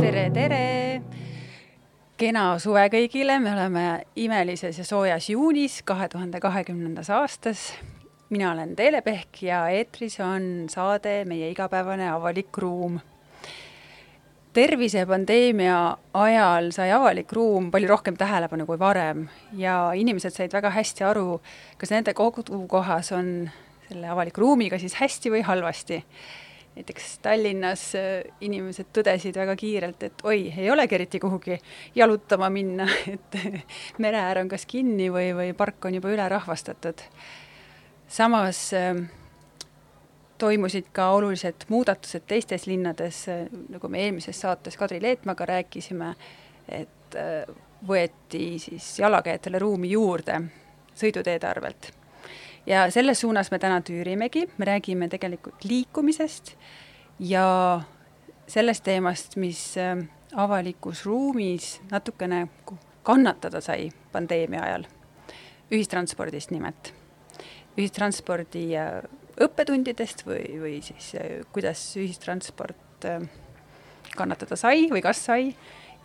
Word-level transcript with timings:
tere, 0.00 0.30
tere! 0.34 1.02
kena 2.16 2.58
suve 2.58 2.88
kõigile, 2.90 3.38
me 3.38 3.52
oleme 3.52 3.84
imelises 4.18 4.78
ja 4.78 4.84
soojas 4.84 5.30
juunis 5.30 5.82
kahe 5.86 6.08
tuhande 6.08 6.40
kahekümnendas 6.40 7.10
aastas. 7.10 7.72
mina 8.30 8.52
olen 8.52 8.76
Teele 8.76 9.02
Pehk 9.02 9.42
ja 9.42 9.68
eetris 9.68 10.20
on 10.20 10.66
saade 10.68 11.24
Meie 11.24 11.50
igapäevane 11.50 12.10
avalik 12.10 12.58
ruum. 12.58 12.98
Tervisepandeemia 14.56 15.76
ajal 16.16 16.70
sai 16.72 16.88
avalik 16.94 17.32
ruum 17.36 17.68
palju 17.74 17.90
rohkem 17.90 18.16
tähelepanu 18.16 18.66
kui 18.68 18.78
varem 18.80 19.26
ja 19.58 19.76
inimesed 19.92 20.32
said 20.32 20.54
väga 20.56 20.72
hästi 20.72 21.04
aru, 21.04 21.40
kas 21.78 21.92
nende 21.92 22.14
kodukohas 22.16 23.12
on 23.16 23.50
selle 23.88 24.08
avaliku 24.10 24.42
ruumiga 24.42 24.80
siis 24.80 24.96
hästi 24.98 25.32
või 25.34 25.42
halvasti 25.46 26.00
näiteks 26.76 27.18
Tallinnas 27.24 27.82
äh, 27.96 28.24
inimesed 28.44 28.90
tõdesid 28.96 29.36
väga 29.36 29.56
kiirelt, 29.56 30.02
et 30.08 30.24
oi, 30.28 30.50
ei 30.52 30.70
olegi 30.70 30.98
eriti 30.98 31.20
kuhugi 31.20 31.56
jalutama 31.96 32.50
minna, 32.52 32.88
et 33.14 33.38
mere 34.02 34.20
äär 34.20 34.42
on 34.42 34.50
kas 34.52 34.66
kinni 34.68 35.08
või, 35.12 35.30
või 35.36 35.52
park 35.56 35.88
on 35.88 35.96
juba 35.96 36.12
ülerahvastatud. 36.12 37.04
samas 38.08 38.60
äh, 38.76 38.92
toimusid 40.38 40.90
ka 40.92 41.10
olulised 41.16 41.68
muudatused 41.68 42.26
teistes 42.26 42.66
linnades, 42.66 43.24
nagu 43.68 43.88
me 43.88 44.04
eelmises 44.04 44.40
saates 44.40 44.76
Kadri 44.76 45.02
Leetmaga 45.02 45.46
rääkisime, 45.46 46.14
et 46.68 47.16
äh, 47.16 47.44
võeti 47.86 48.56
siis 48.58 48.98
jalakäijatele 48.98 49.58
ruumi 49.58 49.90
juurde 49.90 50.40
sõiduteede 50.96 51.48
arvelt 51.48 51.92
ja 52.66 52.90
selles 52.90 53.20
suunas 53.20 53.50
me 53.50 53.58
täna 53.58 53.80
tüürimegi, 53.80 54.46
me 54.58 54.64
räägime 54.64 55.08
tegelikult 55.08 55.64
liikumisest 55.64 56.54
ja 57.18 57.80
sellest 58.48 58.84
teemast, 58.84 59.36
mis 59.36 59.76
äh, 59.78 59.96
avalikus 60.34 61.04
ruumis 61.06 61.80
natukene 61.90 62.48
kannatada 63.02 63.60
sai 63.60 63.90
pandeemia 64.12 64.62
ajal, 64.62 64.86
ühistranspordist 65.70 66.50
nimelt. 66.50 66.92
ühistranspordi 67.76 68.70
õppetundidest 69.44 70.24
või, 70.26 70.44
või 70.60 70.76
siis 70.84 71.14
äh, 71.20 71.40
kuidas 71.52 71.82
ühistransport 72.00 73.04
kannatada 74.16 74.56
sai 74.56 74.86
või 74.90 75.02
kas 75.04 75.20
sai 75.26 75.50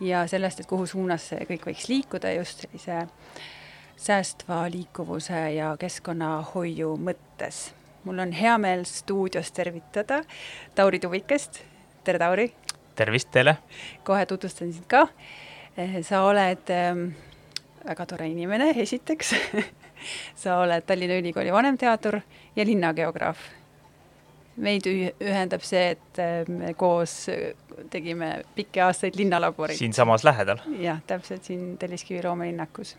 ja 0.04 0.26
sellest, 0.26 0.60
et 0.60 0.68
kuhu 0.68 0.86
suunas 0.86 1.28
see 1.30 1.46
kõik 1.48 1.66
võiks 1.70 1.88
liikuda 1.88 2.32
just 2.36 2.64
sellise 2.64 3.06
säästva 4.02 4.64
liikuvuse 4.72 5.38
ja 5.54 5.76
keskkonnahoiu 5.78 6.96
mõttes. 6.98 7.72
mul 8.04 8.18
on 8.18 8.32
hea 8.32 8.58
meel 8.58 8.84
stuudios 8.84 9.52
tervitada 9.52 10.22
Tauri 10.74 10.98
Tuvikest, 10.98 11.62
tere 12.04 12.18
Tauri! 12.18 12.52
tervist 12.94 13.30
teile! 13.30 13.56
kohe 14.04 14.26
tutvustan 14.26 14.72
sind 14.72 14.86
ka. 14.86 15.06
sa 16.02 16.24
oled 16.24 16.70
ähm, 16.70 17.08
väga 17.86 18.06
tore 18.06 18.28
inimene, 18.28 18.70
esiteks 18.76 19.34
sa 20.42 20.58
oled 20.58 20.82
Tallinna 20.86 21.20
Ülikooli 21.22 21.52
vanemteadur 21.52 22.20
ja 22.56 22.66
linnageograaf. 22.66 23.38
meid 24.56 24.84
ühendab 24.84 25.62
see, 25.64 25.94
et 25.94 26.18
äh, 26.20 26.42
me 26.48 26.74
koos 26.76 27.14
tegime 27.90 28.42
pikki 28.54 28.82
aastaid 28.84 29.16
linnalaborit. 29.16 29.76
siinsamas 29.76 30.24
lähedal. 30.24 30.60
jah, 30.80 31.00
täpselt 31.06 31.44
siin 31.44 31.78
Telliskivi 31.78 32.22
loomelinnakus 32.22 32.96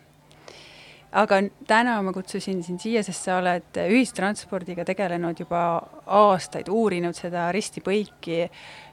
aga 1.13 1.39
täna 1.69 1.99
ma 2.01 2.13
kutsusin 2.13 2.63
sind 2.65 2.81
siia, 2.81 3.03
sest 3.05 3.27
sa 3.27 3.37
oled 3.37 3.77
ühistranspordiga 3.85 4.85
tegelenud 4.87 5.43
juba 5.43 5.61
aastaid, 6.05 6.71
uurinud 6.73 7.17
seda 7.17 7.49
risti-põiki, 7.53 8.47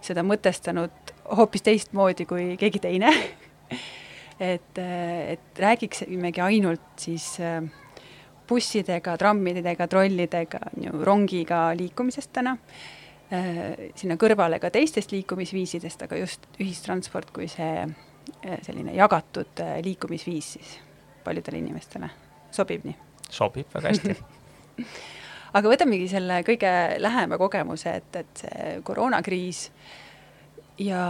seda 0.04 0.24
mõtestanud 0.26 1.14
hoopis 1.38 1.64
teistmoodi 1.64 2.26
kui 2.28 2.46
keegi 2.60 2.82
teine 2.84 3.12
et, 4.52 4.80
et 4.80 5.64
räägiksimegi 5.64 6.44
ainult 6.44 6.84
siis 7.00 7.32
äh, 7.40 7.62
bussidega, 8.50 9.16
trammidega, 9.18 9.86
trollidega, 9.90 10.60
rongiga 11.06 11.68
liikumisest 11.78 12.32
täna. 12.34 12.56
Äh, 13.30 13.90
sinna 13.98 14.18
kõrvale 14.18 14.58
ka 14.62 14.72
teistest 14.74 15.14
liikumisviisidest, 15.14 16.02
aga 16.06 16.18
just 16.18 16.50
ühistransport 16.58 17.30
kui 17.34 17.46
see 17.50 17.84
äh, 17.86 18.58
selline 18.66 18.96
jagatud 18.98 19.62
liikumisviis 19.86 20.52
siis 20.58 20.74
paljudele 21.24 21.62
inimestele, 21.62 22.10
sobib 22.50 22.84
nii? 22.88 22.98
sobib 23.30 23.70
väga 23.76 23.92
hästi 23.92 24.16
aga 25.58 25.70
võtamegi 25.72 26.08
selle 26.10 26.40
kõige 26.46 26.70
lähema 27.02 27.38
kogemuse, 27.40 27.96
et, 28.00 28.18
et 28.22 28.42
see 28.44 28.74
koroonakriis 28.86 29.64
ja, 30.82 31.02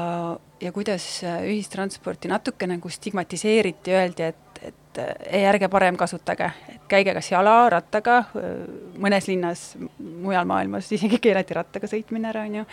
ja 0.62 0.72
kuidas 0.74 1.06
ühistransporti 1.24 2.30
natuke 2.30 2.68
nagu 2.70 2.92
stigmatiseeriti, 2.92 3.94
öeldi, 3.96 4.30
et, 4.32 4.49
et 4.62 5.00
ei, 5.26 5.44
ärge 5.46 5.68
parem 5.72 5.96
kasutage, 5.96 6.50
et 6.74 6.82
käige 6.90 7.14
kas 7.16 7.30
jala, 7.32 7.68
rattaga, 7.72 8.24
mõnes 9.00 9.28
linnas 9.30 9.64
mujal 9.98 10.48
maailmas 10.48 10.90
isegi 10.92 11.20
keelati 11.22 11.56
rattaga 11.56 11.90
sõitmine 11.90 12.30
ära, 12.32 12.44
on 12.48 12.60
ju, 12.60 12.66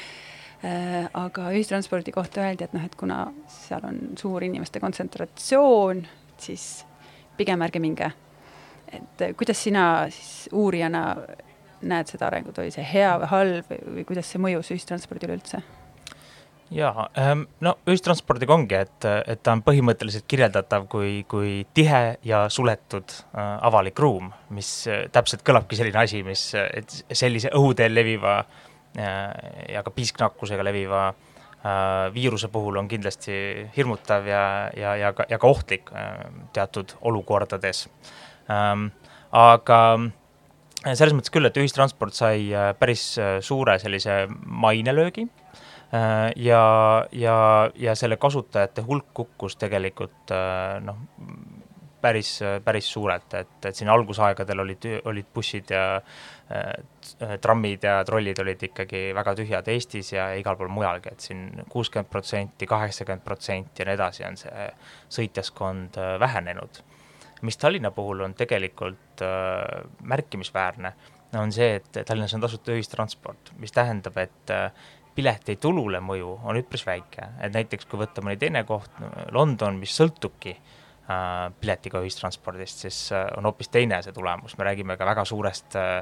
aga 1.22 1.50
ühistranspordi 1.53 2.12
kohta 2.16 2.44
öeldi, 2.46 2.66
et 2.68 2.75
noh, 2.75 2.86
et 2.86 2.96
kuna 3.00 3.25
seal 3.52 3.86
on 3.88 4.00
suur 4.20 4.44
inimeste 4.48 4.81
kontsentratsioon, 4.84 6.03
siis 6.42 6.68
pigem 7.38 7.62
ärge 7.62 7.80
minge. 7.84 8.12
et 8.88 9.22
kuidas 9.38 9.64
sina 9.64 10.08
siis 10.09 10.50
uurijana 10.56 11.18
näed 11.81 12.08
seda 12.08 12.28
arengut, 12.28 12.58
oli 12.58 12.72
see 12.72 12.86
hea 12.88 13.12
või 13.22 13.28
halb 13.34 13.72
või, 13.72 13.81
või 13.98 14.06
kuidas 14.08 14.31
see 14.31 14.42
mõjus 14.42 14.72
ühistranspordile 14.74 15.36
üldse? 15.38 15.62
Jaa, 16.74 17.08
ehm, 17.16 17.44
no 17.64 17.74
ühistranspordiga 17.88 18.56
ongi, 18.56 18.80
et, 18.80 19.08
et 19.30 19.42
ta 19.44 19.54
on 19.56 19.64
põhimõtteliselt 19.66 20.28
kirjeldatav 20.30 20.88
kui, 20.92 21.22
kui 21.30 21.62
tihe 21.78 22.18
ja 22.28 22.44
suletud 22.52 23.14
äh, 23.14 23.40
avalik 23.68 24.00
ruum, 24.00 24.32
mis 24.56 24.72
äh, 24.92 25.06
täpselt 25.14 25.46
kõlabki 25.48 25.80
selline 25.80 26.04
asi, 26.04 26.24
mis, 26.28 26.50
et 26.58 27.00
sellise 27.16 27.54
õhuteel 27.56 27.96
leviva 27.96 28.40
äh, 28.42 29.72
ja 29.74 29.84
ka 29.86 29.96
piisknakkusega 29.96 30.68
leviva 30.68 31.10
viiruse 32.14 32.48
puhul 32.54 32.78
on 32.80 32.86
kindlasti 32.88 33.34
hirmutav 33.74 34.28
ja, 34.30 34.44
ja, 34.78 34.92
ja 34.96 35.10
ka, 35.18 35.26
ja 35.28 35.40
ka 35.42 35.50
ohtlik 35.50 35.90
teatud 36.56 36.94
olukordades. 37.10 37.82
Ähm, 38.54 38.86
aga 39.36 39.80
selles 40.86 41.16
mõttes 41.18 41.34
küll, 41.34 41.50
et 41.50 41.58
ühistransport 41.60 42.16
sai 42.16 42.54
päris 42.80 43.10
suure 43.44 43.76
sellise 43.82 44.20
mainelöögi 44.46 45.26
ja, 46.36 46.64
ja, 47.12 47.36
ja 47.80 47.96
selle 47.96 48.18
kasutajate 48.20 48.84
hulk 48.84 49.06
kukkus 49.16 49.56
tegelikult 49.56 50.34
noh, 50.84 50.98
päris, 52.02 52.40
päris 52.64 52.92
suurelt, 52.92 53.34
et, 53.34 53.66
et 53.66 53.75
siin 53.75 53.90
algusaegadel 53.90 54.62
olid, 54.64 54.86
olid 55.09 55.28
bussid 55.34 55.72
ja 55.74 55.84
äh, 55.98 57.34
trammid 57.42 57.84
ja 57.84 57.98
trollid 58.08 58.40
olid 58.44 58.64
ikkagi 58.70 59.02
väga 59.18 59.34
tühjad 59.40 59.72
Eestis 59.74 60.14
ja 60.14 60.30
igal 60.38 60.58
pool 60.59 60.72
mujalgi, 60.74 61.14
et 61.14 61.25
siin 61.25 61.66
kuuskümmend 61.70 62.12
protsenti, 62.12 62.69
kaheksakümmend 62.69 63.25
protsenti 63.25 63.84
ja 63.84 63.90
nii 63.90 63.98
edasi 63.98 64.28
on 64.28 64.40
see 64.40 64.69
sõitjaskond 65.19 66.00
äh, 66.02 66.16
vähenenud. 66.24 66.84
mis 67.42 67.58
Tallinna 67.58 67.92
puhul 67.92 68.22
on 68.25 68.34
tegelikult 68.34 69.22
äh, 69.22 69.84
märkimisväärne, 70.01 70.94
on 71.38 71.51
see, 71.51 71.75
et 71.75 72.06
Tallinnas 72.06 72.34
on 72.34 72.42
tasuta 72.42 72.72
ühistransport, 72.74 73.51
mis 73.62 73.72
tähendab, 73.72 74.18
et 74.18 74.54
äh, 74.54 74.72
piletitulule 75.18 76.00
mõju 76.04 76.36
on 76.46 76.60
üpris 76.60 76.86
väike, 76.86 77.31
et 77.42 77.54
näiteks 77.56 77.90
kui 77.90 78.00
võtta 78.00 78.22
mõni 78.22 78.38
teine 78.38 78.62
koht, 78.69 78.94
London, 79.34 79.80
mis 79.81 79.96
sõltubki 79.98 80.54
äh, 80.54 80.75
Äh, 81.08 81.54
piletiga 81.62 82.02
ühistranspordist, 82.04 82.81
siis 82.84 82.96
äh, 83.16 83.30
on 83.40 83.46
hoopis 83.48 83.69
teine 83.72 84.02
see 84.04 84.12
tulemus, 84.12 84.58
me 84.60 84.66
räägime 84.68 84.98
ka 85.00 85.06
väga 85.08 85.24
suurest 85.24 85.78
äh, 85.80 86.02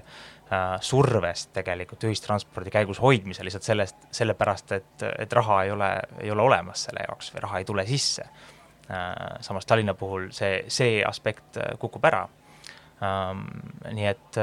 survest 0.82 1.52
tegelikult 1.54 2.08
ühistranspordi 2.10 2.74
käigus 2.74 2.98
hoidmisel 3.04 3.46
lihtsalt 3.46 3.68
sellest, 3.68 4.08
sellepärast 4.18 4.74
et, 4.80 5.06
et 5.06 5.36
raha 5.38 5.60
ei 5.68 5.76
ole, 5.76 5.92
ei 6.26 6.34
ole 6.34 6.42
olemas 6.48 6.88
selle 6.88 7.06
jaoks 7.06 7.30
või 7.36 7.44
raha 7.46 7.62
ei 7.62 7.70
tule 7.70 7.86
sisse. 7.86 8.26
samas 9.42 9.66
Tallinna 9.66 9.94
puhul 9.98 10.28
see, 10.34 10.64
see 10.70 10.98
aspekt 11.06 11.58
kukub 11.82 12.06
ära 12.06 12.24
Um, 13.04 13.42
nii 13.92 14.06
et, 14.08 14.38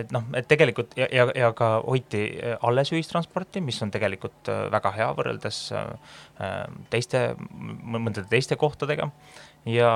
et 0.00 0.12
noh, 0.16 0.22
et 0.32 0.46
tegelikult 0.48 0.94
ja, 0.96 1.04
ja, 1.12 1.26
ja 1.36 1.50
ka 1.52 1.74
hoiti 1.84 2.22
alles 2.64 2.88
ühistransporti, 2.94 3.60
mis 3.60 3.76
on 3.84 3.92
tegelikult 3.92 4.48
väga 4.72 4.94
hea 4.96 5.10
võrreldes 5.18 5.58
uh, 5.76 5.90
teiste, 6.88 7.20
mõndade 7.52 8.24
teiste 8.32 8.56
kohtadega 8.56 9.10
ja 9.68 9.92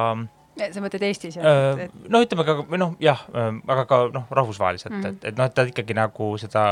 sa 0.57 0.83
mõtled 0.85 1.05
Eestis 1.09 1.37
jah 1.37 1.47
äh,? 1.49 1.83
no 2.13 2.23
ütleme 2.25 2.45
ka, 2.49 2.57
või 2.69 2.81
noh, 2.81 2.95
jah 3.03 3.25
äh,, 3.33 3.51
aga 3.73 3.85
ka 3.89 3.99
noh, 4.15 4.29
rahvusvaheliselt 4.29 4.93
mm, 4.93 5.03
-hmm. 5.03 5.19
et, 5.19 5.29
et 5.31 5.39
noh, 5.41 5.49
et 5.49 5.57
ta 5.57 5.67
ikkagi 5.69 5.97
nagu 5.97 6.31
seda 6.41 6.65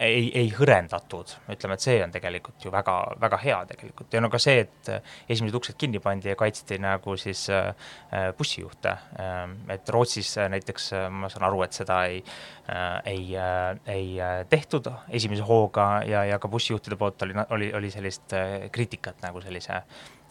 ei, 0.00 0.30
ei 0.36 0.48
hõrendatud, 0.54 1.34
ütleme, 1.52 1.76
et 1.76 1.84
see 1.84 1.98
on 2.04 2.12
tegelikult 2.14 2.64
ju 2.64 2.72
väga, 2.72 2.94
väga 3.20 3.38
hea 3.42 3.58
tegelikult. 3.72 4.12
Ja 4.14 4.22
no 4.24 4.30
ka 4.32 4.40
see, 4.42 4.64
et 4.64 4.90
esimesed 5.28 5.56
uksed 5.58 5.78
kinni 5.80 6.00
pandi 6.02 6.32
ja 6.32 6.36
kaitsti 6.40 6.78
nagu 6.82 7.16
siis 7.20 7.46
äh, 7.52 7.72
bussijuhte. 8.38 8.94
Äh,, 9.20 9.42
et 9.76 9.92
Rootsis 9.92 10.34
näiteks 10.50 10.90
ma 11.12 11.30
saan 11.32 11.46
aru, 11.50 11.62
et 11.66 11.76
seda 11.76 12.00
ei 12.08 12.22
äh,, 12.22 12.96
ei 13.12 13.26
äh,, 13.36 13.68
ei 13.90 14.46
tehtud 14.50 14.88
esimese 15.08 15.44
hooga 15.46 15.90
ja, 16.08 16.24
ja 16.28 16.38
ka 16.40 16.48
bussijuhtide 16.48 16.96
poolt 17.00 17.22
oli, 17.26 17.36
oli, 17.50 17.72
oli 17.76 17.92
sellist 17.92 18.34
äh, 18.36 18.70
kriitikat 18.72 19.20
nagu 19.24 19.42
sellise 19.44 19.82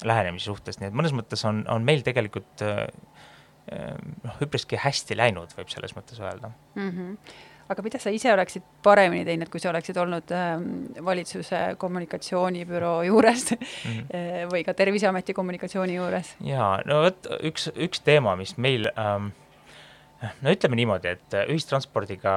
lähenemise 0.08 0.50
suhtes, 0.50 0.80
nii 0.80 0.90
et 0.90 0.96
mõnes 0.96 1.14
mõttes 1.16 1.44
on, 1.48 1.64
on 1.70 1.86
meil 1.86 2.04
tegelikult 2.06 2.64
äh, 2.66 2.88
noh, 4.24 4.42
üpriski 4.42 4.80
hästi 4.80 5.18
läinud, 5.20 5.54
võib 5.58 5.72
selles 5.72 5.96
mõttes 5.98 6.22
öelda. 6.24 6.52
Mm. 6.76 6.92
-hmm 6.92 7.48
aga 7.70 7.86
mida 7.86 8.00
sa 8.02 8.14
ise 8.14 8.32
oleksid 8.34 8.66
paremini 8.84 9.26
teinud, 9.28 9.50
kui 9.52 9.62
sa 9.62 9.72
oleksid 9.74 9.98
olnud 10.02 10.32
äh, 10.36 10.56
valitsuse 11.06 11.62
kommunikatsioonibüroo 11.82 13.04
juures 13.10 13.52
mm 13.52 13.60
-hmm. 13.60 14.50
või 14.54 14.64
ka 14.66 14.74
Terviseameti 14.74 15.34
kommunikatsiooni 15.34 15.96
juures? 15.96 16.36
jaa, 16.42 16.80
no 16.86 17.04
vot 17.04 17.30
üks, 17.44 17.72
üks 17.76 18.02
teema, 18.02 18.36
mis 18.36 18.58
meil 18.58 18.90
ähm, 18.98 19.32
no 20.42 20.52
ütleme 20.54 20.76
niimoodi, 20.80 21.14
et 21.16 21.38
ühistranspordiga 21.48 22.34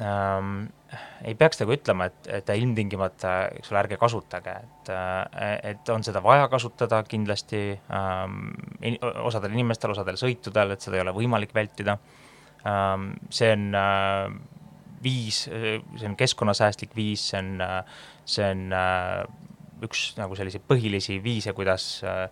ähm, 0.00 0.52
ei 1.26 1.34
peaks 1.34 1.60
nagu 1.60 1.74
ütlema, 1.74 2.08
et, 2.10 2.28
et 2.38 2.52
ilmtingimata, 2.56 3.34
eks 3.58 3.72
ole, 3.72 3.82
ärge 3.82 3.98
kasutage, 4.00 4.54
et, 4.62 4.92
et 5.72 5.92
on 5.92 6.04
seda 6.06 6.22
vaja 6.24 6.48
kasutada 6.52 7.02
kindlasti 7.08 7.62
ähm, 7.92 8.52
in, 8.80 8.98
osadel 9.02 9.56
inimestel, 9.56 9.92
osadel 9.96 10.18
sõitudel, 10.20 10.74
et 10.74 10.84
seda 10.84 11.00
ei 11.00 11.04
ole 11.06 11.16
võimalik 11.16 11.54
vältida 11.56 11.98
ähm,. 12.66 13.12
see 13.30 13.52
on 13.52 13.68
äh, 13.74 14.36
viis, 15.02 15.44
see 15.46 16.08
on 16.08 16.16
keskkonnasäästlik 16.18 16.94
viis, 16.96 17.28
see 17.30 17.40
on, 17.40 17.64
see 18.28 18.46
on 18.46 18.72
äh, 18.76 19.24
üks 19.84 20.06
nagu 20.16 20.36
selliseid 20.38 20.64
põhilisi 20.68 21.18
viise, 21.24 21.52
kuidas 21.56 21.86
äh, 22.06 22.24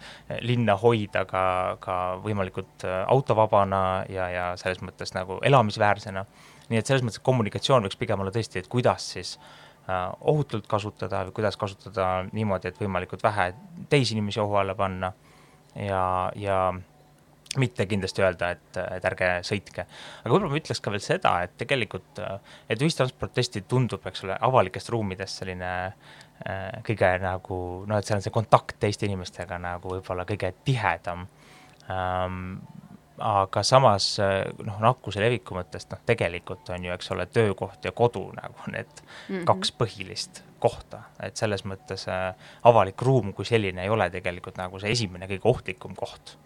linna 0.45 0.77
hoida 0.81 1.25
ka, 1.29 1.45
ka 1.83 1.99
võimalikult 2.25 2.87
äh, 2.89 3.03
autovabana 3.13 3.83
ja, 4.13 4.31
ja 4.33 4.47
selles 4.61 4.81
mõttes 4.85 5.15
nagu 5.17 5.41
elamisväärsena. 5.45 6.25
nii 6.71 6.81
et 6.81 6.89
selles 6.89 7.05
mõttes 7.05 7.21
kommunikatsioon 7.21 7.85
võiks 7.85 8.01
pigem 8.01 8.21
olla 8.21 8.33
tõesti, 8.33 8.63
et 8.63 8.71
kuidas 8.73 9.13
siis 9.17 9.37
ohutult 9.85 10.65
kasutada 10.65 11.27
või 11.27 11.35
kuidas 11.37 11.59
kasutada 11.61 12.25
niimoodi, 12.33 12.71
et 12.71 12.79
võimalikult 12.81 13.23
vähe 13.23 13.51
teisi 13.93 14.15
inimesi 14.17 14.41
ohu 14.41 14.57
alla 14.57 14.73
panna 14.75 15.11
ja, 15.77 16.33
ja 16.41 16.73
mitte 17.61 17.87
kindlasti 17.91 18.23
öelda, 18.25 18.51
et, 18.55 18.79
et 18.97 19.09
ärge 19.09 19.31
sõitke. 19.47 19.87
aga 20.23 20.33
võib-olla 20.33 20.53
ma 20.53 20.61
ütleks 20.61 20.83
ka 20.85 20.93
veel 20.95 21.05
seda, 21.05 21.35
et 21.47 21.57
tegelikult, 21.61 22.21
et 22.69 22.85
ühistransport 22.85 23.35
tõesti 23.37 23.65
tundub, 23.69 24.07
eks 24.07 24.25
ole, 24.27 24.37
avalikest 24.49 24.93
ruumidest 24.95 25.43
selline 25.43 25.73
äh, 25.87 26.79
kõige 26.87 27.11
nagu 27.23 27.59
noh, 27.89 27.99
et 27.99 28.07
seal 28.07 28.21
on 28.21 28.25
see 28.25 28.35
kontakt 28.35 28.79
teiste 28.83 29.09
inimestega 29.09 29.59
nagu 29.63 29.97
võib-olla 29.97 30.27
kõige 30.29 30.55
tihedam 30.65 31.29
ähm,. 31.91 32.57
aga 33.15 33.63
samas 33.63 34.17
noh, 34.19 34.79
nakkuse 34.83 35.21
leviku 35.23 35.55
mõttest 35.55 35.93
noh, 35.93 36.01
tegelikult 36.07 36.73
on 36.75 36.83
ju, 36.83 36.91
eks 36.91 37.13
ole, 37.15 37.29
töökoht 37.31 37.85
ja 37.87 37.93
kodu 37.95 38.25
nagu 38.35 38.73
need 38.73 38.91
mm 38.91 39.37
-hmm. 39.37 39.45
kaks 39.47 39.71
põhilist 39.79 40.43
kohta, 40.59 41.05
et 41.23 41.37
selles 41.37 41.65
mõttes 41.65 42.09
äh, 42.09 42.35
avalik 42.65 43.03
ruum 43.03 43.33
kui 43.33 43.45
selline 43.45 43.83
ei 43.85 43.93
ole 43.93 44.11
tegelikult 44.11 44.57
nagu 44.59 44.81
see 44.81 44.91
esimene 44.91 45.29
kõige 45.31 45.51
ohtlikum 45.53 45.95
koht 45.95 46.37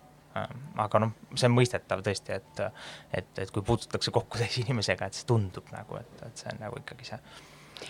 aga 0.85 1.01
noh, 1.03 1.15
see 1.35 1.49
on 1.49 1.55
mõistetav 1.57 2.03
tõesti, 2.07 2.39
et, 2.39 2.63
et, 3.21 3.31
et 3.45 3.53
kui 3.55 3.65
puututakse 3.67 4.13
kokku 4.15 4.39
teise 4.43 4.63
inimesega, 4.65 5.09
et 5.09 5.19
see 5.19 5.29
tundub 5.29 5.71
nagu, 5.75 6.01
et, 6.01 6.23
et 6.27 6.45
see 6.45 6.53
on 6.53 6.63
nagu 6.67 6.81
ikkagi 6.83 7.11
see 7.13 7.21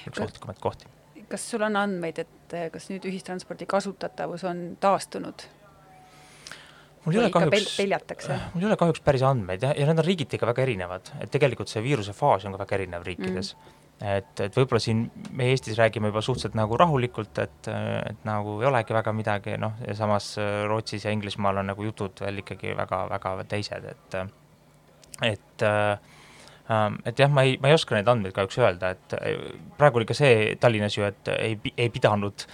üks 0.08 0.22
ohtlikumaid 0.24 0.60
kohti. 0.62 0.90
kas 1.28 1.44
sul 1.50 1.64
on 1.66 1.76
andmeid, 1.76 2.20
et 2.24 2.58
kas 2.72 2.90
nüüd 2.92 3.06
ühistranspordi 3.08 3.68
kasutatavus 3.68 4.44
on 4.48 4.66
taastunud? 4.80 5.48
mul 7.04 7.16
ei 7.16 7.24
ole 7.24 7.32
kahjuks, 7.32 7.74
peljatakse? 7.78 8.38
mul 8.54 8.64
ei 8.64 8.70
ole 8.70 8.78
kahjuks 8.80 9.02
päris 9.04 9.24
andmeid 9.24 9.64
ja, 9.64 9.74
ja 9.76 9.88
need 9.88 10.02
on 10.02 10.06
riigiti 10.06 10.40
ka 10.40 10.48
väga 10.50 10.64
erinevad, 10.66 11.12
et 11.22 11.32
tegelikult 11.32 11.70
see 11.72 11.84
viiruse 11.84 12.16
faas 12.16 12.44
on 12.44 12.56
ka 12.56 12.64
väga 12.66 12.80
erinev 12.80 13.06
riikides 13.06 13.54
mm 13.54 13.77
et, 14.00 14.40
et 14.40 14.56
võib-olla 14.56 14.80
siin 14.82 15.06
me 15.34 15.48
Eestis 15.52 15.78
räägime 15.78 16.12
juba 16.12 16.22
suhteliselt 16.22 16.58
nagu 16.58 16.76
rahulikult, 16.78 17.38
et, 17.42 17.70
et 17.70 18.28
nagu 18.28 18.58
ei 18.62 18.68
olegi 18.70 18.94
väga 18.94 19.14
midagi, 19.16 19.56
noh, 19.60 19.80
ja 19.86 19.96
samas 19.98 20.34
Rootsis 20.68 21.08
ja 21.08 21.14
Inglismaal 21.14 21.62
on 21.62 21.72
nagu 21.72 21.88
jutud 21.88 22.22
veel 22.22 22.44
ikkagi 22.44 22.76
väga-väga 22.78 23.34
teised, 23.50 23.90
et 23.90 24.20
et 25.26 25.64
ähm, 25.66 26.98
et 27.08 27.18
jah, 27.18 27.30
ma 27.32 27.42
ei, 27.48 27.56
ma 27.58 27.72
ei 27.72 27.74
oska 27.74 27.96
neid 27.96 28.08
andmeid 28.12 28.34
kahjuks 28.36 28.58
öelda, 28.60 28.92
et 28.94 29.16
praegu 29.80 29.98
oli 29.98 30.06
ka 30.06 30.14
see 30.14 30.54
Tallinnas 30.60 30.94
ju, 30.98 31.06
et 31.08 31.32
ei, 31.34 31.56
ei 31.74 31.88
pidanud 31.90 32.44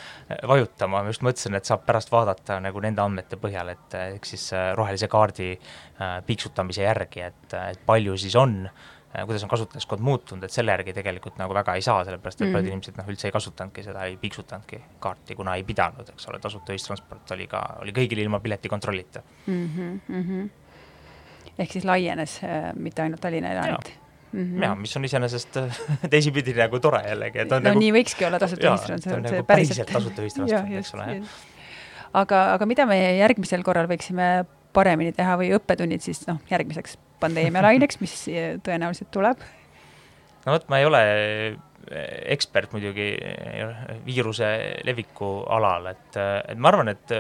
vajutama, 0.48 1.02
ma 1.02 1.12
just 1.12 1.26
mõtlesin, 1.26 1.58
et 1.58 1.68
saab 1.68 1.84
pärast 1.84 2.12
vaadata 2.14 2.60
nagu 2.62 2.80
nende 2.80 3.02
andmete 3.04 3.36
põhjal, 3.42 3.74
et 3.74 3.98
ehk 4.00 4.32
siis 4.32 4.48
rohelise 4.78 5.10
kaardi 5.12 5.52
äh, 5.52 6.20
piiksutamise 6.24 6.86
järgi, 6.86 7.26
et, 7.26 7.58
et 7.58 7.84
palju 7.84 8.16
siis 8.22 8.38
on 8.38 8.62
äh, 8.64 8.70
Äh, 8.70 8.93
kuidas 9.22 9.44
on 9.46 9.50
kasutajaskond 9.52 10.02
muutunud, 10.02 10.44
et 10.44 10.54
selle 10.54 10.74
järgi 10.74 10.94
tegelikult 10.96 11.38
nagu 11.38 11.54
väga 11.54 11.76
ei 11.78 11.82
saa, 11.86 12.02
sellepärast 12.06 12.40
et 12.40 12.48
mm. 12.48 12.56
paljud 12.56 12.70
inimesed 12.72 12.98
noh, 12.98 13.10
üldse 13.12 13.28
ei 13.28 13.34
kasutanudki 13.34 13.84
seda, 13.86 14.06
ei 14.10 14.16
piksutanudki 14.20 14.80
kaarti, 15.02 15.36
kuna 15.38 15.54
ei 15.58 15.66
pidanud, 15.66 16.08
eks 16.14 16.30
ole, 16.30 16.40
tasuta 16.42 16.74
ühistransport 16.74 17.34
oli 17.36 17.46
ka, 17.50 17.62
oli 17.84 17.94
kõigil 17.94 18.24
ilma 18.24 18.40
piletikontrollita 18.44 19.22
mm. 19.46 19.68
-hmm, 19.76 20.00
mm 20.08 20.24
-hmm. 20.30 21.52
ehk 21.58 21.76
siis 21.76 21.86
laienes 21.86 22.40
äh,, 22.44 22.72
mitte 22.74 23.02
ainult 23.06 23.20
Tallinna 23.20 23.52
elanik 23.54 23.92
mm 24.32 24.44
-hmm. 24.44 24.64
ja 24.64 24.74
mis 24.74 24.96
on 24.96 25.04
iseenesest 25.04 25.56
äh, 25.56 25.80
teisipidi 26.16 26.54
nagu 26.58 26.80
tore 26.80 27.02
jällegi, 27.08 27.38
et 27.38 27.52
on 27.52 27.62
no 27.62 27.68
nagu 27.70 27.84
nii 27.84 27.92
võikski 27.92 28.26
olla 28.26 28.38
tasuta 28.38 28.72
ühistransport, 28.72 29.30
nagu 29.30 29.44
päriselt 29.44 29.92
tasuta 29.92 30.22
ühistransport, 30.22 30.74
eks 30.78 30.94
ole, 30.94 31.22
aga, 32.12 32.44
aga 32.54 32.66
mida 32.66 32.86
me 32.86 32.98
järgmisel 33.18 33.62
korral 33.62 33.86
võiksime 33.86 34.44
paremini 34.74 35.14
teha 35.16 35.36
või 35.40 35.52
õppetunnid 35.56 36.04
siis 36.04 36.24
noh, 36.28 36.40
järgmiseks 36.50 36.98
pandeemialaineks, 37.22 38.00
mis 38.02 38.16
tõenäoliselt 38.66 39.12
tuleb? 39.14 39.44
no 40.44 40.56
vot, 40.56 40.66
ma 40.68 40.80
ei 40.80 40.88
ole 40.90 41.04
ekspert 42.32 42.72
muidugi 42.72 43.10
viiruse 44.06 44.46
leviku 44.86 45.42
alal, 45.52 45.90
et, 45.90 46.16
et 46.16 46.60
ma 46.60 46.70
arvan, 46.70 46.88
et 46.94 47.12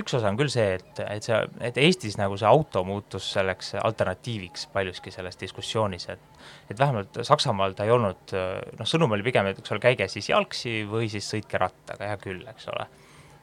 üks 0.00 0.16
osa 0.18 0.30
on 0.30 0.38
küll 0.40 0.50
see, 0.50 0.66
et, 0.80 1.02
et 1.04 1.26
see, 1.26 1.38
et 1.66 1.78
Eestis 1.78 2.18
nagu 2.18 2.38
see 2.40 2.48
auto 2.48 2.82
muutus 2.86 3.28
selleks 3.36 3.76
alternatiiviks 3.80 4.66
paljuski 4.74 5.14
selles 5.14 5.38
diskussioonis, 5.40 6.08
et 6.10 6.26
et 6.72 6.78
vähemalt 6.78 7.20
Saksamaal 7.26 7.74
ta 7.76 7.84
ei 7.84 7.92
olnud, 7.92 8.32
noh, 8.78 8.88
sõnum 8.88 9.12
oli 9.14 9.26
pigem, 9.26 9.50
et 9.50 9.58
eks 9.60 9.74
ole, 9.74 9.82
käige 9.82 10.06
siis 10.08 10.30
jalgsi 10.30 10.80
või 10.88 11.10
siis 11.12 11.26
sõitke 11.28 11.60
rattaga, 11.60 12.08
hea 12.08 12.18
küll, 12.22 12.42
eks 12.50 12.70
ole 12.72 12.86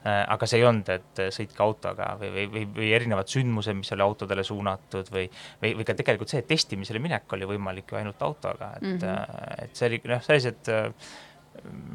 aga 0.08 0.48
see 0.50 0.62
ei 0.62 0.66
olnud, 0.68 0.90
et 0.94 1.22
äh, 1.24 1.30
sõitke 1.34 1.64
autoga 1.66 2.12
või, 2.20 2.32
või, 2.34 2.48
või, 2.54 2.66
või 2.80 2.90
erinevad 2.96 3.30
sündmused, 3.32 3.78
mis 3.80 3.94
oli 3.96 4.06
autodele 4.06 4.46
suunatud 4.46 5.12
või, 5.14 5.28
või, 5.62 5.74
või 5.80 5.88
ka 5.88 5.96
tegelikult 5.98 6.34
see, 6.34 6.44
et 6.44 6.50
testimisele 6.50 7.02
minek 7.04 7.38
oli 7.38 7.50
võimalik 7.50 7.92
ju 7.92 8.00
ainult 8.02 8.22
autoga, 8.26 8.76
et 8.78 8.86
mm, 8.86 9.00
-hmm. 9.02 9.66
et 9.66 9.76
see 9.80 9.90
oli 9.90 10.02
noh, 10.06 10.22
sellised 10.24 10.72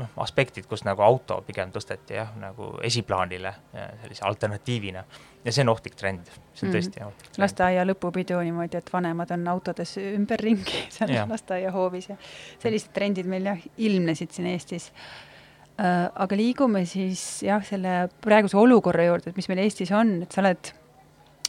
noh, 0.01 0.13
aspektid, 0.25 0.67
kus 0.67 0.83
nagu 0.85 1.05
auto 1.07 1.39
pigem 1.47 1.71
tõsteti 1.73 2.19
jah, 2.19 2.35
nagu 2.41 2.73
esiplaanile 2.83 3.55
sellise 4.03 4.25
alternatiivina 4.27 5.05
ja 5.45 5.53
see 5.53 5.63
on 5.63 5.71
ohtlik 5.73 5.95
trend, 5.95 6.27
see 6.53 6.67
on 6.67 6.73
mhm. 6.73 6.77
tõesti 6.77 6.99
mm 6.99 7.03
-hmm. 7.03 7.09
ohtlik 7.09 7.31
trend. 7.31 7.43
lasteaia 7.47 7.85
lõpupidu 7.87 8.43
niimoodi, 8.43 8.83
et 8.83 8.93
vanemad 8.93 9.31
on 9.31 9.49
autodes 9.49 9.97
ümberringi 10.03 10.87
seal 10.97 11.15
ja. 11.15 11.27
lasteaiahoovis 11.31 12.09
ja 12.09 12.17
sellised 12.59 12.93
trendid 12.93 13.27
meil 13.27 13.53
jah, 13.55 13.69
ilmnesid 13.77 14.31
siin 14.31 14.51
Eestis 14.57 14.93
Äh, 14.93 15.32
aga 15.79 16.37
liigume 16.37 16.85
siis 16.87 17.43
jah, 17.47 17.63
selle 17.65 18.09
praeguse 18.23 18.59
olukorra 18.61 19.07
juurde, 19.07 19.31
et 19.33 19.37
mis 19.37 19.49
meil 19.49 19.63
Eestis 19.65 19.93
on, 19.97 20.19
et 20.23 20.33
sa 20.33 20.43
oled 20.45 20.73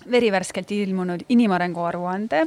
verivärskelt 0.09 0.71
ilmunud 0.71 1.25
inimarengu 1.31 1.83
aruande 1.85 2.45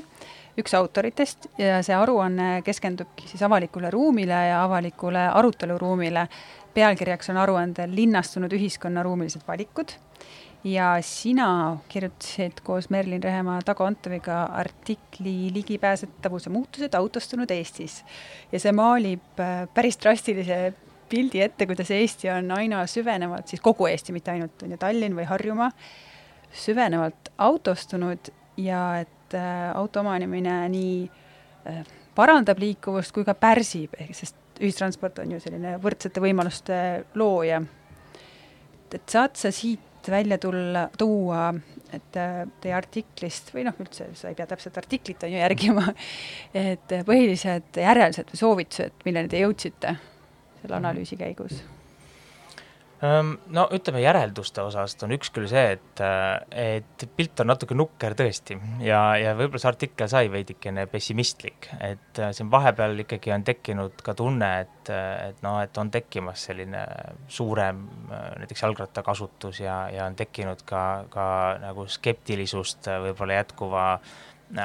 üks 0.61 0.75
autoritest 0.77 1.51
ja 1.61 1.81
see 1.85 1.97
aruanne 1.97 2.63
keskendubki 2.65 3.29
siis 3.29 3.43
avalikule 3.45 3.91
ruumile 3.93 4.39
ja 4.51 4.63
avalikule 4.65 5.29
aruteluruumile. 5.41 6.29
pealkirjaks 6.77 7.31
on 7.33 7.39
aruandel 7.41 7.93
linnastunud 7.97 8.53
ühiskonna 8.53 9.03
ruumilised 9.05 9.45
valikud 9.49 9.95
ja 10.65 10.97
sina 11.01 11.77
kirjutasid 11.89 12.61
koos 12.65 12.91
Merlin 12.91 13.23
Rehemaa 13.23 13.61
Tago 13.65 13.85
Antoviga 13.85 14.43
artikli 14.45 15.53
Ligipääsetavuse 15.55 16.51
muutused 16.51 16.95
autostunud 16.95 17.51
Eestis. 17.51 18.05
ja 18.53 18.61
see 18.61 18.73
maalib 18.73 19.41
äh, 19.41 19.69
päris 19.75 20.01
drastilise 20.03 20.75
pildi 21.09 21.43
ette, 21.45 21.67
kuidas 21.67 21.91
Eesti 21.95 22.31
on 22.33 22.51
aina 22.57 22.83
süvenevalt, 22.91 23.49
siis 23.51 23.63
kogu 23.65 23.89
Eesti, 23.91 24.15
mitte 24.17 24.33
ainult 24.35 24.63
on 24.63 24.75
ju 24.75 24.81
Tallinn 24.81 25.17
või 25.17 25.27
Harjumaa, 25.29 25.71
süvenevalt 26.57 27.31
autostunud 27.39 28.31
ja 28.61 28.83
et 29.03 29.37
äh, 29.37 29.71
auto 29.77 30.01
omanemine 30.01 30.59
nii 30.73 30.99
äh, 31.71 31.83
parandab 32.17 32.61
liikuvust 32.63 33.15
kui 33.15 33.27
ka 33.27 33.37
pärsib, 33.39 33.97
sest 34.17 34.61
ühistransport 34.61 35.21
on 35.21 35.37
ju 35.37 35.41
selline 35.43 35.77
võrdsete 35.83 36.23
võimaluste 36.23 36.79
looja. 37.15 37.61
et 38.95 39.03
saad 39.11 39.37
sa 39.37 39.51
siit 39.53 40.09
välja 40.09 40.39
tulla, 40.39 40.87
tuua, 40.99 41.51
et 41.93 42.17
äh, 42.17 42.43
teie 42.63 42.75
artiklist 42.75 43.53
või 43.55 43.67
noh, 43.67 43.75
üldse 43.83 44.09
sa 44.15 44.31
ei 44.31 44.39
pea 44.39 44.47
täpselt 44.47 44.79
artiklit 44.79 45.23
on 45.27 45.35
ju 45.35 45.39
järgima, 45.43 45.87
et 46.73 46.99
põhilised 47.07 47.81
järeldused 47.83 48.33
või 48.33 48.43
soovitused, 48.43 49.03
milleni 49.05 49.33
te 49.33 49.43
jõudsite 49.43 49.97
selle 50.67 50.83
analüüsi 50.83 51.19
käigus? 51.21 51.63
Ehm, 53.05 53.35
no 53.53 53.67
ütleme, 53.77 54.01
järelduste 54.01 54.63
osast 54.65 55.03
on 55.05 55.13
üks 55.13 55.29
küll 55.35 55.45
see, 55.51 55.75
et, 55.75 56.01
et 56.57 57.03
pilt 57.19 57.43
on 57.43 57.51
natuke 57.51 57.77
nukker 57.77 58.15
tõesti 58.17 58.57
ja, 58.81 59.01
ja 59.21 59.35
võib-olla 59.37 59.61
see 59.61 59.69
artikkel 59.69 60.09
sai 60.09 60.31
veidikene 60.33 60.87
pessimistlik, 60.89 61.69
et 61.85 62.21
siin 62.39 62.49
vahepeal 62.53 63.05
ikkagi 63.05 63.35
on 63.37 63.45
tekkinud 63.45 64.01
ka 64.07 64.15
tunne, 64.17 64.49
et, 64.65 64.93
et 65.29 65.45
noh, 65.45 65.59
et 65.61 65.77
on 65.83 65.93
tekkimas 65.93 66.47
selline 66.49 66.87
suurem 67.29 67.85
näiteks 68.09 68.65
jalgrattakasutus 68.65 69.61
ja, 69.61 69.83
ja 69.93 70.09
on 70.09 70.17
tekkinud 70.17 70.65
ka, 70.65 70.87
ka 71.13 71.27
nagu 71.67 71.85
skeptilisust 71.99 72.89
võib-olla 73.11 73.43
jätkuva 73.43 73.85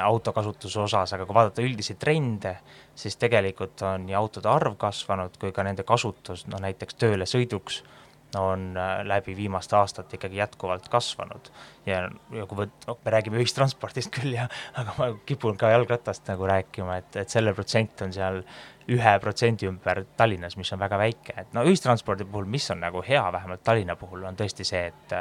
autokasutuse 0.00 0.80
osas, 0.80 1.12
aga 1.12 1.28
kui 1.28 1.36
vaadata 1.36 1.68
üldiseid 1.68 2.00
trende, 2.00 2.56
siis 2.94 3.16
tegelikult 3.16 3.82
on 3.86 4.06
nii 4.06 4.14
autode 4.18 4.48
arv 4.48 4.76
kasvanud 4.80 5.36
kui 5.40 5.52
ka 5.52 5.64
nende 5.66 5.84
kasutus, 5.88 6.46
no 6.46 6.60
näiteks 6.62 6.98
tööle 7.00 7.28
sõiduks 7.28 7.82
on 8.38 8.76
äh, 8.76 9.04
läbi 9.04 9.36
viimaste 9.36 9.76
aastate 9.76 10.16
ikkagi 10.16 10.36
jätkuvalt 10.36 10.88
kasvanud. 10.88 11.50
ja, 11.86 12.02
ja 12.32 12.46
kui 12.46 12.62
võt-, 12.62 12.86
noh, 12.86 12.98
me 13.04 13.14
räägime 13.14 13.40
ühistranspordist 13.42 14.12
küll 14.14 14.36
ja, 14.36 14.48
aga 14.78 14.94
ma 14.98 15.10
kipun 15.28 15.58
ka 15.60 15.72
jalgratast 15.72 16.28
nagu 16.30 16.48
rääkima, 16.48 16.96
et, 17.02 17.20
et 17.24 17.32
selle 17.32 17.54
protsent 17.56 18.04
on 18.06 18.14
seal 18.14 18.42
ühe 18.90 19.12
protsendi 19.22 19.68
ümber 19.68 20.02
Tallinnas, 20.16 20.56
mis 20.56 20.72
on 20.74 20.80
väga 20.82 20.98
väike, 20.98 21.34
et 21.38 21.52
no 21.54 21.64
ühistranspordi 21.68 22.26
puhul, 22.28 22.48
mis 22.50 22.70
on 22.74 22.82
nagu 22.82 23.02
hea, 23.06 23.22
vähemalt 23.32 23.62
Tallinna 23.64 23.96
puhul, 23.96 24.24
on 24.28 24.38
tõesti 24.38 24.66
see, 24.66 24.86
et 24.90 25.16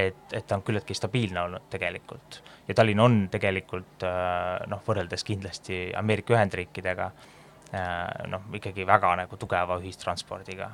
et, 0.00 0.20
et 0.32 0.46
ta 0.46 0.56
on 0.56 0.62
küllaltki 0.64 0.94
stabiilne 0.94 1.40
olnud 1.42 1.66
tegelikult. 1.70 2.42
ja 2.68 2.74
Tallinn 2.74 3.00
on 3.00 3.18
tegelikult 3.30 4.04
äh, 4.06 4.66
noh, 4.70 4.82
võrreldes 4.86 5.24
kindlasti 5.24 5.90
Ameerika 5.96 6.34
Ühendriikidega 6.34 7.10
äh, 7.10 8.28
noh, 8.30 8.46
ikkagi 8.54 8.86
väga 8.86 9.16
nagu 9.24 9.36
tugeva 9.36 9.80
ühistranspordiga 9.82 10.70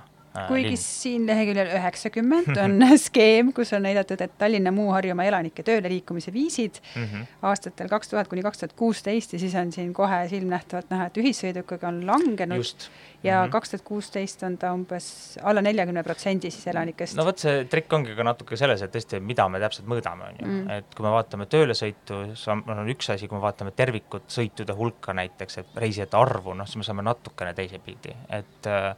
kuigi 0.49 0.73
linn. 0.73 0.83
siin 0.83 1.27
leheküljel 1.29 1.73
üheksakümmend 1.79 2.61
on 2.63 2.85
skeem, 3.07 3.53
kus 3.57 3.73
on 3.77 3.85
näidatud, 3.87 4.21
et 4.25 4.37
Tallinna 4.39 4.73
Muu 4.75 4.91
Harjumaa 4.95 5.27
elanike 5.29 5.65
tööle 5.67 5.91
liikumise 5.93 6.33
viisid 6.35 6.81
mm 6.95 7.05
-hmm. 7.05 7.27
aastatel 7.51 7.91
kaks 7.93 8.13
tuhat 8.13 8.29
kuni 8.29 8.43
kaks 8.43 8.63
tuhat 8.63 8.77
kuusteist 8.77 9.33
ja 9.33 9.39
siis 9.39 9.55
on 9.55 9.73
siin 9.73 9.93
kohe 9.95 10.29
silmnähtavalt 10.29 10.91
näha, 10.91 11.07
et 11.07 11.17
ühissõidukiga 11.23 11.89
on 11.89 12.07
langenud 12.07 12.57
Just. 12.57 12.91
ja 13.23 13.43
mhm. 13.43 13.51
kaks 13.51 13.71
tuhat 13.71 13.85
kuusteist 13.85 14.43
on 14.43 14.59
ta 14.59 14.73
umbes 14.73 15.39
alla 15.43 15.63
neljakümne 15.63 16.03
protsendi 16.03 16.51
siis 16.51 16.67
elanikest. 16.67 17.17
no 17.17 17.25
vot, 17.25 17.39
see 17.39 17.65
trikk 17.65 17.93
ongi 17.93 18.15
ka 18.17 18.23
natuke 18.23 18.57
selles, 18.57 18.83
et 18.83 18.95
tõesti, 18.95 19.21
mida 19.21 19.49
me 19.49 19.61
täpselt 19.61 19.89
mõõdame, 19.89 20.31
on 20.31 20.41
ju, 20.41 20.47
mm. 20.47 20.71
et 20.79 20.95
kui 20.95 21.07
me 21.07 21.13
vaatame 21.15 21.47
töölesõitu, 21.47 22.23
see 22.35 22.53
on 22.53 22.89
üks 22.93 23.11
asi, 23.15 23.29
kui 23.29 23.39
me 23.39 23.43
vaatame 23.43 23.73
tervikut, 23.77 24.29
sõitude 24.33 24.77
hulka 24.77 25.15
näiteks, 25.17 25.59
et 25.63 25.67
reisijate 25.77 26.17
arvu, 26.17 26.55
noh, 26.55 26.67
siis 26.67 26.83
me 26.83 26.89
saame 26.89 27.05
natukene 27.07 27.55
teise 27.55 27.79
pildi, 27.83 28.15
et 28.31 28.71
äh, 28.71 28.95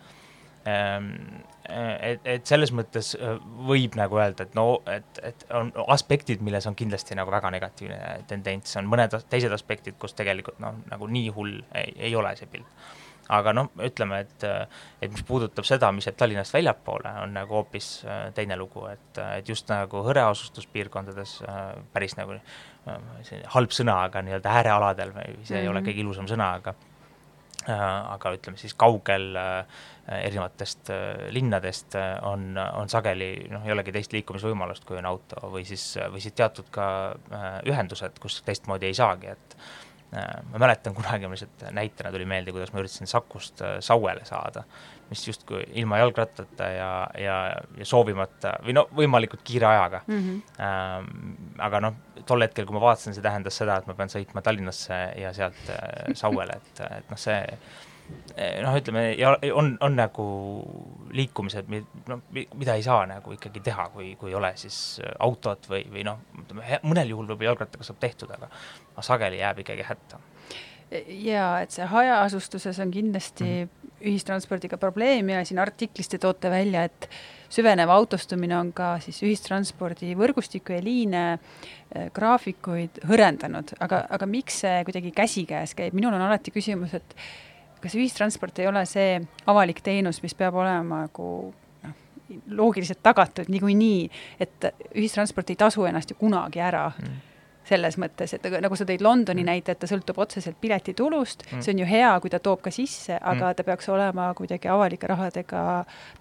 et, 1.69 2.21
et 2.25 2.47
selles 2.49 2.73
mõttes 2.75 3.13
äh, 3.19 3.35
võib 3.69 3.97
nagu 3.99 4.21
öelda, 4.21 4.47
et 4.47 4.55
no, 4.57 4.81
et, 4.89 5.21
et 5.25 5.45
on 5.57 5.71
aspektid, 5.93 6.43
milles 6.45 6.67
on 6.69 6.77
kindlasti 6.79 7.17
nagu 7.19 7.33
väga 7.33 7.51
negatiivne 7.55 7.99
tendents, 8.31 8.77
on 8.81 8.89
mõned 8.89 9.19
teised 9.29 9.53
aspektid, 9.55 9.99
kus 10.01 10.17
tegelikult 10.19 10.61
noh, 10.65 10.81
nagu 10.89 11.11
nii 11.11 11.29
hull 11.37 11.59
ei, 11.77 11.93
ei 12.09 12.17
ole 12.17 12.35
see 12.39 12.49
pilt. 12.51 12.89
aga 13.29 13.53
noh, 13.53 13.69
ütleme, 13.85 14.23
et, 14.25 14.45
et 15.05 15.13
mis 15.13 15.25
puudutab 15.29 15.67
seda, 15.69 15.91
mis 15.93 16.07
jääb 16.09 16.17
Tallinnast 16.17 16.55
väljapoole, 16.57 17.13
on 17.25 17.37
nagu 17.37 17.59
hoopis 17.61 17.91
äh, 18.07 18.23
teine 18.35 18.57
lugu, 18.57 18.87
et, 18.89 19.21
et 19.37 19.49
just 19.49 19.69
nagu 19.69 20.05
hõreasustuspiirkondades 20.07 21.39
päris 21.93 22.17
nagu 22.17 22.41
halb 23.53 23.75
sõna, 23.77 23.99
aga 24.09 24.23
nii-öelda 24.25 24.53
äärealadel 24.61 25.11
või 25.13 25.27
see 25.27 25.35
mm 25.35 25.43
-hmm. 25.43 25.61
ei 25.61 25.69
ole 25.69 25.81
mhm. 25.81 25.89
kõige 25.91 26.07
ilusam 26.07 26.31
sõna, 26.31 26.55
aga 26.57 26.73
aga 27.69 28.33
ütleme 28.37 28.57
siis 28.57 28.75
kaugel 28.79 29.37
äh, 29.37 29.81
erinevatest 30.09 30.91
äh, 30.91 31.29
linnadest 31.35 31.95
äh, 31.95 32.15
on, 32.27 32.57
on 32.57 32.89
sageli 32.89 33.33
noh, 33.53 33.67
ei 33.67 33.75
olegi 33.75 33.93
teist 33.93 34.15
liikumisvõimalust, 34.17 34.87
kui 34.89 34.99
on 35.01 35.09
auto 35.09 35.51
või 35.53 35.67
siis, 35.69 35.85
või 36.13 36.23
siis 36.25 36.37
teatud 36.39 36.71
ka 36.73 36.87
ühendused, 37.69 38.17
kus 38.23 38.41
teistmoodi 38.47 38.89
ei 38.89 38.97
saagi, 38.97 39.35
et 39.35 39.59
ma 40.09 40.57
mäletan 40.63 40.95
kunagi, 40.97 41.29
mul 41.29 41.37
lihtsalt 41.37 41.67
näitena 41.77 42.09
tuli 42.15 42.25
meelde, 42.25 42.49
kuidas 42.57 42.71
ma 42.73 42.81
üritasin 42.81 43.11
Sakust 43.11 43.61
Sauele 43.85 44.23
saada, 44.25 44.63
mis 45.11 45.27
justkui 45.27 45.61
ilma 45.77 45.99
jalgrattata 46.01 46.69
ja, 46.73 46.89
ja, 47.21 47.35
ja 47.77 47.89
soovimata 47.89 48.55
või 48.65 48.73
no 48.79 48.87
võimalikult 48.97 49.45
kiire 49.45 49.69
ajaga 49.69 50.01
mm. 50.07 50.23
-hmm. 50.23 50.65
Ähm, 50.65 51.61
aga 51.61 51.83
noh, 51.85 52.01
tol 52.25 52.47
hetkel, 52.47 52.65
kui 52.65 52.79
ma 52.79 52.87
vaatasin, 52.87 53.19
see 53.19 53.27
tähendas 53.27 53.61
seda, 53.61 53.77
et 53.77 53.91
ma 53.91 53.99
pean 54.01 54.09
sõitma 54.09 54.41
Tallinnasse 54.41 55.03
ja 55.21 55.35
sealt 55.37 55.69
Sauele, 56.17 56.57
et, 56.57 56.83
et 56.89 57.13
noh, 57.13 57.21
see 57.21 57.43
noh, 58.63 58.77
ütleme 58.79 59.05
ja 59.19 59.33
on, 59.55 59.73
on 59.85 59.97
nagu 59.99 60.27
liikumised, 61.15 61.71
no 62.09 62.21
mida 62.33 62.77
ei 62.77 62.85
saa 62.85 63.05
nagu 63.09 63.33
ikkagi 63.35 63.63
teha, 63.65 63.89
kui, 63.95 64.13
kui 64.21 64.33
ei 64.33 64.39
ole 64.39 64.53
siis 64.61 64.99
äh, 65.03 65.15
autot 65.25 65.69
või, 65.71 65.85
või 65.93 66.05
noh, 66.07 66.21
ütleme 66.43 66.81
mõnel 66.87 67.15
juhul 67.15 67.29
võib-olla 67.31 67.53
jalgrattaga 67.53 67.89
saab 67.89 68.01
tehtud, 68.03 68.33
aga 68.35 68.51
aga 68.99 69.07
sageli 69.07 69.41
jääb 69.41 69.65
ikkagi 69.65 69.87
hätta. 69.87 70.21
jaa, 71.07 71.61
et 71.63 71.75
see 71.75 71.89
hajaasustuses 71.89 72.79
on 72.81 72.91
kindlasti 72.91 73.45
mm 73.45 73.65
-hmm. 73.65 73.91
ühistranspordiga 74.09 74.79
probleem 74.79 75.29
ja 75.29 75.45
siin 75.45 75.59
artiklis 75.59 76.09
te 76.09 76.19
toote 76.19 76.51
välja, 76.51 76.85
et 76.85 77.11
süvenev 77.49 77.91
autostumine 77.91 78.57
on 78.57 78.73
ka 78.73 78.99
siis 79.01 79.23
ühistranspordi 79.23 80.15
võrgustikku 80.17 80.73
ja 80.73 80.85
liine 80.85 81.33
äh, 81.33 82.11
graafikuid 82.13 83.03
hõrendanud, 83.09 83.75
aga, 83.81 84.07
aga 84.11 84.27
miks 84.27 84.61
see 84.61 84.85
kuidagi 84.85 85.11
käsikäes 85.11 85.75
käib, 85.75 85.95
minul 85.95 86.15
on 86.15 86.23
alati 86.23 86.51
küsimus, 86.51 86.95
et 86.95 87.15
kas 87.83 87.95
ühistransport 87.99 88.59
ei 88.59 88.69
ole 88.71 88.85
see 88.89 89.21
avalik 89.47 89.81
teenus, 89.85 90.23
mis 90.23 90.35
peab 90.39 90.59
olema 90.59 91.05
nagu 91.07 91.29
noh, 91.85 91.97
loogiliselt 92.59 93.03
tagatud 93.03 93.51
niikuinii, 93.53 94.11
et 94.41 94.71
ühistransport 94.95 95.51
ei 95.55 95.61
tasu 95.61 95.87
ennast 95.89 96.15
ju 96.15 96.21
kunagi 96.21 96.63
ära 96.65 96.91
mm 96.97 97.28
selles 97.69 97.99
mõttes, 98.01 98.35
et 98.35 98.47
nagu 98.63 98.77
sa 98.79 98.87
tõid 98.89 99.03
Londoni 99.05 99.43
mm. 99.43 99.51
näite, 99.53 99.75
et 99.75 99.83
ta 99.83 99.89
sõltub 99.91 100.19
otseselt 100.25 100.59
piletitulust 100.61 101.45
mm., 101.49 101.65
see 101.65 101.75
on 101.75 101.83
ju 101.83 101.89
hea, 101.89 102.11
kui 102.23 102.33
ta 102.33 102.41
toob 102.43 102.63
ka 102.65 102.73
sisse, 102.75 103.19
aga 103.19 103.51
mm. 103.51 103.59
ta 103.59 103.67
peaks 103.67 103.91
olema 103.93 104.31
kuidagi 104.39 104.71
avalike 104.73 105.11
rahadega 105.11 105.63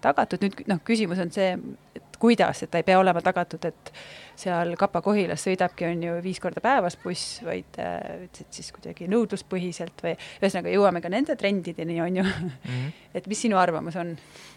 tagatud, 0.04 0.44
nüüd 0.44 0.64
noh, 0.70 0.82
küsimus 0.86 1.22
on 1.24 1.32
see, 1.34 1.54
et 1.96 2.18
kuidas, 2.20 2.62
et 2.62 2.70
ta 2.70 2.80
ei 2.80 2.86
pea 2.86 2.98
olema 3.00 3.22
tagatud, 3.24 3.64
et 3.68 3.92
seal 4.38 4.74
Kapa-Kohilas 4.78 5.42
sõidabki, 5.46 5.86
on 5.88 6.02
ju, 6.02 6.16
viis 6.22 6.40
korda 6.42 6.62
päevas 6.64 6.98
buss, 7.02 7.38
vaid 7.46 7.78
äh, 7.82 8.26
et 8.26 8.42
siis 8.54 8.70
kuidagi 8.74 9.08
nõudluspõhiselt 9.10 10.04
või 10.04 10.14
ühesõnaga 10.42 10.74
jõuame 10.74 11.02
ka 11.04 11.12
nende 11.12 11.38
trendideni, 11.38 12.00
on 12.04 12.20
ju 12.20 12.26
mm. 12.26 12.52
-hmm. 12.66 12.92
et 13.20 13.26
mis 13.30 13.46
sinu 13.46 13.58
arvamus 13.58 13.96
on? 13.96 14.16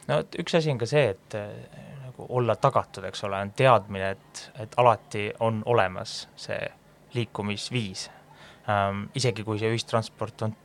no 0.09 0.19
üks 0.39 0.57
asi 0.57 0.73
on 0.73 0.81
ka 0.81 0.89
see, 0.89 1.07
et 1.15 1.39
äh, 1.39 1.87
nagu 2.05 2.27
olla 2.29 2.55
tagatud, 2.55 3.05
eks 3.09 3.23
ole, 3.23 3.39
on 3.41 3.55
teadmine, 3.55 4.11
et, 4.17 4.45
et 4.59 4.77
alati 4.77 5.31
on 5.39 5.63
olemas 5.65 6.27
see 6.35 6.59
liikumisviis 7.13 8.09
ähm,. 8.69 9.07
isegi 9.15 9.43
kui 9.43 9.59
see 9.59 9.71
ühistransport 9.73 10.47
on 10.47 10.55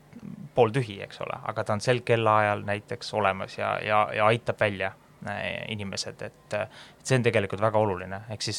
pooltühi, 0.54 1.00
eks 1.04 1.20
ole, 1.20 1.36
aga 1.44 1.64
ta 1.64 1.74
on 1.76 1.82
sel 1.84 2.00
kellaajal 2.06 2.62
näiteks 2.64 3.12
olemas 3.14 3.58
ja, 3.58 3.76
ja, 3.84 4.06
ja 4.16 4.30
aitab 4.32 4.60
välja 4.60 4.92
Äh, 5.24 5.64
inimesed, 5.72 6.20
et, 6.22 6.54
et 6.54 7.08
see 7.08 7.16
on 7.16 7.24
tegelikult 7.24 7.62
väga 7.64 7.80
oluline, 7.80 8.18
ehk 8.30 8.44
siis 8.44 8.58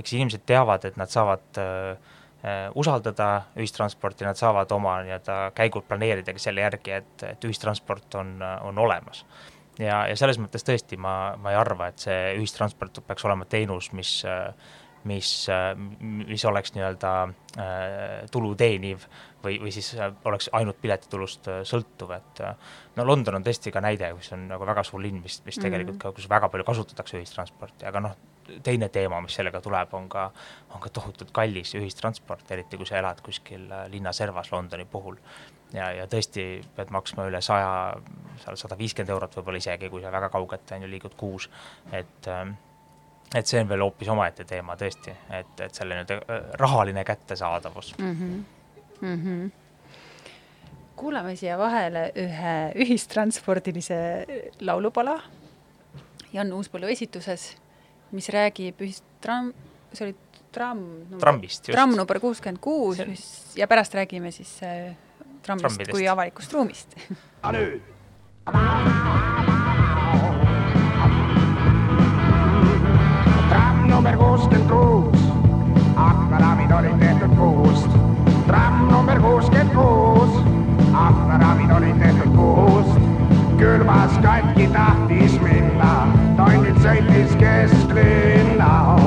eks 0.00 0.14
inimesed 0.16 0.42
teavad, 0.48 0.86
et 0.88 0.96
nad 0.98 1.12
saavad 1.12 1.60
äh, 1.60 2.14
usaldada 2.74 3.26
ühistransporti, 3.60 4.24
nad 4.26 4.40
saavad 4.40 4.72
oma 4.74 4.96
nii-öelda 5.04 5.36
käigud 5.54 5.84
planeeridagi 5.86 6.40
selle 6.42 6.64
järgi, 6.64 6.96
et, 6.96 7.26
et 7.28 7.46
ühistransport 7.46 8.16
on, 8.18 8.32
on 8.64 8.80
olemas. 8.80 9.22
ja, 9.78 10.00
ja 10.08 10.16
selles 10.18 10.40
mõttes 10.42 10.66
tõesti 10.66 10.98
ma, 10.98 11.36
ma 11.38 11.52
ei 11.52 11.60
arva, 11.60 11.92
et 11.92 12.08
see 12.08 12.18
ühistransport 12.40 13.04
peaks 13.06 13.28
olema 13.28 13.44
teenus, 13.44 13.92
mis 13.92 14.16
mis, 15.04 15.30
mis 16.00 16.44
oleks 16.48 16.74
nii-öelda 16.74 17.12
äh, 17.24 18.24
tulu 18.32 18.54
teeniv 18.58 19.04
või, 19.44 19.58
või 19.60 19.72
siis 19.72 19.92
äh, 19.98 20.12
oleks 20.24 20.48
ainult 20.56 20.80
piletitulust 20.82 21.48
äh, 21.48 21.62
sõltuv, 21.68 22.12
et 22.16 22.40
äh, 22.44 22.54
no 22.96 23.06
London 23.06 23.38
on 23.38 23.46
tõesti 23.46 23.72
ka 23.74 23.82
näide, 23.84 24.10
kus 24.16 24.32
on 24.36 24.46
nagu 24.50 24.66
väga 24.68 24.84
suur 24.86 25.02
linn, 25.04 25.20
mis, 25.24 25.40
mis 25.46 25.58
tegelikult 25.60 26.00
ka, 26.00 26.12
kus 26.16 26.28
väga 26.30 26.50
palju 26.52 26.66
kasutatakse 26.68 27.18
ühistransporti, 27.20 27.86
aga 27.88 28.02
noh, 28.04 28.16
teine 28.64 28.90
teema, 28.92 29.20
mis 29.24 29.36
sellega 29.36 29.60
tuleb, 29.64 29.94
on 29.96 30.08
ka, 30.12 30.26
on 30.74 30.82
ka 30.84 30.92
tohutult 30.92 31.32
kallis 31.36 31.74
ühistransport, 31.78 32.50
eriti 32.56 32.80
kui 32.80 32.88
sa 32.88 32.98
elad 33.00 33.22
kuskil 33.24 33.70
linna 33.92 34.12
servas 34.12 34.52
Londoni 34.52 34.84
puhul. 34.90 35.16
ja, 35.72 35.90
ja 35.96 36.04
tõesti 36.10 36.44
pead 36.76 36.92
maksma 36.94 37.28
üle 37.30 37.40
saja, 37.42 37.96
sada 38.44 38.78
viiskümmend 38.78 39.10
eurot 39.16 39.40
võib-olla 39.40 39.62
isegi, 39.62 39.90
kui 39.90 40.04
sa 40.04 40.12
väga 40.12 40.28
kaugete 40.32 40.76
on 40.76 40.86
ju 40.86 40.92
liigud 40.92 41.16
kuus, 41.18 41.48
et 41.92 42.28
ähm, 42.28 42.56
et 43.34 43.46
see 43.46 43.60
on 43.60 43.68
veel 43.68 43.82
hoopis 43.82 44.08
omaette 44.08 44.44
teema 44.44 44.76
tõesti, 44.78 45.14
et, 45.30 45.60
et 45.60 45.74
selle 45.74 45.98
nii-öelda 45.98 46.42
rahaline 46.60 47.04
kättesaadavus 47.04 47.94
mm. 47.98 48.12
-hmm 48.12 48.42
mm. 49.00 49.22
-hmm. 49.22 49.50
kuulame 50.96 51.36
siia 51.36 51.58
vahele 51.58 52.12
ühe 52.16 52.72
ühistranspordilise 52.84 53.96
laulupala 54.60 55.18
Jan 56.32 56.52
Uuspõllu 56.52 56.90
esituses, 56.90 57.56
mis 58.10 58.28
räägib 58.28 58.80
ühistram-, 58.82 59.52
see 59.92 60.08
oli 60.08 60.16
tramm 60.52 61.18
trammist, 61.18 61.68
just. 61.68 61.76
tramm 61.76 61.94
number 61.96 62.20
kuuskümmend 62.20 62.58
kuus, 62.60 62.98
mis 63.06 63.56
ja 63.56 63.68
pärast 63.70 63.94
räägime 63.94 64.30
siis 64.34 64.56
äh, 64.62 64.96
trammist 65.42 65.66
Trammidest. 65.66 65.90
kui 65.94 66.08
avalikust 66.08 66.52
ruumist. 66.52 66.96
nüüd 67.52 67.82
kuuskümmend 74.44 74.70
kuus, 74.70 75.20
aknaraamid 75.96 76.70
olid 76.70 76.98
tehtud 76.98 77.36
puust. 77.36 77.88
tramm 78.46 78.88
number 78.90 79.20
kuuskümmend 79.20 79.74
kuus, 79.74 80.30
aknaraamid 80.92 81.70
olid 81.70 81.98
tehtud 81.98 82.32
puust. 82.36 82.98
külmas 83.58 84.18
katki 84.22 84.66
tahtis 84.72 85.40
minna, 85.40 86.08
tonnid 86.36 86.76
sõitis 86.76 87.36
kesklinna. 87.36 88.98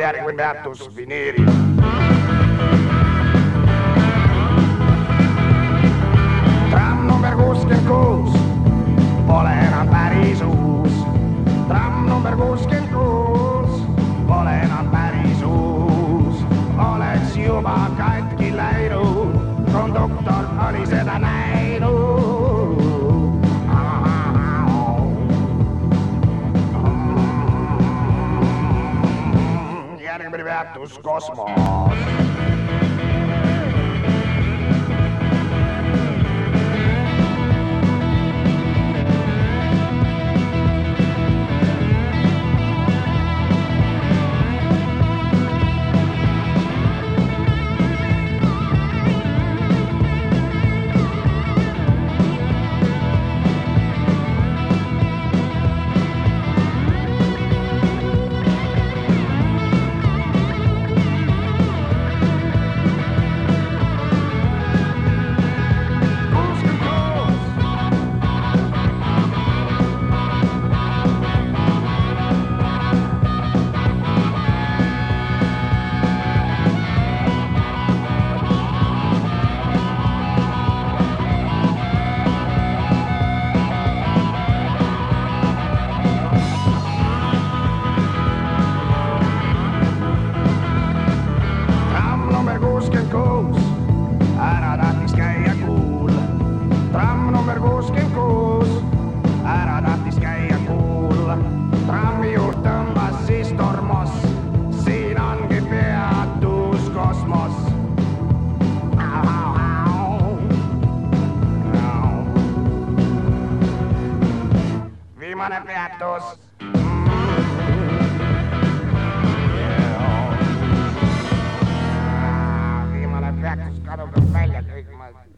järgmine 0.00 0.36
peatus 0.36 0.96
vineerib. 0.96 1.33
Kuuskümmend 7.64 7.88
kuus 7.88 8.32
pole 9.26 9.50
enam 9.50 9.88
päris 9.88 10.42
uus. 10.42 10.92
tramm 11.68 12.06
number 12.08 12.36
kuuskümmend 12.36 12.92
kuus 12.92 13.82
pole 14.28 14.50
enam 14.50 14.88
päris 14.90 15.42
uus. 15.42 16.44
oleks 16.76 17.36
juba 17.36 17.90
katki 17.96 18.56
läinud, 18.56 19.64
konduktor 19.72 20.44
oli 20.68 20.86
seda 20.86 21.18
näinud. 21.18 21.94
järgmine 30.00 30.44
peatus 30.44 30.98
kosmos. 30.98 32.33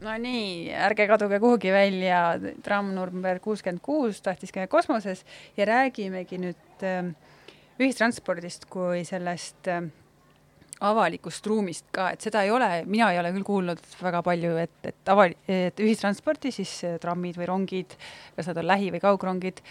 Ma 0.06 0.12
no 0.12 0.14
nii, 0.22 0.70
ärge 0.86 1.06
kaduge 1.10 1.38
kuhugi 1.42 1.72
välja, 1.74 2.20
tramm 2.64 2.94
number 2.96 3.40
kuuskümmend 3.44 3.82
kuus 3.84 4.20
tahtis 4.24 4.52
käia 4.54 4.68
kosmoses 4.70 5.24
ja 5.56 5.66
räägimegi 5.68 6.38
nüüd 6.40 6.84
äh, 6.86 7.10
ühistranspordist 7.82 8.68
kui 8.72 9.04
sellest 9.08 9.70
äh, 9.72 9.88
avalikust 10.86 11.46
ruumist 11.48 11.88
ka, 11.94 12.10
et 12.12 12.24
seda 12.24 12.44
ei 12.44 12.52
ole, 12.52 12.68
mina 12.88 13.08
ei 13.12 13.20
ole 13.20 13.32
küll 13.34 13.46
kuulnud 13.48 13.82
väga 14.02 14.22
palju, 14.26 14.54
et, 14.60 14.76
et 14.84 15.12
avali-, 15.12 15.38
et 15.48 15.80
ühistransporti, 15.82 16.52
siis 16.54 16.78
äh, 16.84 16.96
trammid 17.02 17.38
või 17.40 17.50
rongid, 17.50 17.96
kas 18.36 18.50
nad 18.52 18.60
on 18.62 18.68
lähi- 18.68 18.92
või 18.94 19.02
kaugrongid, 19.04 19.62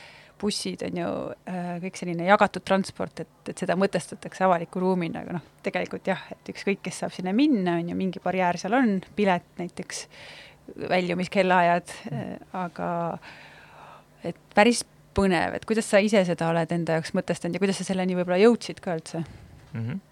bussid 0.42 0.84
on 0.88 0.98
ju 1.00 1.12
äh, 1.50 1.70
kõik 1.84 2.00
selline 2.00 2.28
jagatud 2.28 2.66
transport, 2.68 3.22
et, 3.24 3.52
et 3.52 3.64
seda 3.64 3.78
mõtestatakse 3.80 4.46
avaliku 4.46 4.82
ruumina, 4.84 5.24
aga 5.26 5.38
noh, 5.38 5.46
tegelikult 5.66 6.08
jah, 6.12 6.26
et 6.36 6.52
ükskõik, 6.54 6.82
kes 6.86 7.04
saab 7.04 7.14
sinna 7.16 7.34
minna, 7.36 7.78
on 7.82 7.92
ju, 7.92 8.00
mingi 8.00 8.24
barjäär 8.24 8.60
seal 8.62 8.78
on, 8.78 8.98
pilet 9.18 9.48
näiteks, 9.62 10.06
väljumiskellaajad 10.90 11.96
äh,, 12.12 12.34
aga 12.58 12.90
et 14.26 14.40
päris 14.58 14.82
põnev, 15.16 15.56
et 15.56 15.68
kuidas 15.70 15.88
sa 15.88 16.02
ise 16.04 16.24
seda 16.28 16.50
oled 16.50 16.72
enda 16.74 16.98
jaoks 16.98 17.14
mõtestanud 17.16 17.56
ja 17.56 17.62
kuidas 17.64 17.80
sa 17.80 17.88
selleni 17.88 18.18
võib-olla 18.18 18.42
jõudsid 18.42 18.82
ka 18.84 18.98
üldse? 19.00 19.24
mm. 19.24 19.88
-hmm 19.88 20.04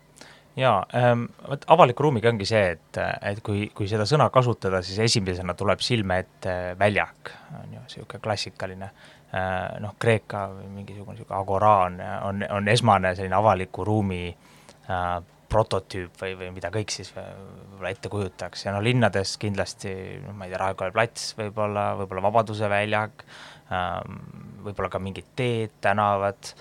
jaa 0.57 0.85
ähm,, 0.95 1.25
vot 1.49 1.65
avaliku 1.73 2.05
ruumiga 2.05 2.29
ongi 2.29 2.45
see, 2.45 2.75
et, 2.75 2.99
et 3.25 3.39
kui, 3.45 3.65
kui 3.73 3.87
seda 3.89 4.05
sõna 4.09 4.27
kasutada, 4.33 4.83
siis 4.85 4.99
esimesena 5.07 5.55
tuleb 5.57 5.81
silme 5.81 6.19
ette 6.21 6.53
väljak, 6.79 7.31
on 7.57 7.73
ju, 7.73 7.81
niisugune 7.81 8.21
klassikaline 8.21 8.89
noh, 9.33 9.95
Kreeka 9.99 10.43
või 10.51 10.67
mingisugune 10.69 11.17
niisugune 11.17 11.39
agora 11.39 11.71
on, 11.87 11.95
on, 12.29 12.43
on 12.59 12.67
esmane 12.69 13.15
selline 13.17 13.33
avaliku 13.33 13.85
ruumi 13.87 14.27
äh, 14.29 15.15
prototüüp 15.53 16.17
või, 16.21 16.35
või 16.37 16.51
mida 16.55 16.71
kõik 16.73 16.91
siis 16.93 17.11
võib-olla 17.13 17.91
ette 17.93 18.11
kujutaks. 18.11 18.65
Ja 18.65 18.73
no 18.75 18.81
linnades 18.83 19.35
kindlasti, 19.41 19.91
noh, 20.23 20.35
ma 20.37 20.47
ei 20.47 20.53
tea, 20.53 20.61
Raekoja 20.61 20.93
plats 20.95 21.33
võib-olla, 21.37 21.91
võib-olla 21.99 22.23
Vabaduse 22.25 22.69
väljak 22.71 23.25
ähm,, 23.69 24.23
võib-olla 24.65 24.89
ka 24.93 25.01
mingid 25.03 25.29
teed, 25.37 25.75
tänavad 25.83 26.53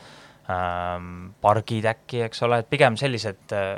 ähm, 0.52 1.30
pargid 1.40 1.88
äkki, 1.88 2.24
eks 2.26 2.44
ole, 2.46 2.60
et 2.62 2.70
pigem 2.72 2.98
sellised 3.00 3.56
äh, 3.56 3.72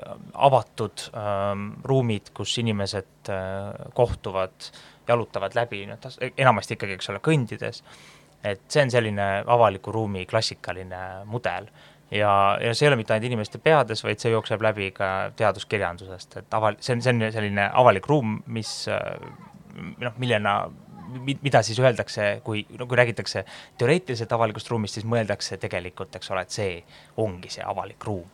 avatud 0.49 1.07
ähm, 1.13 1.71
ruumid, 1.87 2.33
kus 2.37 2.57
inimesed 2.63 3.31
äh, 3.31 3.87
kohtuvad, 3.95 4.71
jalutavad 5.09 5.55
läbi, 5.59 5.85
noh, 5.91 6.11
enamasti 6.33 6.79
ikkagi, 6.79 6.99
eks 6.99 7.13
ole, 7.13 7.23
kõndides, 7.25 7.85
et 8.45 8.63
see 8.69 8.85
on 8.85 8.93
selline 8.93 9.27
avaliku 9.47 9.93
ruumi 9.93 10.27
klassikaline 10.29 11.01
mudel. 11.25 11.69
ja, 12.11 12.31
ja 12.61 12.75
see 12.75 12.87
ei 12.87 12.93
ole 12.93 13.01
mitte 13.01 13.15
ainult 13.15 13.31
inimeste 13.31 13.59
peades, 13.59 14.05
vaid 14.05 14.21
see 14.21 14.31
jookseb 14.35 14.63
läbi 14.63 14.91
ka 14.95 15.11
teaduskirjandusest, 15.37 16.37
et 16.43 16.57
aval-, 16.57 16.79
see 16.81 16.95
on, 16.95 17.03
see 17.03 17.15
on 17.15 17.27
selline 17.33 17.69
avalik 17.73 18.07
ruum, 18.11 18.37
mis 18.47 18.73
äh, 18.93 19.15
noh, 20.05 20.19
millena 20.21 20.59
mi-, 21.25 21.39
mida 21.43 21.63
siis 21.65 21.81
öeldakse, 21.81 22.41
kui, 22.45 22.67
no 22.79 22.87
kui 22.87 23.01
räägitakse 23.01 23.45
teoreetiliselt 23.81 24.33
avalikust 24.37 24.69
ruumist, 24.71 24.99
siis 24.99 25.09
mõeldakse 25.09 25.59
tegelikult, 25.63 26.15
eks 26.21 26.31
ole, 26.35 26.45
et 26.45 26.55
see 26.55 26.75
ongi 27.25 27.53
see 27.57 27.65
avalik 27.67 28.05
ruum. 28.05 28.29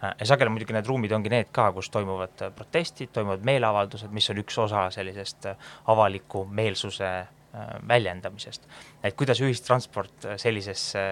ja 0.00 0.24
sageli 0.24 0.48
muidugi 0.48 0.72
need 0.72 0.86
ruumid 0.88 1.12
ongi 1.12 1.28
need 1.28 1.50
ka, 1.52 1.66
kus 1.76 1.90
toimuvad 1.92 2.46
protestid, 2.56 3.10
toimuvad 3.12 3.44
meeleavaldused, 3.44 4.08
mis 4.16 4.30
on 4.32 4.40
üks 4.40 4.56
osa 4.58 4.86
sellisest 4.94 5.50
avaliku 5.92 6.46
meelsuse 6.48 7.10
äh, 7.10 7.28
väljendamisest. 7.88 8.66
et 9.02 9.16
kuidas 9.16 9.40
ühistransport 9.40 10.26
sellisesse 10.38 11.02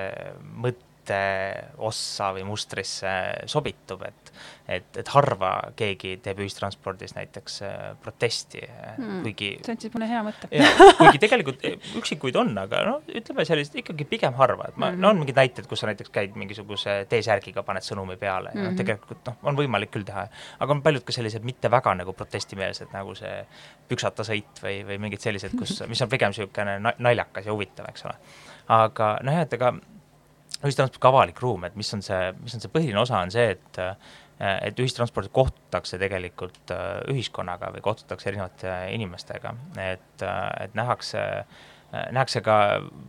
mõtte 1.08 1.76
ossa 1.78 2.32
või 2.34 2.44
mustrisse 2.44 3.08
sobitub, 3.46 4.02
et 4.02 4.32
et, 4.68 4.98
et 5.00 5.08
harva 5.14 5.72
keegi 5.76 6.18
teeb 6.20 6.42
ühistranspordis 6.44 7.14
näiteks 7.16 7.54
äh, 7.64 7.76
protesti 8.02 8.60
hmm., 8.60 9.22
kuigi 9.24 9.48
see 9.64 9.72
andis 9.72 9.94
mulle 9.94 10.08
hea 10.10 10.20
mõtte. 10.26 10.50
kuigi 10.98 11.20
tegelikult 11.22 11.64
üksikuid 11.96 12.36
on, 12.36 12.52
aga 12.60 12.82
noh, 12.84 13.00
ütleme 13.08 13.46
sellist 13.48 13.78
ikkagi 13.80 14.04
pigem 14.04 14.36
harva, 14.36 14.68
et 14.68 14.76
ma 14.76 14.90
mm, 14.90 14.94
-hmm. 14.94 15.00
no 15.00 15.08
on 15.14 15.22
mingid 15.22 15.40
näited, 15.40 15.66
kus 15.66 15.80
sa 15.80 15.88
näiteks 15.88 16.12
käid 16.12 16.36
mingisuguse 16.36 16.98
T-särgiga, 17.08 17.64
paned 17.64 17.86
sõnumi 17.86 18.18
peale 18.20 18.52
mm 18.54 18.60
-hmm. 18.60 18.76
tegelikult 18.76 19.32
noh, 19.32 19.40
on 19.42 19.56
võimalik 19.56 19.94
küll 19.96 20.04
teha, 20.04 20.28
aga 20.60 20.76
on 20.76 20.84
paljud 20.84 21.04
ka 21.04 21.16
sellised 21.16 21.48
mitte 21.48 21.70
väga 21.70 21.94
nagu 21.94 22.12
protestimeelsed, 22.12 22.92
nagu 22.92 23.16
see 23.16 23.46
püksatasõit 23.88 24.62
või, 24.62 24.82
või 24.84 24.98
mingid 25.08 25.24
sellised, 25.24 25.56
kus, 25.58 25.80
mis 25.90 26.02
on 26.04 26.12
pigem 26.12 26.28
niisugune 26.28 26.80
naljakas 26.98 27.46
ja 27.46 27.56
huvitav, 27.56 27.88
eks 27.88 28.04
ole. 28.04 28.18
aga 28.68 29.16
noh, 29.22 29.32
jah, 29.32 29.48
et 29.48 29.56
ega 29.56 29.72
ühistransport 30.64 31.02
ka 31.02 31.12
avalik 31.12 31.42
ruum, 31.42 31.66
et 31.68 31.76
mis 31.78 31.90
on 31.94 32.02
see, 32.04 32.32
mis 32.42 32.56
on 32.56 32.64
see 32.64 32.72
põhiline 32.72 33.00
osa, 33.02 33.22
on 33.22 33.34
see, 33.34 33.52
et 33.56 33.82
et 34.38 34.78
ühistranspordis 34.78 35.32
kohtutakse 35.34 35.98
tegelikult 35.98 36.70
ühiskonnaga 37.10 37.72
või 37.74 37.80
kohtutakse 37.82 38.28
erinevate 38.30 38.70
inimestega, 38.94 39.50
et, 39.82 40.22
et 40.62 40.76
nähakse 40.78 41.24
nähakse 41.90 42.42
ka 42.44 42.54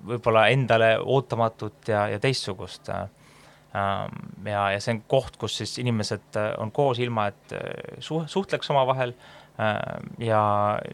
võib-olla 0.07 0.47
endale 0.49 0.93
ootamatut 0.99 1.91
ja, 1.91 2.07
ja 2.09 2.19
teistsugust 2.23 2.89
ja, 2.89 3.03
ja 4.55 4.79
see 4.79 4.95
on 4.95 5.03
koht, 5.11 5.37
kus 5.37 5.59
siis 5.59 5.75
inimesed 5.83 6.39
on 6.57 6.71
koos, 6.73 6.97
ilma 7.03 7.27
et 7.29 7.55
su-, 8.01 8.23
suhtleks 8.25 8.71
omavahel 8.73 9.13
ja, 9.59 10.43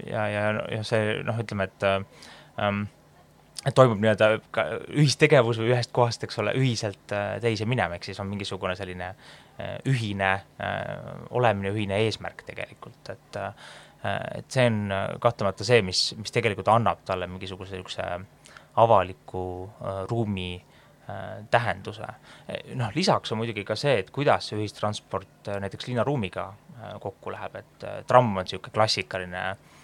ja, 0.10 0.28
ja, 0.34 0.44
ja 0.74 0.84
see 0.84 1.20
noh, 1.24 1.38
ütleme, 1.42 1.70
et 1.70 1.88
ähm, 2.60 2.88
toimub 3.74 4.02
nii-öelda 4.02 4.28
ühistegevus 4.94 5.58
või 5.62 5.72
ühest 5.74 5.94
kohast, 5.96 6.24
eks 6.26 6.38
ole, 6.42 6.54
ühiselt 6.60 7.14
äh, 7.16 7.38
teise 7.42 7.66
minema, 7.70 7.98
ehk 7.98 8.06
siis 8.06 8.20
on 8.22 8.30
mingisugune 8.30 8.76
selline 8.78 9.08
äh, 9.10 9.78
ühine 9.90 10.32
äh, 10.36 10.84
olemine, 11.36 11.72
ühine 11.74 12.00
eesmärk 12.06 12.46
tegelikult, 12.52 13.16
et 13.16 13.42
et 14.06 14.54
see 14.54 14.68
on 14.70 14.92
kahtlemata 15.18 15.66
see, 15.66 15.80
mis, 15.82 16.00
mis 16.20 16.30
tegelikult 16.30 16.68
annab 16.70 17.00
talle 17.08 17.26
mingisuguse 17.26 17.74
niisuguse 17.74 18.04
avaliku 18.78 19.42
ruumi 20.12 20.60
tähenduse. 21.50 22.12
noh, 22.78 22.92
lisaks 22.94 23.34
on 23.34 23.40
muidugi 23.40 23.64
ka 23.66 23.74
see, 23.74 23.96
et 24.04 24.12
kuidas 24.14 24.52
ühistransport 24.54 25.50
näiteks 25.64 25.88
linnaruumiga 25.90 26.46
kokku 27.02 27.34
läheb, 27.34 27.58
et 27.64 27.88
tramm 28.06 28.38
on 28.38 28.46
niisugune 28.46 28.76
klassikaline 28.78 29.42
Äh, 29.42 29.75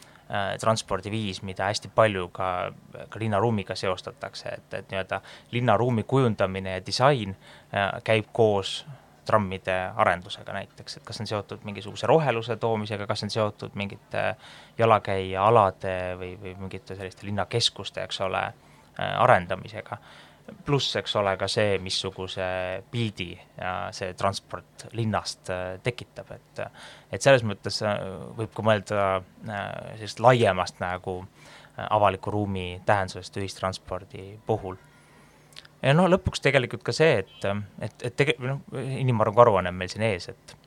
transpordiviis, 0.60 1.42
mida 1.44 1.66
hästi 1.68 1.90
palju 1.96 2.30
ka, 2.32 2.72
ka 3.10 3.20
linnaruumiga 3.20 3.76
seostatakse, 3.76 4.50
et, 4.50 4.74
et 4.74 4.92
nii-öelda 4.92 5.22
linnaruumi 5.52 6.04
kujundamine 6.04 6.78
ja 6.78 6.86
disain 6.86 7.36
äh, 7.36 7.92
käib 8.04 8.32
koos 8.32 8.86
trammide 9.26 9.76
arendusega 9.96 10.54
näiteks, 10.54 10.98
et 10.98 11.04
kas 11.06 11.22
on 11.22 11.28
seotud 11.28 11.64
mingisuguse 11.64 12.08
roheluse 12.08 12.56
toomisega, 12.58 13.08
kas 13.08 13.24
on 13.24 13.30
seotud 13.30 13.76
mingite 13.76 14.36
jalakäijaalade 14.78 15.96
või, 16.20 16.34
või 16.42 16.56
mingite 16.66 16.96
selliste 16.96 17.28
linnakeskuste, 17.28 18.04
eks 18.04 18.22
ole, 18.26 18.46
äh, 18.48 19.14
arendamisega 19.22 19.98
pluss, 20.66 20.96
eks 21.00 21.16
ole, 21.20 21.34
ka 21.40 21.48
see, 21.52 21.78
missuguse 21.84 22.46
pildi 22.92 23.30
see 23.96 24.14
transport 24.20 24.86
linnast 24.98 25.50
äh, 25.54 25.80
tekitab, 25.84 26.32
et 26.36 26.62
et 27.12 27.24
selles 27.24 27.44
mõttes 27.48 27.82
äh, 27.86 27.98
võib 28.38 28.54
ka 28.56 28.66
mõelda 28.66 29.02
äh, 29.18 29.66
sellist 29.98 30.24
laiemast 30.24 30.80
nagu 30.84 31.22
avaliku 31.82 32.34
ruumi 32.34 32.82
tähendusest 32.86 33.38
ühistranspordi 33.40 34.26
puhul. 34.46 34.76
ja 35.82 35.94
no 35.96 36.08
lõpuks 36.12 36.44
tegelikult 36.44 36.84
ka 36.84 36.94
see, 36.94 37.24
et, 37.24 37.46
et, 37.80 38.04
et 38.10 38.18
tege-, 38.18 38.36
noh, 38.44 38.60
inimarengu 38.76 39.42
aruanne 39.42 39.72
on 39.72 39.80
meil 39.80 39.90
siin 39.90 40.06
ees, 40.10 40.30
et 40.30 40.58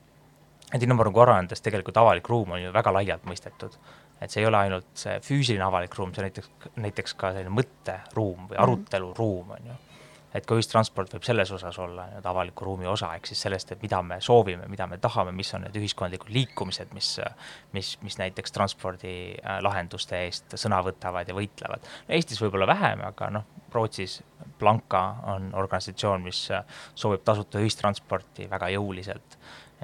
et 0.73 0.83
inimarengu 0.83 1.21
aruandes 1.21 1.61
tegelikult 1.61 1.97
avalik 2.01 2.27
ruum 2.29 2.57
on 2.57 2.63
ju 2.63 2.73
väga 2.73 2.91
laialt 2.91 3.27
mõistetud 3.29 3.77
et 4.25 4.33
see 4.33 4.43
ei 4.43 4.49
ole 4.49 4.59
ainult 4.65 4.91
see 4.97 5.17
füüsiline 5.23 5.65
avalik 5.65 5.95
ruum, 5.97 6.13
see 6.15 6.25
näiteks, 6.25 6.51
näiteks 6.81 7.17
ka 7.19 7.33
selline 7.35 7.53
mõtteruum 7.53 8.47
või 8.49 8.55
mhm. 8.55 8.61
aruteluruum, 8.65 9.51
on 9.57 9.71
ju. 9.71 9.75
et 10.35 10.47
ka 10.47 10.57
ühistransport 10.59 11.13
võib 11.15 11.23
selles 11.23 11.51
osas 11.55 11.77
olla 11.79 12.09
nii-öelda 12.09 12.31
avaliku 12.33 12.67
ruumi 12.67 12.89
osa, 12.91 13.13
ehk 13.15 13.29
siis 13.29 13.45
sellest, 13.45 13.71
et 13.71 13.83
mida 13.85 14.01
me 14.03 14.17
soovime, 14.21 14.67
mida 14.71 14.87
me 14.91 14.97
tahame, 14.99 15.31
mis 15.35 15.53
on 15.55 15.63
need 15.63 15.77
ühiskondlikud 15.79 16.33
liikumised, 16.35 16.91
mis, 16.97 17.13
mis, 17.77 17.93
mis 18.03 18.19
näiteks 18.19 18.55
transpordilahenduste 18.57 20.25
eest 20.25 20.57
sõna 20.59 20.81
võtavad 20.83 21.31
ja 21.31 21.37
võitlevad. 21.37 21.87
Eestis 22.17 22.41
võib-olla 22.43 22.67
vähem, 22.67 23.05
aga 23.07 23.31
noh, 23.37 23.47
Rootsis 23.75 24.21
Blanca 24.59 25.05
on 25.35 25.49
organisatsioon, 25.55 26.23
mis 26.23 26.47
soovib 26.95 27.23
tasuta 27.27 27.59
ühistransporti 27.63 28.49
väga 28.51 28.69
jõuliselt 28.75 29.39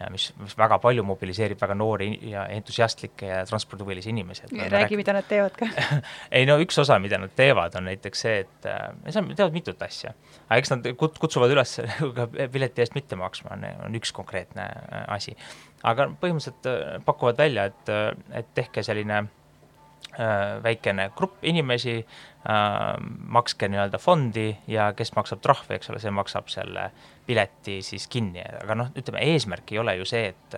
mis, 0.10 0.30
mis 0.42 0.56
väga 0.58 0.78
palju 0.82 1.04
mobiliseerib 1.06 1.60
väga 1.62 1.76
noori 1.78 2.10
ja 2.32 2.46
entusiastlikke 2.54 3.28
ja 3.28 3.42
transpordihuvilisi 3.46 4.10
inimesi. 4.10 4.50
räägi, 4.72 4.98
mida 4.98 5.14
nad 5.14 5.28
teevad 5.28 5.58
ka 5.58 5.68
ei 6.38 6.46
no 6.50 6.58
üks 6.64 6.80
osa, 6.82 7.00
mida 7.00 7.20
nad 7.22 7.34
teevad, 7.36 7.76
on 7.78 7.88
näiteks 7.90 8.26
see, 8.26 8.40
et 8.46 8.70
äh, 8.70 8.88
nad 9.16 9.36
teevad 9.36 9.56
mitut 9.56 9.84
asja. 9.86 10.14
aga 10.48 10.62
eks 10.62 10.74
nad 10.74 10.90
kut-, 11.00 11.20
kutsuvad 11.22 11.54
üles 11.54 11.78
ka 12.18 12.28
pileti 12.54 12.86
eest 12.86 12.98
mitte 12.98 13.20
maksma, 13.20 13.58
on, 13.58 13.68
on 13.88 14.00
üks 14.00 14.14
konkreetne 14.16 14.68
äh, 14.72 15.06
asi. 15.18 15.36
aga 15.84 16.10
põhimõtteliselt 16.22 16.72
äh, 16.72 16.98
pakuvad 17.06 17.40
välja, 17.42 17.70
et, 17.72 17.94
äh, 17.94 18.12
et 18.42 18.54
tehke 18.58 18.84
selline 18.86 19.24
äh, 19.24 20.60
väikene 20.64 21.12
grupp 21.18 21.44
inimesi 21.46 22.00
äh,, 22.02 22.20
makske 22.42 23.68
nii-öelda 23.70 24.00
fondi 24.02 24.48
ja 24.68 24.88
kes 24.98 25.14
maksab 25.14 25.44
trahvi, 25.46 25.76
eks 25.78 25.92
ole, 25.92 26.00
see 26.02 26.14
maksab 26.16 26.48
selle 26.50 26.88
pileti 27.26 27.82
siis 27.86 28.08
kinni, 28.10 28.42
aga 28.42 28.76
noh, 28.76 28.90
ütleme 28.98 29.22
eesmärk 29.30 29.72
ei 29.72 29.80
ole 29.80 29.94
ju 30.00 30.08
see, 30.10 30.32
et 30.34 30.58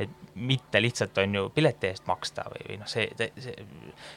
et 0.00 0.34
mitte 0.34 0.80
lihtsalt 0.80 1.18
on 1.20 1.34
ju 1.34 1.42
pileti 1.52 1.90
eest 1.90 2.06
maksta 2.08 2.46
või, 2.48 2.62
või 2.68 2.76
noh, 2.80 2.88
see, 2.88 3.10
see, 3.18 3.52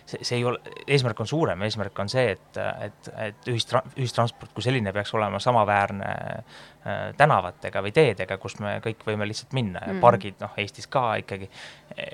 see, 0.05 0.19
see 0.21 0.37
ei 0.37 0.45
ole, 0.47 0.61
eesmärk 0.87 1.19
on 1.19 1.27
suurem, 1.27 1.65
eesmärk 1.67 1.99
on 1.99 2.11
see, 2.11 2.37
et, 2.37 2.59
et, 2.85 3.09
et 3.25 3.49
ühistra-, 3.51 3.83
ühistransport 3.97 4.53
kui 4.55 4.63
selline 4.63 4.93
peaks 4.95 5.11
olema 5.17 5.41
samaväärne 5.43 6.11
äh, 6.13 7.01
tänavatega 7.19 7.83
või 7.83 7.91
teedega, 7.95 8.37
kus 8.39 8.55
me 8.63 8.77
kõik 8.85 9.03
võime 9.07 9.27
lihtsalt 9.27 9.51
minna. 9.57 9.81
Ja 9.83 9.97
mm. 9.97 10.03
pargid, 10.03 10.39
noh, 10.39 10.55
Eestis 10.63 10.87
ka 10.87 11.17
ikkagi 11.19 11.49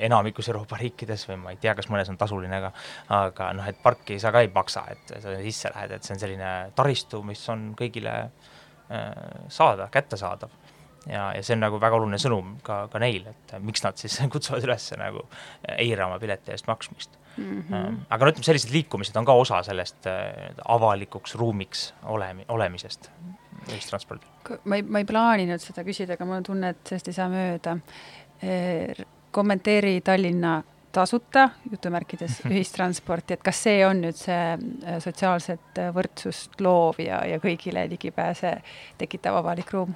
enamikus 0.10 0.50
Euroopa 0.50 0.80
riikides 0.82 1.28
või 1.30 1.38
ma 1.44 1.54
ei 1.54 1.62
tea, 1.62 1.76
kas 1.78 1.92
mõnes 1.94 2.10
on 2.10 2.18
tasuline, 2.18 2.64
aga 2.64 2.74
aga 3.20 3.52
noh, 3.60 3.70
et 3.70 3.78
parki 3.84 4.18
sa 4.20 4.34
ka 4.34 4.42
ei 4.42 4.50
maksa, 4.56 4.88
et 4.92 5.14
sa 5.22 5.36
sisse 5.42 5.72
lähed, 5.76 5.92
et 5.92 6.04
see 6.04 6.16
on 6.16 6.22
selline 6.22 6.54
taristu, 6.76 7.22
mis 7.26 7.42
on 7.50 7.72
kõigile 7.78 8.16
äh, 8.26 8.50
Äh, 8.92 9.46
saada, 9.48 9.88
kättesaadav. 9.92 10.50
ja, 11.08 11.34
ja 11.36 11.44
see 11.44 11.54
on 11.54 11.62
nagu 11.62 11.78
väga 11.80 11.94
oluline 11.96 12.18
sõnum 12.18 12.56
ka, 12.66 12.88
ka 12.90 12.98
neil, 13.00 13.28
et 13.30 13.52
miks 13.62 13.84
nad 13.86 14.00
siis 14.02 14.16
kutsuvad 14.34 14.66
üles 14.66 14.88
nagu 14.98 15.22
eirama 15.76 16.18
pileti 16.20 16.52
eest 16.56 16.66
maksmist 16.68 17.20
mm. 17.38 17.60
-hmm. 17.68 18.00
aga 18.10 18.26
no 18.26 18.32
ütleme, 18.34 18.48
sellised 18.48 18.74
liikumised 18.74 19.20
on 19.22 19.30
ka 19.30 19.36
osa 19.38 19.62
sellest 19.64 20.10
äh, 20.10 20.50
avalikuks 20.66 21.36
ruumiks 21.36 21.94
olemi-, 22.04 22.48
olemisest 22.48 23.12
ühistranspordil. 23.70 24.58
ma 24.64 24.82
ei, 24.82 24.82
ma 24.82 25.06
ei 25.06 25.06
plaaninud 25.06 25.62
seda 25.62 25.86
küsida, 25.86 26.18
aga 26.18 26.26
mul 26.26 26.42
on 26.42 26.50
tunne, 26.50 26.74
et 26.74 26.82
sellest 26.90 27.14
ei 27.14 27.20
saa 27.20 27.30
mööda. 27.30 27.78
kommenteeri 29.32 30.02
Tallinna 30.02 30.64
tasuta, 30.92 31.50
jutumärkides, 31.72 32.40
ühistransporti, 32.50 33.36
et 33.36 33.44
kas 33.46 33.64
see 33.68 33.82
on 33.88 34.04
nüüd 34.04 34.18
see 34.18 34.38
äh, 34.56 35.00
sotsiaalset 35.04 35.82
äh, 35.82 35.90
võrdsust 35.96 36.62
loov 36.64 37.02
ja, 37.04 37.22
ja 37.30 37.40
kõigile 37.44 37.86
ligipääse 37.92 38.60
tekitav 39.02 39.40
avalik 39.42 39.74
ruum? 39.76 39.96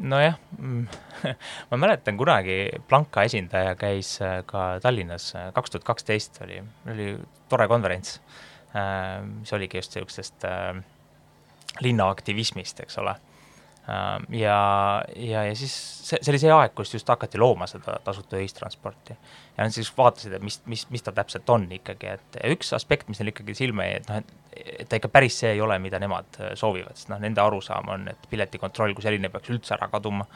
nojah, 0.00 0.38
mm, 0.56 0.84
ma 1.70 1.80
mäletan 1.82 2.16
kunagi 2.16 2.62
Blanka 2.88 3.26
esindaja 3.28 3.74
käis 3.80 4.14
äh, 4.24 4.40
ka 4.48 4.78
Tallinnas, 4.82 5.32
kaks 5.56 5.74
tuhat 5.74 5.88
kaksteist 5.88 6.40
oli, 6.46 6.62
oli 6.88 7.10
tore 7.50 7.68
konverents, 7.68 8.20
mis 9.26 9.50
oligi 9.52 9.80
just 9.80 9.96
niisugusest 9.96 10.44
linnaaktivismist, 11.82 12.84
eks 12.84 13.00
ole 13.02 13.16
ja, 13.88 14.58
ja, 15.16 15.44
ja 15.44 15.54
siis 15.56 15.72
see, 15.74 16.18
see 16.20 16.32
oli 16.32 16.40
see 16.42 16.52
aeg, 16.54 16.74
kus 16.76 16.94
just 16.94 17.08
hakati 17.10 17.40
looma 17.40 17.66
seda 17.70 17.96
tasuta 18.04 18.38
ühistransporti. 18.38 19.16
ja 19.56 19.64
nad 19.64 19.74
siis 19.74 19.90
vaatasid, 19.96 20.36
et 20.36 20.44
mis, 20.44 20.60
mis, 20.70 20.86
mis 20.90 21.04
ta 21.06 21.14
täpselt 21.16 21.48
on 21.50 21.66
ikkagi, 21.72 22.14
et 22.16 22.40
üks 22.52 22.74
aspekt, 22.76 23.08
mis 23.08 23.20
neil 23.20 23.32
ikkagi 23.32 23.56
silma 23.58 23.88
jäi, 23.88 24.00
et 24.00 24.10
noh, 24.10 24.20
et, 24.20 24.32
et 24.84 24.88
ta 24.88 25.00
ikka 25.00 25.10
päris 25.12 25.40
see 25.42 25.54
ei 25.56 25.62
ole, 25.64 25.78
mida 25.82 25.98
nemad 26.02 26.40
soovivad, 26.58 26.98
sest 26.98 27.12
noh, 27.12 27.20
nende 27.22 27.42
arusaam 27.42 27.90
on, 27.96 28.08
et 28.12 28.30
piletikontroll 28.30 28.94
kui 28.96 29.06
selline 29.06 29.32
peaks 29.32 29.52
üldse 29.54 29.76
ära 29.78 29.90
kaduma 29.92 30.28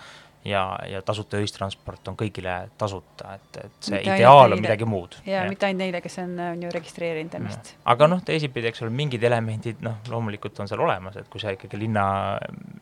ja, 0.45 0.79
ja 0.89 1.01
tasuta 1.03 1.39
ühistransport 1.41 2.09
on 2.11 2.17
kõigile 2.19 2.55
tasuta, 2.79 3.35
et, 3.39 3.59
et 3.65 3.87
see 3.89 3.99
mitte 3.99 4.17
ideaal 4.19 4.57
on 4.57 4.63
midagi 4.63 4.89
muud. 4.89 5.17
ja 5.27 5.45
mitte 5.49 5.69
ainult 5.69 5.83
neile, 5.85 6.01
kes 6.05 6.19
on, 6.23 6.35
on 6.47 6.65
ju 6.67 6.73
registreerinud 6.75 7.37
ennast. 7.41 7.75
aga 7.95 8.09
noh, 8.11 8.23
teisipidi, 8.27 8.69
eks 8.71 8.85
ole, 8.85 8.93
mingid 8.95 9.25
elemendid, 9.25 9.81
noh, 9.85 10.01
loomulikult 10.13 10.61
on 10.61 10.71
seal 10.71 10.83
olemas, 10.85 11.17
et 11.21 11.31
kui 11.33 11.43
sa 11.43 11.55
ikkagi 11.55 11.81
linna 11.81 12.07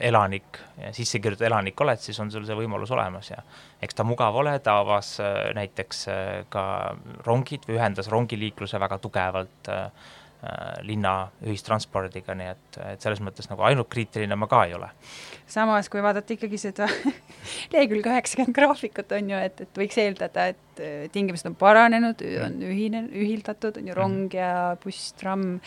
elanik, 0.01 0.63
sisse 0.91 1.23
kirjutatud 1.23 1.51
elanik 1.51 1.85
oled, 1.87 2.03
siis 2.03 2.19
on 2.23 2.33
sul 2.35 2.47
see 2.49 2.59
võimalus 2.59 2.95
olemas 2.95 3.31
ja 3.31 3.39
eks 3.83 3.99
ta 3.99 4.07
mugav 4.07 4.37
ole, 4.43 4.57
ta 4.65 4.81
avas 4.83 5.15
äh, 5.23 5.45
näiteks 5.59 6.03
äh, 6.11 6.25
ka 6.53 6.65
rongid 7.27 7.69
või 7.69 7.79
ühendas 7.79 8.11
rongiliikluse 8.13 8.83
väga 8.83 8.99
tugevalt 9.03 9.71
äh, 9.71 9.87
Äh, 10.43 10.81
linna 10.83 11.29
ühistranspordiga, 11.47 12.35
nii 12.35 12.49
et, 12.51 12.77
et 12.83 13.05
selles 13.05 13.21
mõttes 13.23 13.47
nagu 13.47 13.63
ainult 13.63 13.87
kriitiline 13.93 14.35
ma 14.35 14.49
ka 14.51 14.65
ei 14.67 14.73
ole. 14.75 14.89
samas, 15.47 15.87
kui 15.87 16.03
vaadata 16.03 16.35
ikkagi 16.35 16.59
seda 16.59 16.89
lehekülg 17.73 18.07
üheksakümmend 18.13 18.57
graafikut, 18.57 19.13
on 19.19 19.33
ju, 19.35 19.43
et, 19.49 19.65
et 19.67 19.83
võiks 19.83 19.99
eeldada, 20.03 20.49
et 20.55 20.83
äh, 20.83 21.05
tingimused 21.15 21.51
on 21.51 21.59
paranenud, 21.59 22.25
on 22.47 22.57
ühine, 22.69 23.05
ühildatud, 23.11 23.81
on 23.81 23.93
ju 23.93 23.99
rong 23.99 24.17
mm 24.19 24.29
-hmm. 24.29 24.37
ja 24.37 24.77
buss, 24.85 25.13
tramm, 25.21 25.61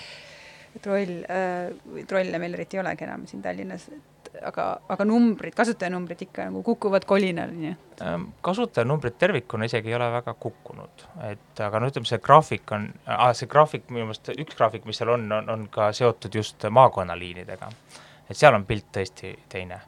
troll 0.81 1.23
äh,, 1.29 2.03
trolle 2.07 2.39
meil 2.39 2.53
eriti 2.53 2.77
ei 2.77 2.83
olegi 2.83 3.07
enam 3.07 3.27
siin 3.27 3.41
Tallinnas, 3.41 3.87
et 3.89 4.15
aga, 4.43 4.65
aga 4.91 5.05
numbrid, 5.07 5.55
kasutajanumbrid 5.55 6.21
ikka 6.27 6.47
nagu 6.49 6.61
kukuvad 6.65 7.05
kolinal, 7.07 7.51
nii 7.55 7.71
et 7.71 8.03
ähm, 8.05 8.27
kasutajanumbrid 8.45 9.17
tervikuna 9.21 9.69
isegi 9.69 9.91
ei 9.91 9.97
ole 9.97 10.09
väga 10.17 10.33
kukkunud, 10.45 11.05
et 11.29 11.63
aga 11.63 11.81
no 11.81 11.89
ütleme, 11.91 12.09
see 12.09 12.21
graafik 12.23 12.75
on 12.75 12.89
ah,, 13.05 13.31
see 13.37 13.49
graafik 13.51 13.89
minu 13.89 14.09
meelest, 14.09 14.33
üks 14.35 14.57
graafik, 14.57 14.87
mis 14.89 14.99
seal 15.01 15.13
on, 15.15 15.27
on, 15.31 15.51
on 15.55 15.67
ka 15.71 15.91
seotud 15.95 16.35
just 16.41 16.67
maakonnaliinidega. 16.69 17.71
et 18.29 18.37
seal 18.37 18.57
on 18.57 18.65
pilt 18.65 18.89
tõesti 18.95 19.35
teine. 19.49 19.81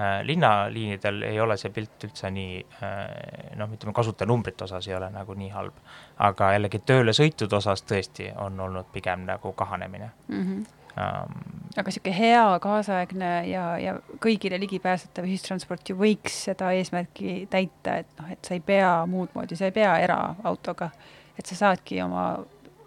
Äh, 0.00 0.26
linnaliinidel 0.26 1.22
ei 1.22 1.40
ole 1.40 1.56
see 1.58 1.72
pilt 1.74 2.04
üldse 2.06 2.28
nii 2.30 2.58
äh, 2.86 3.54
noh, 3.58 3.70
ütleme 3.74 3.90
kasutajanumbrite 3.96 4.62
osas 4.68 4.86
ei 4.86 4.94
ole 4.94 5.08
nagu 5.10 5.34
nii 5.34 5.48
halb. 5.50 5.80
aga 6.22 6.52
jällegi 6.54 6.78
tööle 6.86 7.10
sõitude 7.16 7.58
osas 7.58 7.82
tõesti 7.82 8.28
on 8.38 8.60
olnud 8.62 8.92
pigem 8.94 9.24
nagu 9.26 9.52
kahanemine 9.52 10.10
mm. 10.28 10.44
-hmm. 10.44 10.66
Um, 10.98 11.34
aga 11.76 11.90
niisugune 11.90 12.14
hea, 12.18 12.44
kaasaegne 12.62 13.32
ja, 13.46 13.64
ja 13.78 13.96
kõigile 14.22 14.58
ligipääsetav 14.58 15.26
ühistransport 15.26 15.90
ju 15.90 15.94
võiks 15.98 16.38
seda 16.48 16.72
eesmärki 16.74 17.46
täita, 17.50 17.98
et 18.02 18.08
noh, 18.18 18.30
et 18.32 18.44
sa 18.44 18.54
ei 18.54 18.60
pea 18.60 19.06
muud 19.06 19.34
moodi, 19.34 19.56
sa 19.56 19.68
ei 19.68 19.74
pea 19.76 19.92
eraautoga, 20.02 20.90
et 21.38 21.46
sa 21.46 21.54
saadki 21.54 22.02
oma 22.02 22.24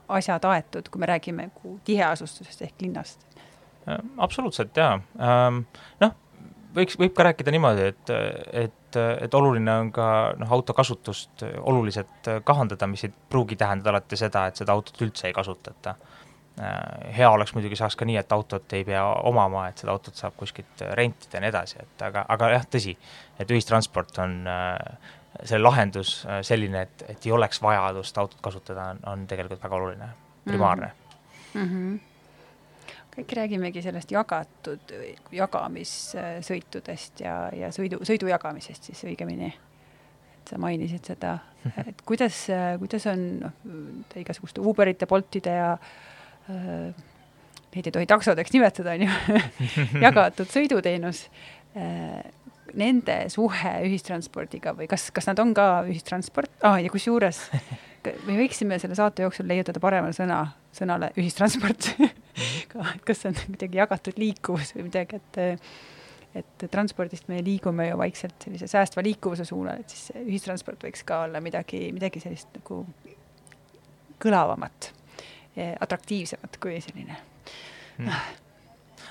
asjad 0.08 0.44
aetud, 0.44 0.90
kui 0.92 1.00
me 1.00 1.08
räägime 1.08 1.50
tiheasustusest 1.88 2.62
ehk 2.68 2.82
linnast. 2.82 3.24
Äh, 3.88 4.00
absoluutselt 4.18 4.76
jaa 4.78 4.96
um,, 4.96 5.64
noh 6.00 6.16
võiks, 6.76 6.98
võib 7.00 7.14
ka 7.16 7.26
rääkida 7.28 7.54
niimoodi, 7.54 7.90
et, 7.92 8.12
et, 8.66 8.98
et 9.26 9.36
oluline 9.38 9.74
on 9.84 9.92
ka 9.96 10.08
noh, 10.40 10.54
auto 10.58 10.76
kasutust 10.78 11.46
oluliselt 11.62 12.30
kahandada, 12.48 12.90
mis 12.92 13.06
ei 13.08 13.12
pruugi 13.12 13.58
tähendada 13.60 13.96
alati 13.96 14.20
seda, 14.20 14.48
et 14.50 14.60
seda 14.62 14.76
autot 14.76 15.02
üldse 15.06 15.30
ei 15.30 15.36
kasutata. 15.36 15.96
hea 17.16 17.30
oleks 17.32 17.54
muidugi 17.56 17.76
saaks 17.80 17.96
ka 17.96 18.06
nii, 18.06 18.18
et 18.20 18.32
autot 18.36 18.74
ei 18.76 18.84
pea 18.86 19.06
omama, 19.30 19.68
et 19.70 19.78
seda 19.82 19.94
autot 19.96 20.16
saab 20.16 20.36
kuskilt 20.38 20.84
rentida 21.00 21.40
ja 21.40 21.42
nii 21.42 21.50
edasi, 21.54 21.80
et 21.80 22.06
aga, 22.06 22.26
aga 22.30 22.52
jah, 22.58 22.68
tõsi, 22.76 22.96
et 23.40 23.52
ühistransport 23.52 24.20
on 24.20 24.38
selle 25.44 25.64
lahendus 25.64 26.22
selline, 26.44 26.82
et, 26.82 27.08
et 27.10 27.26
ei 27.26 27.32
oleks 27.32 27.62
vajadust 27.64 28.18
autot 28.18 28.44
kasutada, 28.44 28.92
on, 28.92 29.04
on 29.14 29.28
tegelikult 29.28 29.64
väga 29.64 29.80
oluline, 29.80 30.14
primaarne 30.46 30.92
mm. 31.54 31.68
-hmm 31.68 32.11
kõik 33.16 33.36
räägimegi 33.36 33.84
sellest 33.84 34.12
jagatud, 34.14 34.94
jagamissõitudest 35.36 37.24
ja, 37.26 37.36
ja 37.56 37.72
sõidu, 37.76 38.00
sõidu 38.08 38.30
jagamisest 38.32 38.92
siis 38.92 39.04
õigemini. 39.10 39.52
et 39.52 40.52
sa 40.54 40.58
mainisid 40.62 41.06
seda, 41.06 41.38
et 41.86 42.02
kuidas, 42.08 42.46
kuidas 42.80 43.08
on 43.12 43.26
noh, 43.44 43.56
igasuguste 44.16 44.64
Uberite, 44.64 45.08
Boltide 45.08 45.56
ja 45.58 45.72
äh, 45.76 47.04
neid 47.76 47.88
ei 47.88 47.96
tohi 47.96 48.08
taksodeks 48.10 48.54
nimetada, 48.56 48.96
on 48.96 49.08
ju, 49.08 49.42
jagatud 50.08 50.52
sõiduteenus. 50.52 51.28
Äh,, 51.76 52.22
nende 52.78 53.26
suhe 53.32 53.72
ühistranspordiga 53.84 54.72
või 54.78 54.88
kas, 54.88 55.10
kas 55.12 55.28
nad 55.28 55.40
on 55.44 55.50
ka 55.56 55.84
ühistransport 55.90 56.52
ah,, 56.64 56.78
ja 56.80 56.88
kusjuures 56.92 57.42
me 58.28 58.38
võiksime 58.38 58.78
selle 58.80 58.96
saate 58.96 59.26
jooksul 59.26 59.50
leiutada 59.50 59.82
parema 59.84 60.14
sõna 60.16 60.46
sõnale 60.76 61.12
ühistransport 61.20 61.90
ka, 62.72 62.86
et 62.96 63.08
kas 63.08 63.24
see 63.24 63.32
on 63.32 63.40
kuidagi 63.46 63.82
jagatud 63.82 64.22
liikuvus 64.22 64.76
või 64.78 64.88
midagi, 64.90 65.22
et 65.22 65.62
et 66.32 66.64
transpordist 66.72 67.26
me 67.28 67.42
liigume 67.44 67.90
ju 67.90 67.98
vaikselt 68.00 68.46
sellise 68.46 68.70
säästva 68.72 69.04
liikuvuse 69.04 69.44
suunal, 69.44 69.82
et 69.84 69.92
siis 69.92 70.14
ühistransport 70.22 70.86
võiks 70.88 71.04
ka 71.04 71.26
olla 71.26 71.42
midagi, 71.44 71.90
midagi 71.92 72.22
sellist 72.24 72.54
nagu 72.56 72.86
kõlavamat, 74.22 74.94
atraktiivsemat 75.84 76.56
kui 76.64 76.80
selline 76.80 77.18
mm 78.00 78.40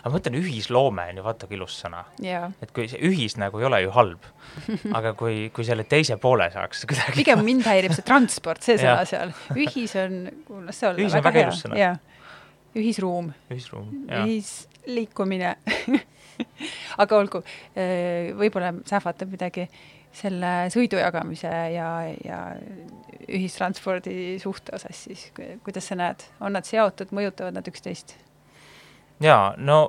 aga 0.01 0.11
ma 0.11 0.17
mõtlen, 0.17 0.37
ühisloome 0.41 1.07
on 1.13 1.19
ju 1.21 1.25
vaata 1.25 1.49
kui 1.49 1.59
ilus 1.59 1.77
sõna 1.83 2.03
yeah.. 2.25 2.49
et 2.65 2.73
kui 2.77 2.89
see 2.91 3.01
ühis 3.05 3.37
nagu 3.41 3.61
ei 3.61 3.67
ole 3.69 3.83
ju 3.85 3.93
halb, 3.95 4.29
aga 4.99 5.13
kui, 5.19 5.51
kui 5.55 5.67
selle 5.67 5.85
teise 5.89 6.17
poole 6.23 6.49
saaks 6.55 6.87
kuidagi 6.89 7.19
pigem 7.21 7.43
mind 7.45 7.67
häirib 7.69 7.95
see 7.97 8.07
transport, 8.07 8.65
see 8.65 8.79
sõna 8.81 9.05
seal. 9.09 9.35
ühis 9.57 9.97
on, 10.01 10.23
las 10.69 10.81
see 10.81 10.89
olla. 10.89 11.05
ühis 11.05 11.19
on 11.19 11.27
väga 11.27 11.45
ilus 11.45 11.65
sõna. 11.67 11.93
Ühisruum. 12.77 13.33
ühisruum, 13.51 13.89
jah. 14.09 14.27
ühisliikumine 14.27 15.57
aga 17.03 17.19
olgu, 17.19 17.43
eh, 17.75 18.31
võib-olla 18.39 18.73
sähvatab 18.89 19.33
midagi 19.33 19.67
selle 20.13 20.53
sõidu 20.75 20.99
jagamise 20.99 21.51
ja, 21.75 21.91
ja 22.25 22.41
ühistranspordi 23.31 24.41
suhte 24.43 24.75
osas 24.75 25.05
siis, 25.07 25.29
kuidas 25.65 25.87
sa 25.87 25.99
näed, 25.99 26.25
on 26.43 26.57
nad 26.59 26.67
seotud, 26.67 27.15
mõjutavad 27.15 27.55
nad 27.59 27.71
üksteist? 27.71 28.17
jaa, 29.23 29.55
no 29.59 29.83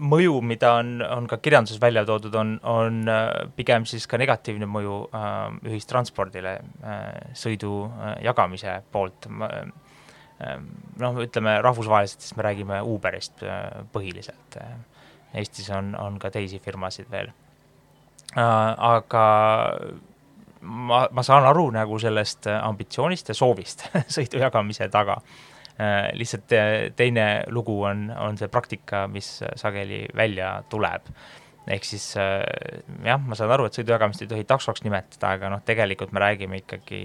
mõju, 0.00 0.38
mida 0.44 0.74
on, 0.80 1.00
on 1.02 1.26
ka 1.28 1.40
kirjanduses 1.42 1.80
välja 1.82 2.04
toodud, 2.08 2.34
on, 2.38 2.54
on 2.68 3.02
äh, 3.10 3.28
pigem 3.56 3.86
siis 3.88 4.06
ka 4.08 4.20
negatiivne 4.20 4.68
mõju 4.70 5.02
äh, 5.08 5.38
ühistranspordile 5.68 6.56
äh, 6.56 7.06
sõidu 7.36 7.84
äh, 7.88 8.18
jagamise 8.30 8.80
poolt 8.92 9.30
äh,. 9.30 9.62
Noh, 11.00 11.20
ütleme 11.24 11.58
rahvusvaheliselt, 11.64 12.24
siis 12.24 12.36
me 12.38 12.46
räägime 12.46 12.80
Uberist 12.86 13.42
äh, 13.42 13.84
põhiliselt 13.92 14.60
äh,. 14.60 14.78
Eestis 15.30 15.68
on, 15.70 15.92
on 15.94 16.16
ka 16.18 16.26
teisi 16.34 16.58
firmasid 16.58 17.06
veel 17.10 17.28
äh,. 17.30 18.40
aga 18.40 19.26
ma, 20.60 21.04
ma 21.10 21.22
saan 21.22 21.46
aru 21.46 21.68
nagu 21.76 21.98
sellest 22.02 22.50
ambitsioonist 22.50 23.30
ja 23.30 23.38
soovist 23.38 23.86
sõidu 24.16 24.42
jagamise 24.42 24.88
taga 24.90 25.20
Äh, 25.80 26.10
lihtsalt 26.12 26.52
äh, 26.52 26.92
teine 26.96 27.44
lugu 27.48 27.82
on, 27.82 28.10
on 28.10 28.36
see 28.36 28.48
praktika, 28.52 29.06
mis 29.08 29.38
sageli 29.56 30.02
välja 30.16 30.62
tuleb. 30.68 31.06
ehk 31.70 31.84
siis 31.84 32.16
äh, 32.18 32.42
jah, 33.04 33.20
ma 33.22 33.36
saan 33.38 33.52
aru, 33.54 33.68
et 33.68 33.78
sõidujagamist 33.78 34.24
ei 34.24 34.28
tohi 34.28 34.44
taksoks 34.48 34.82
nimetada, 34.84 35.30
aga 35.38 35.48
noh, 35.52 35.62
tegelikult 35.64 36.12
me 36.12 36.20
räägime 36.20 36.60
ikkagi 36.60 37.00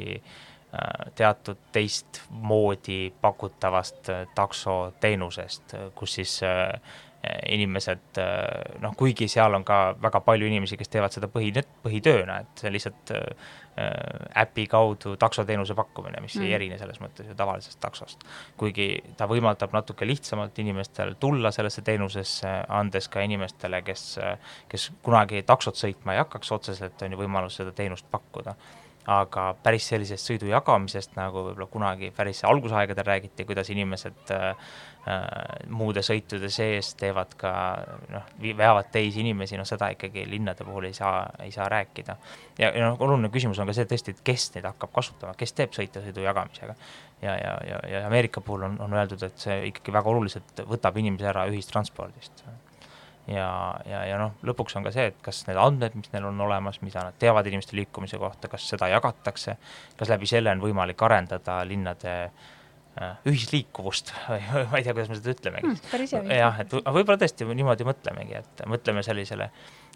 teatud 1.15 1.57
teistmoodi 1.75 3.13
pakutavast 3.21 4.09
taksoteenusest, 4.35 5.75
kus 5.95 6.15
siis 6.19 6.39
inimesed 7.49 8.19
noh, 8.83 8.93
kuigi 8.97 9.27
seal 9.31 9.57
on 9.57 9.63
ka 9.65 9.95
väga 10.01 10.19
palju 10.21 10.45
inimesi, 10.45 10.77
kes 10.77 10.91
teevad 10.93 11.13
seda 11.15 11.29
põhi, 11.31 11.49
põhitööna, 11.83 12.41
et 12.43 12.61
see 12.61 12.73
lihtsalt 12.75 13.13
Äh, 13.79 14.41
äpi 14.41 14.67
kaudu 14.67 15.17
taksoteenuse 15.17 15.75
pakkumine, 15.75 16.21
mis 16.21 16.35
mm. 16.35 16.43
ei 16.45 16.53
erine 16.55 16.77
selles 16.79 17.01
mõttes 17.03 17.27
ju 17.27 17.33
tavalisest 17.35 17.75
taksost. 17.83 18.21
kuigi 18.55 18.85
ta 19.19 19.27
võimaldab 19.27 19.73
natuke 19.75 20.07
lihtsamalt 20.07 20.59
inimestel 20.63 21.11
tulla 21.19 21.51
sellesse 21.51 21.83
teenusesse, 21.83 22.53
andes 22.71 23.09
ka 23.11 23.25
inimestele, 23.27 23.81
kes, 23.83 24.05
kes 24.71 24.85
kunagi 25.03 25.43
taksot 25.43 25.75
sõitma 25.75 26.15
ei 26.15 26.21
hakkaks 26.23 26.55
otseselt, 26.55 27.03
on 27.03 27.17
ju 27.17 27.19
võimalus 27.19 27.59
seda 27.59 27.75
teenust 27.75 28.07
pakkuda 28.11 28.55
aga 29.05 29.51
päris 29.63 29.85
sellisest 29.91 30.31
sõidu 30.31 30.49
jagamisest, 30.49 31.13
nagu 31.17 31.43
võib-olla 31.49 31.67
kunagi 31.69 32.09
päris 32.15 32.41
algusaegadel 32.47 33.05
räägiti, 33.05 33.45
kuidas 33.45 33.69
inimesed 33.69 34.33
äh, 34.33 34.45
äh, 35.05 35.21
muude 35.69 36.01
sõitude 36.05 36.49
sees 36.53 36.93
teevad 36.97 37.35
ka 37.37 37.53
noh, 38.09 38.25
veavad 38.57 38.89
teisi 38.93 39.21
inimesi, 39.21 39.59
noh 39.61 39.69
seda 39.69 39.91
ikkagi 39.93 40.25
linnade 40.29 40.65
puhul 40.65 40.89
ei 40.89 40.97
saa, 40.97 41.21
ei 41.45 41.53
saa 41.53 41.69
rääkida. 41.69 42.17
ja, 42.57 42.71
ja 42.71 42.89
noh, 42.89 42.99
oluline 42.99 43.29
küsimus 43.33 43.61
on 43.61 43.69
ka 43.69 43.77
see 43.77 43.89
tõesti, 43.93 44.17
et 44.17 44.25
kes 44.25 44.49
neid 44.55 44.69
hakkab 44.71 44.93
kasutama, 44.97 45.37
kes 45.37 45.53
teeb 45.53 45.77
sõitja-sõidu 45.77 46.25
jagamisega. 46.25 46.75
ja, 47.21 47.37
ja, 47.37 47.57
ja, 47.69 47.81
ja 47.93 48.05
Ameerika 48.07 48.41
puhul 48.41 48.65
on, 48.71 48.81
on 48.81 48.97
öeldud, 48.97 49.21
et 49.23 49.37
see 49.37 49.67
ikkagi 49.69 49.93
väga 49.93 50.15
oluliselt 50.15 50.65
võtab 50.65 50.97
inimesi 50.97 51.29
ära 51.29 51.45
ühistranspordist 51.53 52.47
ja, 53.27 53.49
ja, 53.89 54.01
ja 54.09 54.17
noh, 54.21 54.35
lõpuks 54.45 54.77
on 54.77 54.85
ka 54.85 54.93
see, 54.93 55.07
et 55.11 55.21
kas 55.25 55.43
need 55.49 55.59
andmed, 55.59 55.95
mis 55.97 56.11
neil 56.13 56.27
on 56.29 56.41
olemas, 56.47 56.81
mida 56.85 57.05
nad 57.07 57.17
teavad 57.21 57.47
inimeste 57.49 57.77
liikumise 57.77 58.19
kohta, 58.21 58.49
kas 58.51 58.67
seda 58.69 58.89
jagatakse, 58.93 59.57
kas 59.97 60.11
läbi 60.13 60.29
selle 60.29 60.53
on 60.53 60.61
võimalik 60.63 61.01
arendada 61.07 61.61
linnade 61.67 62.13
äh, 62.25 63.15
ühisliikuvust 63.31 64.13
või 64.29 64.67
ma 64.71 64.81
ei 64.81 64.85
tea, 64.85 64.93
kuidas 64.93 65.09
me 65.11 65.19
seda 65.21 65.33
ütlemegi 65.35 65.73
hea. 66.29 66.43
jah, 66.43 66.61
et 66.63 66.77
võib-olla 66.77 67.17
tõesti 67.23 67.49
niimoodi 67.49 67.87
mõtlemegi, 67.87 68.43
et 68.43 68.65
mõtleme 68.69 69.03
sellisele 69.05 69.49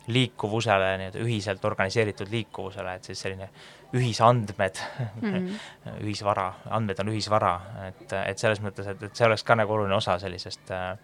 liikuvusele, 0.10 0.94
nii-öelda 0.98 1.22
ühiselt 1.22 1.66
organiseeritud 1.70 2.32
liikuvusele, 2.32 2.96
et 2.98 3.06
siis 3.06 3.20
selline 3.22 3.50
ühisandmed 3.94 4.80
mm, 5.22 5.34
-hmm. 5.34 5.50
ühisvara, 6.08 6.48
andmed 6.74 7.02
on 7.04 7.12
ühisvara, 7.14 7.54
et, 7.92 8.14
et 8.26 8.42
selles 8.42 8.62
mõttes, 8.64 8.90
et, 8.90 9.04
et 9.06 9.16
see 9.16 9.28
oleks 9.28 9.46
ka 9.46 9.58
nagu 9.60 9.76
oluline 9.76 9.96
osa 9.96 10.18
sellisest 10.22 10.72
äh, 10.74 10.96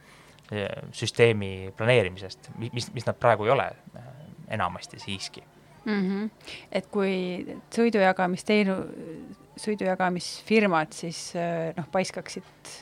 süsteemi 0.94 1.74
planeerimisest, 1.78 2.52
mis, 2.58 2.92
mis 2.94 3.06
nad 3.08 3.18
praegu 3.18 3.48
ei 3.48 3.54
ole 3.56 3.66
äh, 3.98 4.10
enamasti 4.58 5.00
siiski 5.00 5.44
mm. 5.86 6.02
-hmm. 6.02 6.30
et 6.72 6.88
kui 6.92 7.14
sõidujagamisteenu-, 7.78 8.82
sõidujagamisfirmad 9.58 10.94
siis 10.94 11.32
äh, 11.36 11.74
noh, 11.78 11.88
paiskaksid 11.92 12.74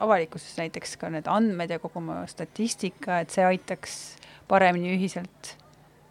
avalikkuses 0.00 0.56
näiteks 0.58 0.96
ka 0.96 1.10
need 1.10 1.26
andmed 1.28 1.70
ja 1.70 1.78
kogu 1.78 1.98
oma 1.98 2.22
statistika, 2.26 3.20
et 3.20 3.30
see 3.30 3.44
aitaks 3.44 3.96
paremini 4.48 4.94
ühiselt 4.96 5.56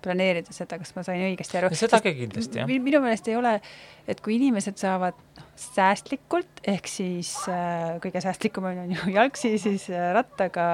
planeerida 0.03 0.53
seda, 0.55 0.77
kas 0.79 0.93
ma 0.95 1.03
sain 1.03 1.21
õigesti 1.27 1.59
aru. 1.59 1.71
seda 1.75 1.99
ka 2.03 2.13
kindlasti, 2.15 2.61
jah. 2.61 2.69
minu 2.69 3.01
meelest 3.03 3.27
ei 3.27 3.35
ole, 3.35 3.57
et 4.07 4.21
kui 4.23 4.37
inimesed 4.37 4.79
saavad 4.79 5.17
säästlikult, 5.59 6.61
ehk 6.67 6.87
siis 6.89 7.33
äh, 7.51 7.97
kõige 8.03 8.21
säästlikum 8.23 8.69
on, 8.69 8.93
ju 8.93 9.11
jalgsi, 9.17 9.55
siis 9.61 9.89
äh, 9.91 10.11
rattaga, 10.15 10.65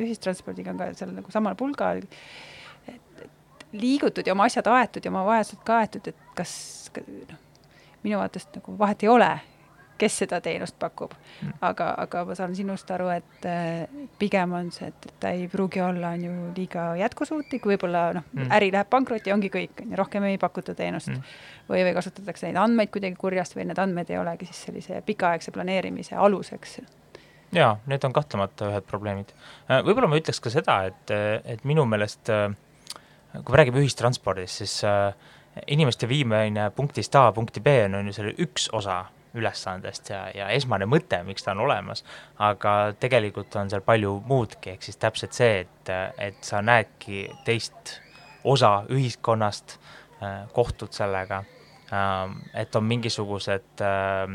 ühistranspordiga 0.00 0.72
on 0.72 0.80
ka 0.80 0.90
seal 0.98 1.12
nagu 1.16 1.32
samal 1.34 1.58
pulgal, 1.58 2.02
liigutud 3.76 4.26
ja 4.26 4.34
oma 4.34 4.48
asjad 4.50 4.66
aetud 4.72 5.04
ja 5.04 5.12
oma 5.12 5.22
vajadused 5.28 5.62
kaetud, 5.66 6.10
et 6.10 6.34
kas 6.38 6.52
noh, 6.96 7.38
minu 8.02 8.18
vaatest 8.18 8.56
nagu 8.58 8.74
vahet 8.80 9.04
ei 9.04 9.12
ole, 9.12 9.30
kes 10.00 10.18
seda 10.22 10.40
teenust 10.44 10.76
pakub. 10.80 11.12
aga, 11.60 11.90
aga 12.04 12.24
ma 12.28 12.36
saan 12.38 12.54
sinust 12.56 12.90
aru, 12.94 13.10
et 13.14 13.48
äh, 13.48 14.06
pigem 14.18 14.54
on 14.56 14.70
see, 14.74 14.90
et 14.90 15.10
ta 15.20 15.32
ei 15.36 15.46
pruugi 15.52 15.82
olla, 15.84 16.14
on 16.16 16.24
ju, 16.24 16.36
liiga 16.56 16.90
jätkusuutlik, 17.00 17.66
võib-olla 17.72 18.06
noh 18.16 18.26
mm., 18.32 18.52
äri 18.56 18.70
läheb 18.74 18.90
pankrotti, 18.92 19.32
ongi 19.34 19.52
kõik, 19.52 19.84
on 19.84 19.92
ju, 19.92 20.00
rohkem 20.00 20.28
ei 20.30 20.38
pakuta 20.40 20.74
teenust 20.78 21.12
mm. 21.12 21.36
või, 21.68 21.84
või 21.88 21.94
kasutatakse 21.98 22.48
neid 22.48 22.60
andmeid 22.60 22.92
kuidagi 22.94 23.18
kurjast 23.20 23.56
või 23.58 23.68
need 23.70 23.82
andmed 23.82 24.10
ei 24.10 24.18
olegi 24.20 24.48
siis 24.50 24.64
sellise 24.68 25.02
pikaaegse 25.06 25.54
planeerimise 25.54 26.16
aluseks 26.16 26.80
jaa, 27.54 27.74
need 27.90 28.04
on 28.06 28.12
kahtlemata 28.14 28.68
ühed 28.70 28.84
probleemid. 28.88 29.32
Äh, 29.68 29.84
võib-olla 29.86 30.10
ma 30.10 30.18
ütleks 30.20 30.40
ka 30.42 30.52
seda, 30.52 30.82
et, 30.90 31.14
et 31.44 31.64
minu 31.66 31.82
meelest 31.88 32.30
äh, 32.30 32.50
kui 33.32 33.52
me 33.52 33.60
räägime 33.60 33.82
ühistranspordist, 33.84 34.62
siis 34.62 34.80
äh, 34.84 35.14
inimeste 35.70 36.08
viimine 36.08 36.70
punktist 36.74 37.14
A 37.14 37.30
punkti 37.32 37.60
B 37.60 37.66
on, 37.84 38.00
on 38.00 38.10
ju 38.10 38.16
selle 38.16 38.34
üks 38.42 38.68
osa 38.76 39.04
ülesandest 39.34 40.10
ja, 40.10 40.24
ja 40.34 40.48
esmane 40.54 40.88
mõte, 40.90 41.22
miks 41.26 41.46
ta 41.46 41.54
on 41.54 41.64
olemas, 41.66 42.04
aga 42.38 42.92
tegelikult 43.00 43.56
on 43.60 43.70
seal 43.70 43.84
palju 43.86 44.16
muudki, 44.26 44.74
ehk 44.74 44.86
siis 44.86 44.98
täpselt 45.00 45.36
see, 45.36 45.64
et, 45.64 45.92
et 46.18 46.40
sa 46.44 46.62
näedki 46.64 47.28
teist 47.46 47.98
osa 48.44 48.80
ühiskonnast, 48.90 49.78
kohtud 50.52 50.92
sellega, 50.92 51.38
et 52.60 52.76
on 52.76 52.84
mingisugused 52.84 53.80
äh, 53.80 54.34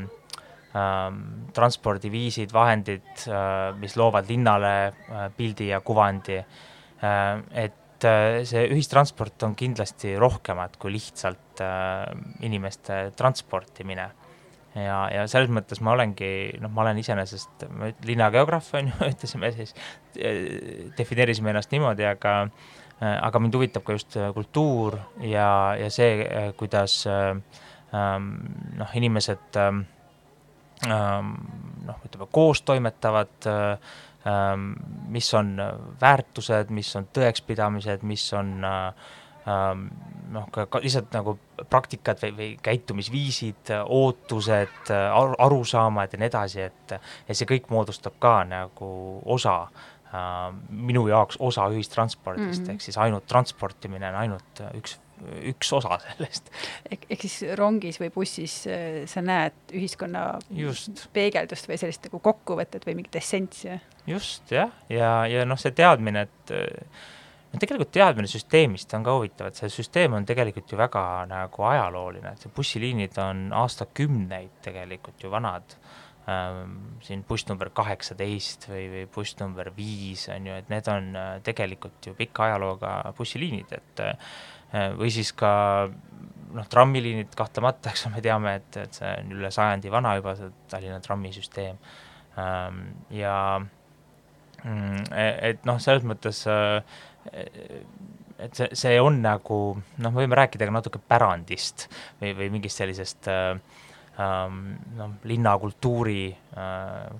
Ähm, 0.75 1.47
transpordiviisid, 1.55 2.51
vahendid, 2.51 3.07
äh, 3.31 3.71
mis 3.79 3.93
loovad 3.95 4.27
linnale 4.27 4.87
äh, 4.87 5.29
pildi 5.37 5.69
ja 5.69 5.79
kuvandi. 5.79 6.41
Äh, 6.41 7.43
et 7.63 8.05
see 8.43 8.65
ühistransport 8.67 9.45
on 9.47 9.53
kindlasti 9.55 10.17
rohkemat 10.19 10.75
kui 10.77 10.91
lihtsalt 10.91 11.61
inimeste 12.43 12.97
transportimine 13.15 14.09
ja, 14.75 14.99
ja 15.13 15.25
selles 15.31 15.51
mõttes 15.53 15.81
ma 15.83 15.95
olengi, 15.95 16.29
noh, 16.61 16.71
ma 16.71 16.85
olen 16.85 17.01
iseenesest 17.01 17.67
linnageograaf, 18.07 18.71
on 18.79 18.91
ju, 18.91 18.95
ütlesime 19.15 19.51
siis, 19.55 19.75
defineerisime 20.97 21.53
ennast 21.53 21.75
niimoodi, 21.75 22.07
aga 22.09 22.37
aga 22.95 23.39
mind 23.43 23.57
huvitab 23.57 23.83
ka 23.83 23.97
just 23.97 24.15
kultuur 24.33 24.95
ja, 25.19 25.49
ja 25.75 25.89
see, 25.91 26.23
kuidas 26.55 27.01
ähm, 27.11 27.41
noh, 28.79 28.93
inimesed 28.95 29.59
ähm, 29.59 29.81
Ähm, 30.83 31.35
noh, 31.87 31.99
ütleme 32.03 32.27
koos 32.31 32.61
toimetavad, 32.67 33.47
mis 35.13 35.27
on 35.37 35.53
väärtused, 36.01 36.71
mis 36.73 36.89
on 36.97 37.05
tõekspidamised, 37.13 38.03
mis 38.09 38.23
on 38.33 38.49
äh, 38.65 39.11
noh, 39.45 40.47
ka, 40.51 40.67
lihtsalt 40.81 41.13
nagu 41.13 41.35
praktikad 41.69 42.21
või, 42.23 42.31
või 42.37 42.49
käitumisviisid, 42.65 43.71
ootused, 43.85 44.91
arusaamad 45.37 46.13
ja 46.13 46.21
nii 46.21 46.31
edasi, 46.31 46.65
et 46.65 46.95
et 46.95 47.37
see 47.37 47.49
kõik 47.49 47.69
moodustab 47.73 48.17
ka 48.21 48.39
nagu 48.49 48.89
osa 49.37 49.55
äh, 49.67 50.51
minu 50.69 51.07
jaoks 51.11 51.37
osa 51.39 51.69
ühistranspordist 51.73 52.61
mm, 52.61 52.65
-hmm. 52.65 52.73
ehk 52.73 52.85
siis 52.87 52.97
ainult 52.97 53.27
transportimine 53.29 54.09
on 54.09 54.21
ainult 54.25 54.63
üks 54.73 54.99
üks 55.45 55.71
osa 55.73 55.97
sellest. 56.05 56.51
ehk, 56.91 57.07
siis 57.21 57.39
rongis 57.57 57.99
või 58.01 58.11
bussis 58.13 58.57
äh, 58.67 59.03
sa 59.09 59.23
näed 59.25 59.75
ühiskonna 59.75 60.27
just. 60.49 61.07
peegeldust 61.13 61.69
või 61.69 61.79
sellist 61.81 62.09
nagu 62.09 62.19
kokkuvõtet 62.19 62.87
või 62.87 62.99
mingit 62.99 63.15
essentsi? 63.21 63.77
just, 64.07 64.51
jah, 64.51 64.73
ja, 64.89 64.97
ja, 64.99 65.39
ja 65.39 65.45
noh, 65.47 65.59
see 65.59 65.73
teadmine, 65.75 66.27
et 66.27 66.55
no 67.55 67.61
tegelikult 67.61 67.93
teadmine 67.95 68.29
süsteemist 68.29 68.93
on 68.97 69.05
ka 69.05 69.15
huvitav, 69.15 69.49
et 69.49 69.59
see 69.59 69.71
süsteem 69.71 70.17
on 70.17 70.27
tegelikult 70.27 70.71
ju 70.71 70.79
väga 70.79 71.03
nagu 71.31 71.67
ajalooline, 71.71 72.35
et 72.35 72.43
see 72.43 72.51
bussiliinid 72.55 73.15
on 73.23 73.47
aastakümneid 73.63 74.59
tegelikult 74.65 75.23
ju 75.23 75.31
vanad 75.31 75.77
ähm, 76.31 76.75
siin 77.05 77.23
buss 77.27 77.47
number 77.49 77.71
kaheksateist 77.75 78.67
või, 78.71 78.83
või 78.91 79.05
buss 79.15 79.39
number 79.39 79.71
viis 79.77 80.27
on 80.33 80.51
ju, 80.51 80.59
et 80.59 80.69
need 80.73 80.91
on 80.91 81.09
äh, 81.15 81.31
tegelikult 81.45 82.11
ju 82.11 82.15
pika 82.17 82.49
ajalooga 82.49 82.97
bussiliinid, 83.17 83.71
et 83.79 84.05
äh, 84.05 84.35
või 84.99 85.11
siis 85.13 85.31
ka 85.37 85.53
noh, 86.55 86.67
trammiliinid 86.71 87.33
kahtlemata, 87.37 87.93
eks 87.93 88.07
me 88.13 88.23
teame, 88.23 88.57
et, 88.59 88.81
et 88.81 88.99
see 88.99 89.15
on 89.21 89.33
üle 89.37 89.51
sajandi 89.53 89.91
vana 89.93 90.15
juba, 90.19 90.35
see 90.39 90.51
Tallinna 90.71 90.99
trammisüsteem. 91.03 91.79
Ähm, 92.41 92.81
ja 93.15 93.35
mm, 94.63 95.05
e-, 95.11 95.35
et 95.51 95.67
noh, 95.67 95.79
selles 95.83 96.05
mõttes 96.07 96.43
äh, 96.51 96.79
et 97.33 98.57
see, 98.57 98.69
see 98.75 98.95
on 99.01 99.21
nagu 99.23 99.59
noh, 99.75 100.11
me 100.11 100.21
võime 100.21 100.37
rääkida 100.37 100.67
ka 100.67 100.75
natuke 100.75 101.01
pärandist 101.01 101.87
või, 102.21 102.33
või 102.37 102.51
mingist 102.57 102.81
sellisest 102.81 103.29
äh, 103.31 103.55
ähm, 104.21 104.63
noh, 104.97 105.15
linnakultuuri 105.27 106.27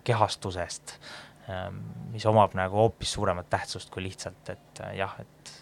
kehastusest, 0.08 0.98
ähm, 1.52 1.82
mis 2.14 2.26
omab 2.30 2.56
nagu 2.58 2.84
hoopis 2.84 3.16
suuremat 3.18 3.50
tähtsust 3.52 3.92
kui 3.94 4.06
lihtsalt, 4.06 4.54
et 4.54 4.84
jah, 4.98 5.16
et 5.24 5.55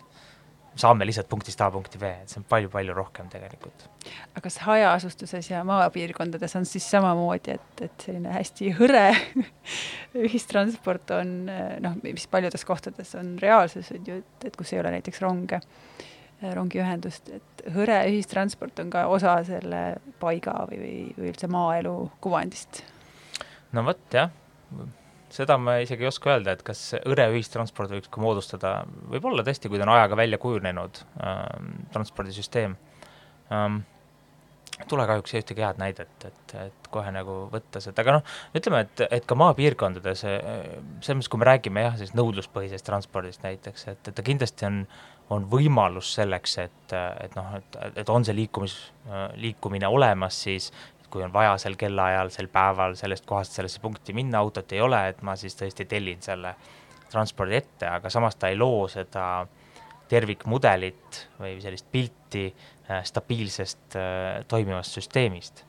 saame 0.79 1.05
lihtsalt 1.05 1.29
punktist 1.29 1.62
A 1.62 1.69
punkti 1.71 1.99
B, 2.01 2.09
et 2.23 2.31
see 2.31 2.39
on 2.41 2.45
palju-palju 2.49 2.95
rohkem 2.97 3.29
tegelikult. 3.31 3.86
aga 4.33 4.43
kas 4.45 4.57
hajaasustuses 4.65 5.49
ja 5.51 5.63
maapiirkondades 5.67 6.55
on 6.59 6.65
siis 6.69 6.88
samamoodi, 6.91 7.57
et, 7.57 7.83
et 7.88 8.07
selline 8.07 8.33
hästi 8.33 8.71
hõre 8.79 9.03
ühistransport 10.25 11.13
on 11.19 11.36
noh, 11.83 11.99
mis 12.05 12.25
paljudes 12.31 12.65
kohtades 12.65 13.13
on 13.19 13.36
reaalsus, 13.41 13.91
on 13.93 14.09
ju, 14.09 14.19
et, 14.23 14.49
et 14.49 14.57
kus 14.57 14.73
ei 14.73 14.81
ole 14.81 14.95
näiteks 14.97 15.21
ronge, 15.23 15.62
rongiühendust, 16.43 17.29
et 17.38 17.65
hõre 17.75 18.01
ühistransport 18.09 18.81
on 18.83 18.89
ka 18.93 19.05
osa 19.13 19.38
selle 19.47 19.83
paiga 20.19 20.57
või, 20.71 20.81
või, 20.81 21.29
üldse 21.29 21.51
maaelu 21.51 21.95
kuvandist? 22.23 22.83
no 23.73 23.86
vot, 23.86 24.03
jah 24.13 24.33
seda 25.34 25.58
ma 25.62 25.78
isegi 25.84 26.06
ei 26.06 26.10
oska 26.10 26.36
öelda, 26.36 26.54
et 26.54 26.65
kas 26.65 26.82
hõre 27.02 27.30
ühistransport 27.34 27.93
võiks 27.93 28.12
ka 28.13 28.22
moodustada, 28.22 28.74
võib-olla 29.12 29.46
tõesti, 29.46 29.72
kui 29.72 29.82
ta 29.82 29.88
on 29.88 29.96
ajaga 29.96 30.19
välja 30.19 30.39
kujunenud 30.41 31.02
ähm, 31.24 31.74
transpordisüsteem 31.96 32.78
ähm,. 33.54 33.82
tule 34.89 35.06
kahjuks 35.08 35.36
ühtegi 35.38 35.62
head 35.62 35.78
näidet, 35.78 36.26
et, 36.26 36.54
et 36.58 36.88
kohe 36.91 37.12
nagu 37.13 37.36
võtta 37.52 37.82
seda, 37.82 38.02
aga 38.02 38.17
noh, 38.17 38.24
ütleme, 38.58 38.84
et, 38.88 39.04
et 39.19 39.26
ka 39.30 39.38
maapiirkondades, 39.38 40.24
äh, 40.30 40.39
selles 41.00 41.19
mõttes, 41.19 41.32
kui 41.32 41.41
me 41.41 41.50
räägime 41.50 41.86
jah, 41.86 41.98
sellisest 41.98 42.17
nõudluspõhisest 42.19 42.88
transpordist 42.89 43.46
näiteks, 43.46 43.88
et, 43.93 44.02
et 44.10 44.17
ta 44.17 44.26
kindlasti 44.26 44.67
on, 44.69 44.82
on 45.34 45.46
võimalus 45.50 46.10
selleks, 46.17 46.58
et, 46.65 46.98
et 47.26 47.38
noh, 47.38 47.54
et, 47.58 47.80
et 48.02 48.10
on 48.10 48.26
see 48.26 48.36
liikumis, 48.38 48.76
liikumine 49.39 49.88
olemas, 49.89 50.41
siis 50.46 50.72
kui 51.13 51.21
on 51.21 51.34
vaja 51.34 51.54
sel 51.62 51.76
kellaajal, 51.78 52.32
sel 52.34 52.49
päeval 52.49 52.95
sellest 52.97 53.28
kohast 53.30 53.54
sellesse 53.54 53.82
punkti 53.84 54.15
minna, 54.17 54.41
autot 54.41 54.71
ei 54.73 54.82
ole, 54.82 55.02
et 55.12 55.21
ma 55.21 55.36
siis 55.38 55.54
tõesti 55.60 55.86
tellin 55.89 56.21
selle 56.26 56.56
transpordi 57.12 57.60
ette, 57.60 57.86
aga 57.86 58.10
samas 58.10 58.39
ta 58.39 58.49
ei 58.49 58.58
loo 58.58 58.88
seda 58.89 59.45
tervikmudelit 60.10 61.19
või 61.39 61.60
sellist 61.62 61.86
pilti 61.91 62.47
äh, 62.49 63.04
stabiilsest 63.06 63.97
äh, 63.99 64.41
toimivast 64.49 64.97
süsteemist. 64.97 65.63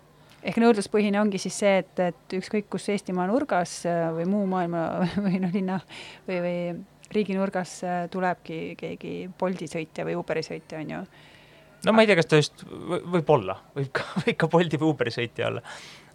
Ehk 0.45 0.59
nõudluspõhine 0.61 1.21
ongi 1.23 1.41
siis 1.41 1.57
see, 1.63 1.77
et, 1.81 2.01
et 2.01 2.37
ükskõik 2.41 2.67
kus 2.73 2.89
Eestimaa 2.93 3.29
nurgas 3.31 3.83
äh, 3.89 4.09
või 4.17 4.27
muu 4.29 4.49
maailma 4.49 4.87
või 5.27 5.41
noh, 5.45 5.53
linna 5.55 5.79
või, 6.29 6.41
või 6.41 6.59
riigi 7.15 7.37
nurgas 7.37 7.79
tulebki 8.11 8.59
keegi 8.81 9.15
Bolti 9.39 9.69
sõitja 9.71 10.09
või 10.09 10.17
Uberi 10.19 10.43
sõitja, 10.45 10.81
on 10.81 10.97
ju 10.97 11.05
no 11.87 11.95
ma 11.95 12.05
ei 12.05 12.11
tea, 12.11 12.19
kas 12.21 12.31
ta 12.31 12.41
just, 12.41 12.65
võib-olla, 12.65 13.59
võib 13.77 13.93
ka, 13.95 14.07
võib 14.25 14.41
ka 14.41 14.51
Bolti 14.53 14.81
või 14.81 14.93
Uberi 14.95 15.15
sõitja 15.15 15.51
olla 15.51 15.63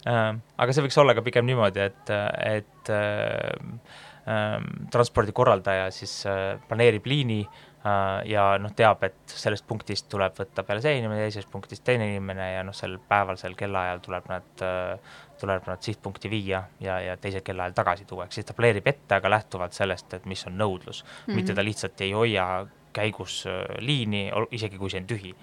äh,. 0.08 0.36
aga 0.36 0.76
see 0.76 0.86
võiks 0.86 1.00
olla 1.02 1.16
ka 1.16 1.24
pigem 1.26 1.48
niimoodi, 1.48 1.88
et, 1.90 2.14
et 2.50 2.92
äh, 2.94 3.98
äh, 4.26 4.54
transpordi 4.92 5.34
korraldaja 5.36 5.90
siis 5.94 6.22
äh, 6.28 6.54
planeerib 6.68 7.08
liini 7.10 7.40
äh, 7.44 8.28
ja 8.30 8.52
noh, 8.62 8.74
teab, 8.76 9.04
et 9.08 9.34
sellest 9.34 9.66
punktist 9.68 10.10
tuleb 10.12 10.36
võtta 10.38 10.64
peale 10.66 10.84
see 10.84 10.98
inimene, 11.00 11.26
teisest 11.28 11.50
punktist 11.52 11.84
teine 11.86 12.10
inimene 12.12 12.52
ja 12.56 12.64
noh, 12.66 12.76
sel 12.76 12.98
päeval, 13.10 13.40
sel 13.40 13.58
kellaajal 13.58 14.04
tuleb 14.04 14.30
nad 14.32 14.66
äh, 14.66 15.18
tuleb 15.40 15.64
nad 15.70 15.80
sihtpunkti 15.82 16.30
viia 16.30 16.64
ja, 16.84 16.98
ja 17.00 17.16
teisel 17.16 17.44
kellaajal 17.44 17.76
tagasi 17.76 18.04
tuua, 18.08 18.26
ehk 18.26 18.36
siis 18.36 18.48
ta 18.48 18.56
planeerib 18.56 18.90
ette, 18.90 19.16
aga 19.16 19.32
lähtuvalt 19.32 19.76
sellest, 19.76 20.12
et 20.18 20.26
mis 20.28 20.42
on 20.50 20.58
nõudlus 20.60 21.02
mm, 21.02 21.08
-hmm. 21.08 21.38
mitte 21.40 21.56
ta 21.56 21.64
lihtsalt 21.64 22.04
ei 22.04 22.12
hoia 22.12 22.46
käigus 22.92 23.42
äh, 23.46 23.64
liini, 23.78 24.28
isegi 24.50 24.78
kui 24.78 24.90
see 24.90 25.02
on 25.02 25.10
tühi 25.10 25.34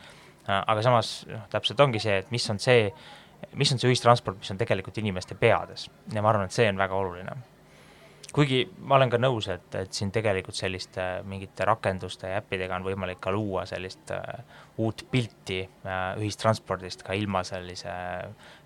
Äh, 0.48 0.64
aga 0.64 0.84
samas 0.86 1.12
noh, 1.28 1.43
täpselt 1.52 1.82
ongi 1.84 2.00
see, 2.00 2.22
et 2.22 2.32
mis 2.32 2.45
on 2.54 2.60
see, 2.64 2.88
mis 3.60 3.72
on 3.74 3.82
see 3.82 3.91
ühistransport, 3.91 4.39
mis 4.39 4.52
on 4.54 4.60
tegelikult 4.60 4.95
inimeste 5.02 5.36
peades 5.39 5.89
ja 6.14 6.24
ma 6.24 6.32
arvan, 6.32 6.48
et 6.48 6.56
see 6.56 6.70
on 6.72 6.80
väga 6.80 6.95
oluline. 6.95 7.36
kuigi 8.32 8.62
ma 8.88 8.95
olen 8.95 9.12
ka 9.12 9.20
nõus, 9.20 9.50
et, 9.52 9.68
et 9.76 9.91
siin 9.93 10.12
tegelikult 10.14 10.56
selliste 10.56 11.04
mingite 11.28 11.68
rakenduste 11.68 12.32
ja 12.32 12.39
äppidega 12.39 12.80
on 12.80 12.88
võimalik 12.88 13.20
ka 13.24 13.34
luua 13.34 13.66
sellist 13.68 14.14
uh, 14.16 14.39
uut 14.84 15.04
pilti 15.12 15.62
uh, 15.66 16.16
ühistranspordist 16.22 17.04
ka 17.04 17.18
ilma 17.18 17.43
sellise 17.48 17.91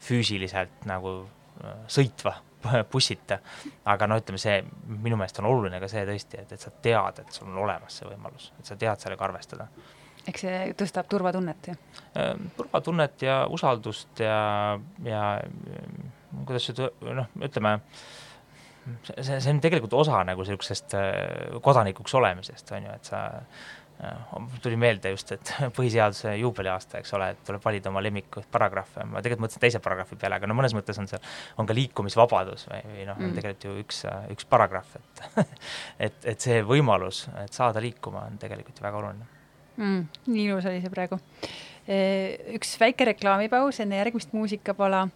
füüsiliselt 0.05 0.85
nagu 0.89 1.15
uh, 1.23 1.75
sõitva 1.89 2.35
bussita. 2.91 3.39
aga 3.85 4.07
no 4.09 4.19
ütleme, 4.21 4.41
see 4.41 4.59
minu 4.87 5.19
meelest 5.19 5.41
on 5.41 5.49
oluline 5.51 5.79
ka 5.81 5.89
see 5.91 6.05
tõesti, 6.07 6.43
et, 6.43 6.53
et 6.55 6.67
sa 6.67 6.73
tead, 6.83 7.23
et 7.23 7.33
sul 7.35 7.49
on 7.49 7.63
olemas 7.65 7.99
see 7.99 8.09
võimalus, 8.09 8.51
et 8.59 8.71
sa 8.71 8.79
tead 8.79 9.03
sellega 9.03 9.27
arvestada 9.29 9.67
eks 10.29 10.43
see 10.45 10.73
tõstab 10.77 11.07
turvatunnet, 11.09 11.71
jah? 11.71 12.01
Ehm, 12.21 12.49
turvatunnet 12.57 13.23
ja 13.25 13.41
usaldust 13.49 14.21
ja, 14.21 14.77
ja 15.05 15.21
kuidas 16.45 16.67
seda, 16.69 16.91
noh, 17.01 17.31
ütleme, 17.41 17.73
see, 19.07 19.17
see, 19.17 19.39
see 19.39 19.53
on 19.53 19.61
tegelikult 19.63 19.95
osa 20.03 20.21
nagu 20.27 20.45
niisugusest 20.45 20.95
kodanikuks 21.65 22.15
olemisest, 22.21 22.73
on 22.77 22.87
ju, 22.87 22.97
et 22.99 23.11
sa 23.13 23.23
tuli 24.63 24.77
meelde 24.79 25.11
just, 25.13 25.31
et 25.35 25.53
põhiseaduse 25.77 26.33
juubeliaasta, 26.39 27.01
eks 27.01 27.13
ole, 27.17 27.31
et 27.33 27.43
tuleb 27.47 27.63
valida 27.65 27.91
oma 27.91 28.03
lemmikuid 28.03 28.47
paragrahve, 28.51 29.05
ma 29.09 29.21
tegelikult 29.21 29.45
mõtlesin 29.45 29.63
teise 29.65 29.81
paragrahvi 29.83 30.17
peale, 30.21 30.39
aga 30.39 30.49
no 30.49 30.57
mõnes 30.57 30.75
mõttes 30.77 30.99
on 31.01 31.09
see, 31.09 31.19
on 31.61 31.69
ka 31.69 31.75
liikumisvabadus 31.77 32.67
või, 32.71 32.81
või 32.95 33.07
noh, 33.09 33.19
on 33.19 33.29
Mm. 33.31 33.35
tegelikult 33.37 33.67
ju 33.67 33.75
üks, 33.83 34.01
üks 34.33 34.47
paragrahv, 34.49 34.95
et 34.97 35.23
et, 36.07 36.25
et 36.33 36.47
see 36.47 36.61
võimalus, 36.65 37.27
et 37.43 37.53
saada 37.53 37.83
liikuma, 37.83 38.25
on 38.31 38.39
tegelikult 38.41 38.79
ju 38.79 38.87
väga 38.87 38.97
oluline. 39.03 39.29
mm,. 39.77 40.01
nii 40.27 40.47
ilus 40.49 40.65
oli 40.65 40.81
see 40.81 40.93
praegu. 40.93 41.19
üks 42.57 42.75
väike 42.79 43.05
reklaamipaus 43.13 43.79
enne 43.81 43.97
järgmist 43.97 44.33
muusikapala 44.33 45.07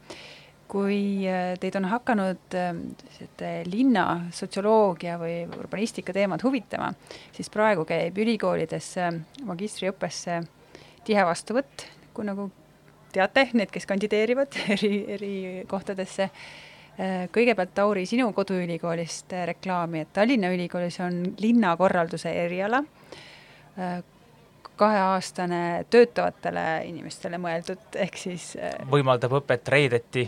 kui 0.68 1.28
äh, 1.30 1.54
teid 1.62 1.78
on 1.78 1.88
hakanud 1.90 2.58
äh, 2.58 2.72
sellised 3.14 3.70
linna 3.70 4.06
sotsioloogia 4.34 5.18
või 5.22 5.38
urbanistika 5.60 6.14
teemad 6.16 6.44
huvitama, 6.46 6.92
siis 7.36 7.52
praegu 7.54 7.86
käib 7.88 8.18
ülikoolides 8.22 8.92
äh, 9.02 9.12
magistriõppesse 9.46 10.40
tihe 11.06 11.26
vastuvõtt, 11.26 11.86
kui 12.16 12.26
nagu 12.26 12.50
teate, 13.14 13.50
need, 13.54 13.70
kes 13.74 13.86
kandideerivad 13.90 14.58
eri, 14.78 14.96
eri 15.18 15.36
kohtadesse. 15.70 16.30
kõigepealt, 17.36 17.74
Tauri, 17.76 18.06
sinu 18.08 18.30
koduülikoolist 18.32 19.34
reklaami, 19.50 20.06
et 20.06 20.14
Tallinna 20.16 20.48
Ülikoolis 20.56 20.96
on 21.04 21.18
linnakorralduse 21.44 22.32
eriala, 22.32 22.80
kaheaastane 24.80 25.60
töötavatele 25.92 26.64
inimestele 26.88 27.40
mõeldud, 27.44 28.00
ehk 28.00 28.16
siis 28.16 28.48
võimaldab 28.92 29.36
õpet 29.42 29.68
reedeti 29.76 30.24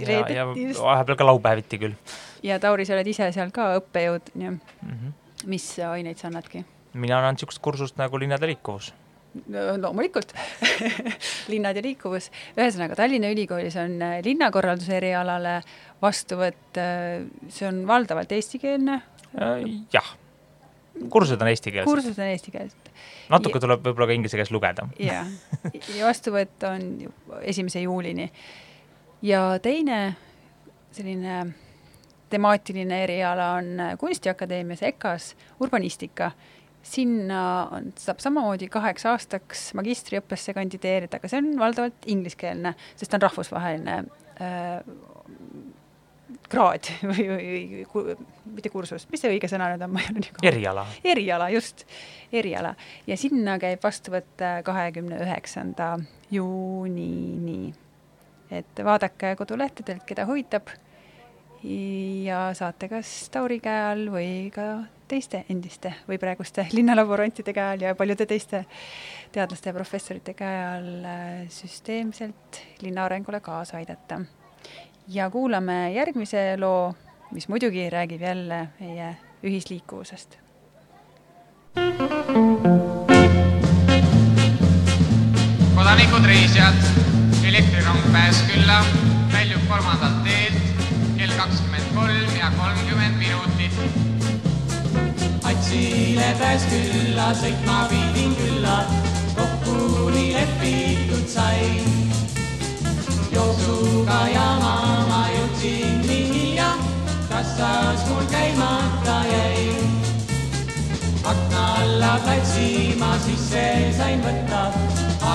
ja, 0.00 0.20
ja 0.28 0.46
just. 0.56 0.80
vahepeal 0.82 1.18
ka 1.18 1.26
laupäeviti 1.26 1.80
küll. 1.82 1.98
ja 2.42 2.58
Tauri, 2.62 2.86
sa 2.88 2.96
oled 2.96 3.10
ise 3.10 3.30
seal 3.34 3.52
ka 3.54 3.74
õppejõud, 3.80 4.32
nii 4.34 4.50
mm. 4.50 4.60
-hmm. 4.88 5.18
mis 5.46 5.68
aineid 5.90 6.18
sa 6.18 6.30
annadki? 6.32 6.64
mina 6.94 7.18
annan 7.18 7.36
niisugust 7.36 7.62
kursust 7.62 8.00
nagu 8.00 8.18
linnade 8.18 8.46
liikuvus 8.46 8.92
loomulikult 9.82 10.32
linnad 11.52 11.76
ja 11.76 11.82
liikuvus. 11.84 12.30
ühesõnaga, 12.56 12.96
Tallinna 12.96 13.30
Ülikoolis 13.32 13.76
on 13.80 13.98
linnakorralduse 14.24 14.96
erialale 14.96 15.58
vastuvõtt, 16.02 16.80
see 17.52 17.68
on 17.68 17.82
valdavalt 17.88 18.32
eestikeelne? 18.32 19.00
jah, 19.92 20.12
kursused 21.10 21.42
on 21.42 21.52
eestikeelsed. 21.52 21.90
kursused 21.90 22.22
on 22.22 22.32
eestikeelsed. 22.32 22.92
natuke 23.32 23.58
ja, 23.58 23.66
tuleb 23.66 23.84
võib-olla 23.84 24.08
ka 24.10 24.16
inglise 24.16 24.38
keeles 24.38 24.54
lugeda. 24.54 24.88
jah, 25.02 25.28
ja 25.96 26.08
vastuvõtt 26.08 26.64
on 26.70 26.88
esimese 27.42 27.84
juulini. 27.84 28.30
Ja 29.22 29.58
teine 29.62 30.16
selline 30.92 31.46
temaatiline 32.30 33.02
eriala 33.04 33.52
on 33.58 33.82
Kunstiakadeemias 33.98 34.82
EKA-s 34.82 35.34
urbanistika 35.60 36.30
sinna 36.82 37.42
on, 37.72 37.92
saab 37.98 38.22
samamoodi 38.22 38.68
kaheks 38.72 39.06
aastaks 39.10 39.68
magistriõppesse 39.78 40.54
kandideerida, 40.56 41.18
aga 41.18 41.30
see 41.30 41.40
on 41.42 41.52
valdavalt 41.60 42.08
ingliskeelne, 42.10 42.74
sest 42.96 43.12
ta 43.12 43.18
on 43.18 43.26
rahvusvaheline 43.26 43.96
äh, 44.44 44.78
kraad 46.48 46.90
või, 47.10 47.26
või, 47.32 47.84
või 47.92 48.16
mitte 48.54 48.72
kursus, 48.72 49.08
mis 49.12 49.22
see 49.24 49.32
õige 49.34 49.50
sõna 49.50 49.72
nüüd 49.72 49.84
on, 49.84 49.92
ma 49.94 50.04
ei 50.04 50.12
ole 50.12 50.22
nii 50.22 50.32
kaua. 50.36 50.46
eriala. 50.52 50.86
eriala, 51.14 51.50
just, 51.56 51.84
eriala. 52.32 52.74
ja 53.08 53.18
sinna 53.20 53.58
käib 53.62 53.84
vastuvõtt 53.84 54.46
kahekümne 54.64 55.20
üheksanda 55.24 55.96
juunini. 56.32 57.74
Et 58.50 58.84
vaadake 58.84 59.34
kodulehtedelt, 59.36 60.04
keda 60.06 60.26
huvitab 60.26 60.70
ja 62.28 62.54
saate 62.54 62.88
kas 62.88 63.28
Tauri 63.34 63.58
käe 63.60 63.82
all 63.90 64.06
või 64.12 64.48
ka 64.54 64.68
teiste 65.08 65.44
endiste 65.50 65.92
või 66.08 66.18
praeguste 66.20 66.66
linnalaborantide 66.76 67.54
käe 67.56 67.74
all 67.74 67.86
ja 67.88 67.94
paljude 67.98 68.26
teiste 68.26 68.64
teadlaste 69.32 69.70
ja 69.70 69.76
professorite 69.76 70.34
käe 70.38 70.58
all 70.66 71.08
süsteemselt 71.52 72.62
linna 72.82 73.04
arengule 73.04 73.40
kaasa 73.40 73.76
aidata. 73.76 74.20
ja 75.08 75.30
kuulame 75.30 75.92
järgmise 75.92 76.56
loo, 76.56 76.94
mis 77.30 77.48
muidugi 77.48 77.90
räägib 77.90 78.20
jälle 78.20 78.68
meie 78.80 79.16
ühisliikuvusest. 79.42 80.38
kodanikud 85.74 86.26
reisijad, 86.26 86.74
elektrirong 87.48 88.00
pääs 88.12 88.42
külla, 88.44 88.82
väljub 89.32 89.62
kolmandalt 89.68 90.18
teelt 90.24 90.56
kell 91.16 91.32
kakskümmend 91.36 91.86
kolm 91.94 92.34
ja 92.36 92.50
kolmkümmend 92.58 93.16
minutit. 93.16 93.72
Atsile 95.48 96.26
pääs 96.40 96.66
külla, 96.68 97.30
sõitma 97.40 97.78
pidin 97.88 98.36
külla, 98.36 98.76
kokku 99.38 100.10
nii 100.12 100.34
lepitud 100.34 101.24
sai. 101.32 101.80
jooksuga 103.32 104.20
jama 104.34 104.76
ma 105.08 105.24
jõudsin 105.32 106.04
nii 106.04 106.28
hilja, 106.34 106.68
kassas 107.32 108.04
mul 108.10 108.28
käimata 108.34 109.18
jäi. 109.32 109.72
akna 111.24 111.66
alla 111.80 112.14
platsi 112.24 112.96
ma 113.00 113.16
sisse 113.24 113.68
sain 113.96 114.20
võtta, 114.20 114.66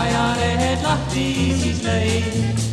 ajalehed 0.03 0.87
lahti 0.89 1.27
siis 1.63 1.83
lõin 1.87 2.71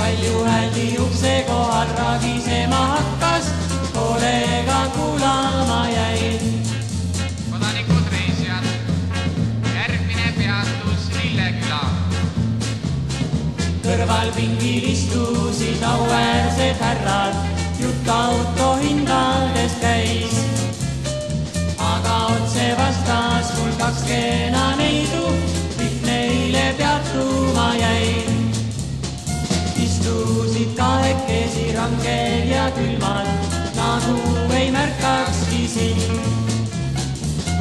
palju 0.00 0.44
hääli 0.44 0.98
ukse 0.98 1.44
kohal 1.48 1.88
ragisema 1.98 2.76
hakkas, 2.76 3.46
hoolega 3.94 4.80
kuulama 4.96 5.88
jäin. 5.88 6.62
kodanikud 7.50 8.06
reisijad, 8.12 8.64
järgmine 9.74 10.28
peatus 10.38 11.02
Lilleküla. 11.16 11.82
kõrval 13.84 14.32
pingil 14.36 14.88
istusid 14.92 15.84
auväärsed 15.92 16.80
härrad, 16.80 17.36
jutt 17.80 18.08
auto 18.08 18.72
hindadest 18.82 19.80
käis. 19.80 20.40
aga 21.92 22.16
otse 22.32 22.72
vastas 22.78 23.54
mul 23.58 23.72
kaks 23.78 24.02
kena 24.08 24.59
neile 26.80 27.00
peatuma 27.02 27.74
jäin 27.74 28.52
istusid 29.76 30.76
kahekesi 30.76 31.72
ranged 31.76 32.48
ja 32.48 32.70
külmad, 32.70 33.26
nagu 33.76 34.54
ei 34.54 34.70
märkakski 34.70 35.68
sind. 35.68 36.20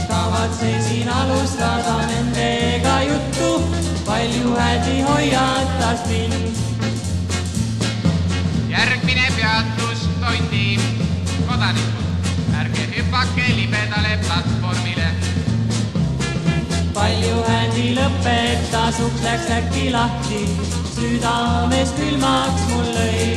kavatsesin 0.07 1.09
alustada 1.09 2.07
nendega 2.07 3.01
juttu, 3.01 3.63
palju 4.05 4.55
hädi 4.55 5.01
hoiatas 5.01 6.05
mind. 6.07 6.55
järgmine 8.69 9.27
peatus 9.35 10.09
Tondi. 10.19 10.79
kodanikud, 11.47 12.05
ärge 12.59 12.87
hüpake 12.95 13.55
libedale 13.55 14.19
platvormile. 14.27 15.18
Palju 16.99 17.37
hädi 17.47 17.93
lõpetas, 17.95 18.99
uks 19.05 19.21
läks 19.23 19.47
äkki 19.55 19.87
lahti 19.93 20.41
südames 20.91 21.93
külmaks 21.95 22.65
mul 22.71 22.89
lõi. 22.95 23.27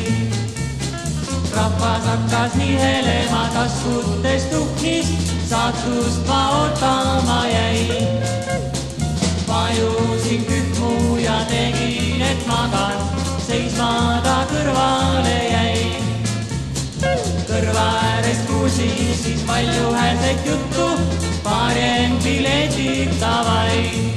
rahvas 1.54 2.08
hakkas 2.10 2.56
nihelema 2.58 3.42
taskutest 3.54 4.50
tuhnis, 4.50 5.12
saatust 5.50 6.26
ma 6.26 6.40
ootama 6.58 7.40
jäin. 7.52 8.18
vajusin 9.48 10.44
kühmu 10.50 11.18
ja 11.22 11.38
tegin, 11.50 12.22
et 12.30 12.46
magan, 12.46 12.98
seisma 13.46 14.20
ta 14.26 14.38
kõrvale 14.50 15.38
jäi. 15.54 15.78
kõrva 17.46 17.86
äärest 18.10 18.46
kuulsin 18.50 19.14
siis 19.22 19.46
palju 19.46 19.94
häälset 19.94 20.46
juttu, 20.46 20.71
paarien 22.52 22.70
piletid 22.70 23.20
davai. 23.20 24.14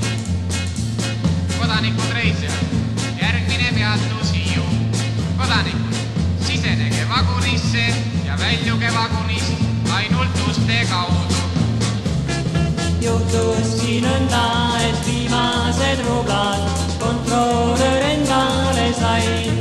kodanikud 1.60 2.12
reisijad 2.14 2.54
järgmine 3.22 3.72
peatus 3.76 4.34
Hiiu. 4.34 4.64
kodanikud, 5.38 5.96
sisenege 6.48 7.08
vagunisse 7.10 7.86
ja 8.26 8.38
väljuge 8.40 8.92
vagunist 8.94 9.54
ainult 9.96 10.48
uste 10.50 10.88
kaudu. 10.90 11.36
juhtuski 13.02 14.02
nõnda, 14.02 14.46
et 14.90 15.06
viimased 15.08 16.00
rublad 16.08 16.70
kontrolör 17.00 18.02
endale 18.12 18.94
sai. 19.00 19.55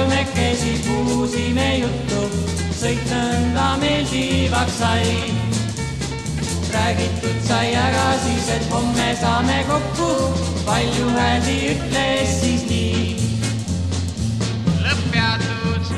Kolmekesi, 0.00 0.80
puhusime 0.86 1.68
juttu 1.76 2.20
sõit 2.72 3.02
nõnda 3.10 3.76
meeldivaks 3.82 4.78
sai. 4.80 5.32
räägitud 6.72 7.40
sai 7.44 7.74
ära 7.74 8.06
siis, 8.24 8.48
et 8.48 8.64
homme 8.72 9.08
saame 9.20 9.58
kokku, 9.68 10.08
palju 10.64 11.08
hääli 11.16 11.56
ütles 11.74 12.32
siis 12.40 12.64
nii. 12.70 13.16
lõpppeatus 14.86 15.92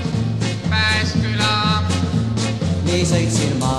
Pääsküla, 0.71 1.55
nii 2.89 3.07
sõitsin 3.07 3.55
ma 3.63 3.77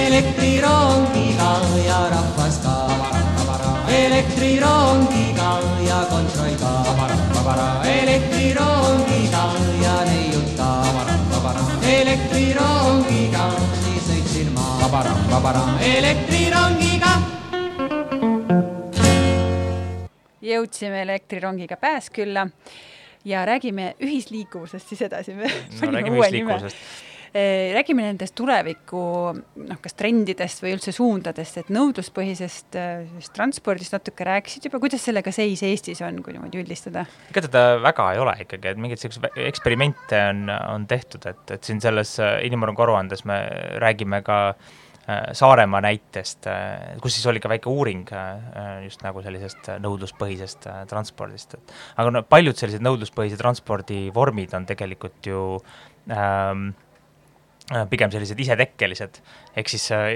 elektrirongiga 0.00 1.52
ja 1.84 2.00
rahvas 2.16 2.60
ka. 2.64 3.33
Elektrirongiga 3.88 5.50
ja 5.86 5.98
kontroll 6.10 6.56
ka. 6.60 6.72
elektrirongiga 7.84 9.44
ja 9.82 9.96
neiud 10.08 10.50
ka. 10.56 10.70
elektrirongiga, 11.88 13.46
nii 13.84 14.00
sõitsin 14.08 14.50
ma 14.54 15.44
elektrirongiga. 15.80 17.12
jõudsime 20.44 21.02
elektrirongiga 21.02 21.76
Pääskülla 21.76 22.48
ja 23.24 23.46
räägime 23.46 23.94
ühisliikuvusest 24.00 24.88
siis 24.88 25.02
edasi. 25.02 25.34
no 25.34 25.90
räägime 25.90 26.18
ühisliikuvusest 26.18 26.76
räägime 27.34 28.04
nendest 28.04 28.34
tuleviku 28.38 29.00
noh, 29.34 29.78
kas 29.82 29.96
trendidest 29.98 30.62
või 30.62 30.74
üldse 30.76 30.92
suundadest, 30.94 31.58
et 31.58 31.72
nõudluspõhisest 31.74 32.78
transpordist 33.34 33.96
natuke 33.96 34.26
rääkisid 34.28 34.68
juba, 34.68 34.78
kuidas 34.82 35.02
sellega 35.02 35.32
seis 35.34 35.64
Eestis 35.66 36.02
on, 36.06 36.20
kui 36.22 36.36
niimoodi 36.36 36.62
üldistada? 36.62 37.02
ega 37.32 37.42
teda 37.48 37.64
väga 37.82 38.06
ei 38.14 38.22
ole 38.22 38.36
ikkagi, 38.44 38.70
et 38.70 38.78
mingeid 38.78 39.02
selliseid 39.02 39.42
eksperimente 39.48 40.20
on, 40.30 40.46
on 40.76 40.86
tehtud, 40.90 41.26
et, 41.26 41.42
et 41.56 41.66
siin 41.66 41.82
selles 41.82 42.14
inimarengu 42.22 42.86
aruandes 42.86 43.26
me 43.26 43.42
räägime 43.82 44.22
ka 44.26 44.40
Saaremaa 45.04 45.82
näitest, 45.84 46.46
kus 47.04 47.12
siis 47.12 47.26
oli 47.28 47.42
ka 47.42 47.50
väike 47.52 47.68
uuring 47.68 48.08
just 48.86 49.02
nagu 49.04 49.20
sellisest 49.20 49.68
nõudluspõhisest 49.84 50.64
transpordist, 50.88 51.58
et 51.58 51.74
aga 52.00 52.14
no 52.14 52.22
paljud 52.24 52.56
sellised 52.56 52.86
nõudluspõhise 52.86 53.36
transpordi 53.36 54.06
vormid 54.14 54.54
on 54.56 54.64
tegelikult 54.70 55.28
ju 55.28 55.42
ähm, 56.08 56.70
Äh, 56.72 56.93
pigem 57.90 58.12
sellised 58.12 58.40
isetekkelised, 58.40 59.20
ehk 59.56 59.70
siis 59.72 59.86
äh, 59.96 60.12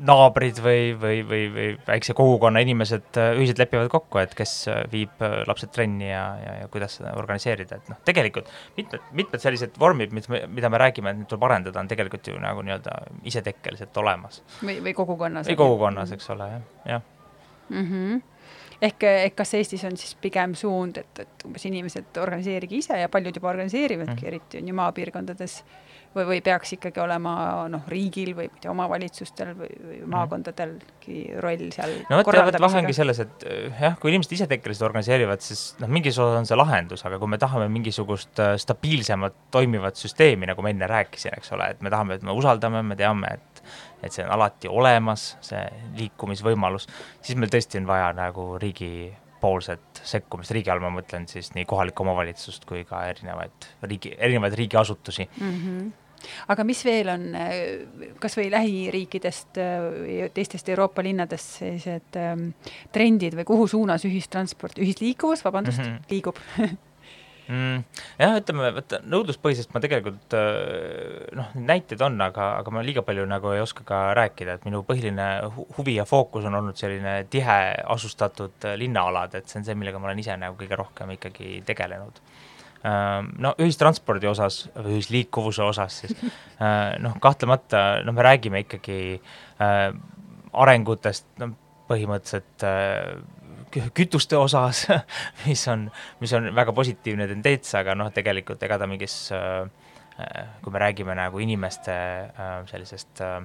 naabrid 0.00 0.58
või, 0.64 0.92
või, 0.96 1.20
või, 1.28 1.40
või 1.52 1.66
väikse 1.84 2.14
kogukonna 2.16 2.60
inimesed 2.64 3.18
äh, 3.20 3.32
ühiselt 3.38 3.60
lepivad 3.60 3.88
kokku, 3.92 4.20
et 4.20 4.34
kes 4.36 4.54
viib 4.92 5.20
lapsed 5.48 5.72
trenni 5.74 6.08
ja, 6.10 6.24
ja, 6.40 6.54
ja 6.62 6.68
kuidas 6.72 6.98
seda 6.98 7.12
organiseerida, 7.20 7.80
et 7.80 7.92
noh, 7.92 8.00
tegelikult 8.04 8.48
mitmed, 8.76 9.06
mitmed 9.16 9.44
sellised 9.44 9.76
vormid, 9.80 10.14
mis 10.16 10.28
me, 10.32 10.42
mida 10.48 10.72
me 10.72 10.80
räägime, 10.80 11.12
et 11.12 11.22
neid 11.22 11.30
tuleb 11.30 11.48
arendada, 11.48 11.80
on 11.80 11.88
tegelikult 11.90 12.32
ju 12.32 12.40
nagu 12.40 12.64
nii-öelda 12.64 12.96
isetekkeliselt 13.28 13.96
olemas. 14.02 14.42
või, 14.60 14.80
või 14.84 14.96
kogukonnas. 14.96 15.48
või 15.48 15.60
kogukonnas, 15.60 16.16
eks 16.16 16.32
ole, 16.36 16.50
jah, 16.56 16.66
jah 16.96 17.08
mm. 17.70 17.86
-hmm 17.86 18.26
ehk, 18.80 19.04
ehk 19.04 19.34
kas 19.36 19.54
Eestis 19.54 19.84
on 19.84 19.96
siis 20.00 20.14
pigem 20.20 20.54
suund, 20.56 20.96
et, 20.96 21.18
et 21.20 21.44
umbes 21.44 21.64
inimesed 21.68 22.16
organiseerige 22.20 22.78
ise 22.80 22.96
ja 22.96 23.08
paljud 23.12 23.36
juba 23.36 23.50
organiseerivadki 23.52 24.14
mm, 24.14 24.20
-hmm. 24.22 24.26
eriti 24.26 24.58
on 24.58 24.68
ju 24.68 24.74
maapiirkondades 24.74 25.58
äh, 25.60 25.89
või, 26.14 26.24
või 26.26 26.40
peaks 26.44 26.74
ikkagi 26.76 27.00
olema 27.02 27.32
noh, 27.70 27.84
riigil 27.90 28.32
või 28.36 28.48
ma 28.50 28.58
ei 28.58 28.64
tea, 28.64 28.72
omavalitsustel 28.72 29.52
või, 29.58 29.70
või 29.70 29.98
mhm. 30.00 30.10
maakondadalgi 30.14 31.18
roll 31.44 31.66
seal 31.74 31.94
no 32.10 32.20
vot, 32.20 32.32
jah, 32.34 32.50
vahe 32.64 32.82
ongi 32.82 32.96
selles, 32.96 33.22
et 33.24 33.46
eh, 33.46 33.82
jah, 33.86 33.98
kui 34.00 34.12
inimesed 34.12 34.34
isetekkeliselt 34.38 34.88
organiseerivad, 34.88 35.44
siis 35.44 35.64
noh, 35.82 35.90
mingis 35.92 36.18
osas 36.18 36.40
on 36.40 36.48
see 36.48 36.58
lahendus, 36.58 37.04
aga 37.08 37.20
kui 37.22 37.30
me 37.30 37.40
tahame 37.42 37.70
mingisugust 37.72 38.42
eh, 38.42 38.56
stabiilsemat 38.60 39.38
toimivat 39.54 40.00
süsteemi, 40.00 40.50
nagu 40.50 40.64
ma 40.64 40.74
enne 40.74 40.90
rääkisin, 40.90 41.36
eks 41.38 41.54
ole, 41.56 41.70
et 41.74 41.84
me 41.84 41.92
tahame, 41.92 42.18
et 42.18 42.26
me 42.26 42.34
usaldame, 42.36 42.82
me 42.86 42.98
teame, 42.98 43.36
et 43.38 43.64
et 44.00 44.14
see 44.14 44.24
on 44.24 44.30
alati 44.32 44.70
olemas, 44.72 45.34
see 45.44 45.60
liikumisvõimalus, 45.98 46.86
siis 47.20 47.36
meil 47.36 47.50
tõesti 47.52 47.76
on 47.82 47.88
vaja 47.90 48.06
nagu 48.16 48.54
riigi 48.58 49.10
poolset 49.40 50.02
sekkumist, 50.04 50.52
riigi 50.54 50.72
all 50.72 50.82
ma 50.82 50.92
mõtlen 50.94 51.26
siis 51.30 51.52
nii 51.56 51.66
kohalikku 51.68 52.04
omavalitsust 52.04 52.66
kui 52.68 52.84
ka 52.88 53.04
erinevaid 53.10 53.70
riigi, 53.88 54.14
erinevaid 54.18 54.56
riigiasutusi 54.60 55.28
mm. 55.30 55.56
-hmm 55.56 55.90
aga 56.52 56.64
mis 56.68 56.84
veel 56.84 57.08
on 57.08 57.22
kas 58.20 58.34
või 58.36 58.50
lähiriikidest 58.52 59.56
teistest 60.34 60.68
Euroopa 60.68 61.02
linnadest 61.02 61.54
sellised 61.62 62.18
ähm, 62.20 62.50
trendid 62.92 63.38
või 63.38 63.46
kuhu 63.48 63.66
suunas 63.66 64.04
ühistransport, 64.04 64.76
ühisliikuvus, 64.84 65.44
vabandust 65.44 65.80
mm, 65.80 65.86
-hmm. 65.86 66.10
liigub 66.10 66.36
mm,? 67.50 68.02
jah, 68.20 68.36
ütleme, 68.40 68.70
vaata 68.78 69.00
nõudluspõhisest 69.04 69.74
ma 69.74 69.82
tegelikult 69.84 70.36
noh, 71.36 71.54
näiteid 71.58 72.02
on, 72.06 72.18
aga, 72.24 72.52
aga 72.62 72.74
ma 72.74 72.84
liiga 72.86 73.04
palju 73.06 73.26
nagu 73.30 73.54
ei 73.54 73.64
oska 73.64 73.86
ka 73.86 74.02
rääkida, 74.18 74.58
et 74.58 74.68
minu 74.68 74.84
põhiline 74.86 75.30
huvi 75.78 75.98
ja 75.98 76.06
fookus 76.08 76.46
on 76.48 76.58
olnud 76.60 76.78
selline 76.80 77.20
tihe 77.32 77.60
asustatud 77.96 78.70
linnaalad, 78.80 79.36
et 79.36 79.50
see 79.50 79.60
on 79.60 79.68
see, 79.68 79.78
millega 79.78 80.00
ma 80.00 80.10
olen 80.10 80.22
ise 80.22 80.38
nagu 80.40 80.58
kõige 80.60 80.78
rohkem 80.80 81.18
ikkagi 81.18 81.60
tegelenud 81.68 82.22
no 82.80 83.52
ühistranspordi 83.60 84.28
osas 84.30 84.62
või 84.72 84.96
ühisliikuvuse 84.96 85.64
osas 85.66 85.98
siis 86.02 86.14
noh, 87.04 87.18
kahtlemata 87.20 88.00
noh, 88.06 88.16
me 88.16 88.24
räägime 88.24 88.62
ikkagi 88.64 89.18
äh, 89.60 89.90
arengutest, 90.52 91.26
no 91.42 91.52
põhimõtteliselt 91.90 92.64
äh, 92.64 93.18
kütuste 93.70 94.38
osas, 94.38 94.86
mis 95.46 95.62
on, 95.70 95.86
mis 96.20 96.32
on 96.36 96.50
väga 96.56 96.74
positiivne 96.76 97.28
tendents, 97.30 97.74
aga 97.78 97.94
noh, 97.98 98.10
tegelikult 98.14 98.62
ega 98.66 98.78
ta 98.80 98.88
mingis, 98.90 99.16
äh, 99.36 99.64
kui 100.64 100.74
me 100.74 100.82
räägime 100.82 101.16
nagu 101.16 101.40
inimeste 101.40 101.94
äh, 101.94 102.56
sellisest 102.70 103.22
äh, 103.24 103.38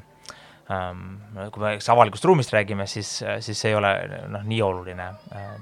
ähm, 0.74 1.06
kui 1.54 1.64
me 1.64 1.76
avalikust 1.78 2.26
ruumist 2.26 2.54
räägime, 2.56 2.88
siis, 2.88 3.20
siis 3.40 3.62
see 3.62 3.72
ei 3.74 3.78
ole 3.78 3.94
noh, 4.34 4.44
nii 4.44 4.62
oluline 4.66 5.12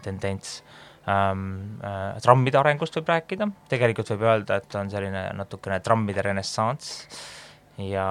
tendents. 0.06 0.62
Ähm,. 1.04 1.82
Äh, 1.84 2.16
trammide 2.24 2.56
arengust 2.62 2.96
võib 2.96 3.10
rääkida, 3.12 3.50
tegelikult 3.68 4.14
võib 4.14 4.22
öelda, 4.24 4.62
et 4.62 4.76
on 4.80 4.92
selline 4.92 5.26
natukene 5.36 5.82
trammide 5.84 6.24
renessanss. 6.24 7.10
Ja, 7.82 8.06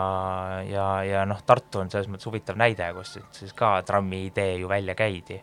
ja, 0.67 0.87
ja 1.07 1.23
noh, 1.25 1.41
Tartu 1.47 1.81
on 1.81 1.89
selles 1.89 2.11
mõttes 2.11 2.27
huvitav 2.27 2.59
näide, 2.59 2.89
kus 2.97 3.15
siis 3.33 3.55
ka 3.57 3.77
trammi 3.87 4.27
idee 4.27 4.57
ju 4.59 4.69
välja 4.69 4.97
käidi 4.99 5.39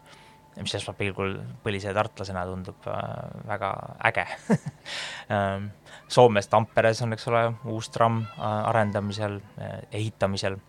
mis 0.63 0.75
esmapilgul 0.75 1.35
põlise 1.63 1.93
tartlasena 1.95 2.43
tundub 2.47 2.87
äh, 2.89 3.03
väga 3.47 3.71
äge 4.09 4.25
ähm, 5.35 5.69
Soomes 6.09 6.49
Tamperes 6.49 7.03
on, 7.05 7.13
eks 7.13 7.27
ole, 7.31 7.43
uus 7.69 7.91
tramm 7.93 8.23
äh, 8.25 8.43
arendamisel, 8.43 9.39
äh, 9.61 9.79
ehitamisel. 9.91 10.59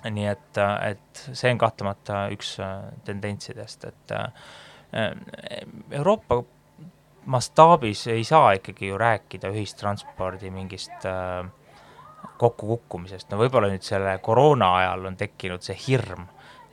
nii 0.00 0.26
et, 0.30 0.56
et 0.86 1.18
see 1.36 1.50
on 1.52 1.58
kahtlemata 1.60 2.22
üks 2.32 2.54
tendentsidest, 3.04 3.82
et 3.84 4.14
Euroopa 5.92 6.38
mastaabis 7.28 8.06
ei 8.08 8.24
saa 8.24 8.54
ikkagi 8.56 8.88
ju 8.88 8.96
rääkida 8.98 9.50
ühistranspordi 9.52 10.48
mingist 10.54 11.04
kokkukukkumisest, 12.40 13.28
no 13.28 13.42
võib-olla 13.42 13.68
nüüd 13.68 13.84
selle 13.84 14.16
koroona 14.24 14.70
ajal 14.78 15.10
on 15.12 15.20
tekkinud 15.20 15.68
see 15.68 15.76
hirm 15.84 16.24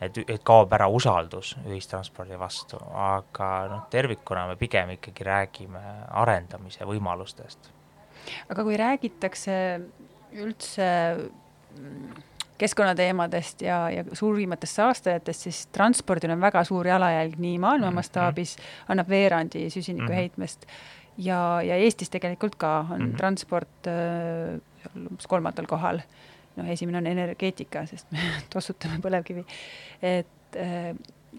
et, 0.01 0.17
et 0.27 0.43
kaob 0.43 0.73
ära 0.73 0.87
usaldus 0.93 1.55
ühistranspordi 1.65 2.37
vastu, 2.39 2.79
aga 2.93 3.49
noh, 3.71 3.83
tervikuna 3.93 4.47
me 4.47 4.55
pigem 4.59 4.93
ikkagi 4.97 5.25
räägime 5.27 5.83
arendamise 6.21 6.85
võimalustest. 6.85 7.71
aga 8.49 8.63
kui 8.63 8.77
räägitakse 8.77 9.57
üldse 10.37 10.87
keskkonnateemadest 12.57 13.61
ja, 13.61 13.89
ja 13.93 14.03
suurimatest 14.17 14.79
saastajatest, 14.79 15.47
siis 15.47 15.65
transpordil 15.73 16.33
on 16.33 16.41
väga 16.41 16.63
suur 16.67 16.87
jalajälg 16.89 17.37
nii 17.41 17.57
maailma 17.61 17.91
mhm. 17.91 17.99
mastaabis 18.01 18.55
mm, 18.57 18.63
-hmm. 18.63 18.91
annab 18.93 19.09
veerandi 19.09 19.69
süsinikuheitmest 19.69 20.65
mm 20.65 20.71
-hmm. 20.71 21.27
ja, 21.27 21.61
ja 21.61 21.75
Eestis 21.75 22.09
tegelikult 22.09 22.55
ka 22.55 22.79
on 22.79 23.01
mm 23.01 23.11
-hmm. 23.11 23.17
transport 23.17 23.87
äh, 23.87 24.59
umbes 24.95 25.27
kolmandal 25.27 25.65
kohal 25.65 25.99
noh, 26.57 26.69
esimene 26.73 27.01
on 27.01 27.11
energeetika, 27.11 27.85
sest 27.89 28.09
me 28.15 28.23
tossutame 28.53 29.01
põlevkivi. 29.03 29.45
et 30.01 30.59
äh, 30.61 30.91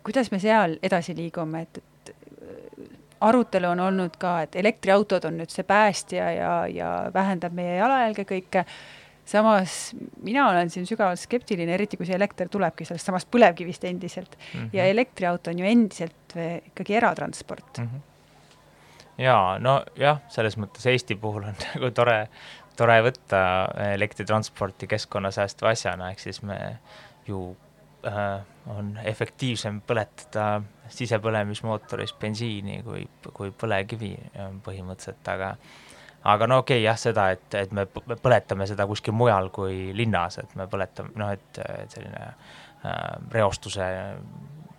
kuidas 0.03 0.33
me 0.35 0.41
seal 0.43 0.79
edasi 0.83 1.17
liigume, 1.19 1.65
et, 1.67 1.83
et 1.83 2.15
äh, 2.15 2.87
arutelu 3.29 3.73
on 3.73 3.83
olnud 3.89 4.17
ka, 4.21 4.39
et 4.47 4.57
elektriautod 4.57 5.27
on 5.29 5.41
nüüd 5.41 5.53
see 5.53 5.67
päästja 5.67 6.31
ja, 6.33 6.53
ja 6.71 6.93
vähendab 7.15 7.57
meie 7.57 7.77
jalajälge 7.81 8.25
kõike, 8.29 8.65
samas 9.29 9.79
mina 10.25 10.47
olen 10.49 10.71
siin 10.73 10.87
sügavalt 10.89 11.21
skeptiline, 11.21 11.75
eriti 11.75 11.99
kui 12.01 12.07
see 12.09 12.17
elekter 12.17 12.49
tulebki 12.49 12.87
sellest 12.89 13.11
samast 13.11 13.29
põlevkivist 13.35 13.85
endiselt 13.91 14.39
mm. 14.39 14.61
-hmm. 14.61 14.71
ja 14.73 14.87
elektriauto 14.87 15.51
on 15.51 15.59
ju 15.59 15.67
endiselt 15.67 16.39
ikkagi 16.71 16.95
eratransport 17.03 17.83
mm. 17.83 17.91
-hmm 17.91 18.07
jaa, 19.19 19.59
nojah, 19.63 20.21
selles 20.33 20.57
mõttes 20.61 20.87
Eesti 20.91 21.17
puhul 21.21 21.49
on 21.49 21.59
nagu 21.75 21.91
tore, 21.95 22.19
tore 22.79 22.99
võtta 23.03 23.41
elektritransporti 23.95 24.89
keskkonnasäästva 24.91 25.75
asjana, 25.75 26.13
ehk 26.13 26.23
siis 26.23 26.43
me 26.47 26.59
ju 27.29 27.43
äh, 28.07 28.39
on 28.71 28.95
efektiivsem 29.05 29.83
põletada 29.87 30.63
sisepõlemismootoris 30.95 32.15
bensiini 32.21 32.81
kui, 32.87 33.05
kui 33.35 33.53
põlevkivi 33.53 34.15
äh, 34.15 34.51
põhimõtteliselt, 34.65 35.33
aga 35.35 35.55
aga 36.29 36.49
no 36.51 36.61
okei 36.63 36.81
okay, 36.81 36.87
jah, 36.87 36.99
seda, 36.99 37.29
et, 37.35 37.47
et 37.55 37.73
me 37.75 37.87
põletame 37.89 38.67
seda 38.69 38.87
kuskil 38.91 39.15
mujal 39.17 39.51
kui 39.55 39.93
linnas, 39.97 40.41
et 40.43 40.55
me 40.59 40.67
põletame, 40.71 41.15
noh, 41.19 41.31
et 41.35 41.61
selline 41.95 42.25
äh, 42.27 42.97
reostuse 43.33 43.87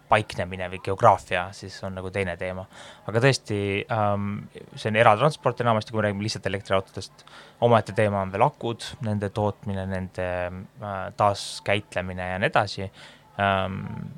paiknemine 0.10 0.70
või 0.72 0.82
geograafia, 0.84 1.47
siis 1.55 1.76
on 1.86 1.95
nagu 1.99 2.10
teine 2.14 2.36
teema. 2.38 2.66
aga 3.07 3.22
tõesti 3.24 3.60
ähm,, 3.93 4.32
see 4.76 4.89
on 4.91 4.97
eratransport 4.99 5.62
enamasti, 5.62 5.93
kui 5.93 6.01
me 6.01 6.07
räägime 6.07 6.26
lihtsalt 6.26 6.49
elektriautodest, 6.49 7.26
omaette 7.66 7.93
teema 7.97 8.24
on 8.26 8.34
veel 8.34 8.45
akud, 8.47 8.86
nende 9.05 9.30
tootmine, 9.36 9.86
nende 9.89 10.28
äh, 10.49 10.99
taaskäitlemine 11.18 12.34
ja 12.34 12.41
nii 12.41 12.51
edasi 12.51 12.89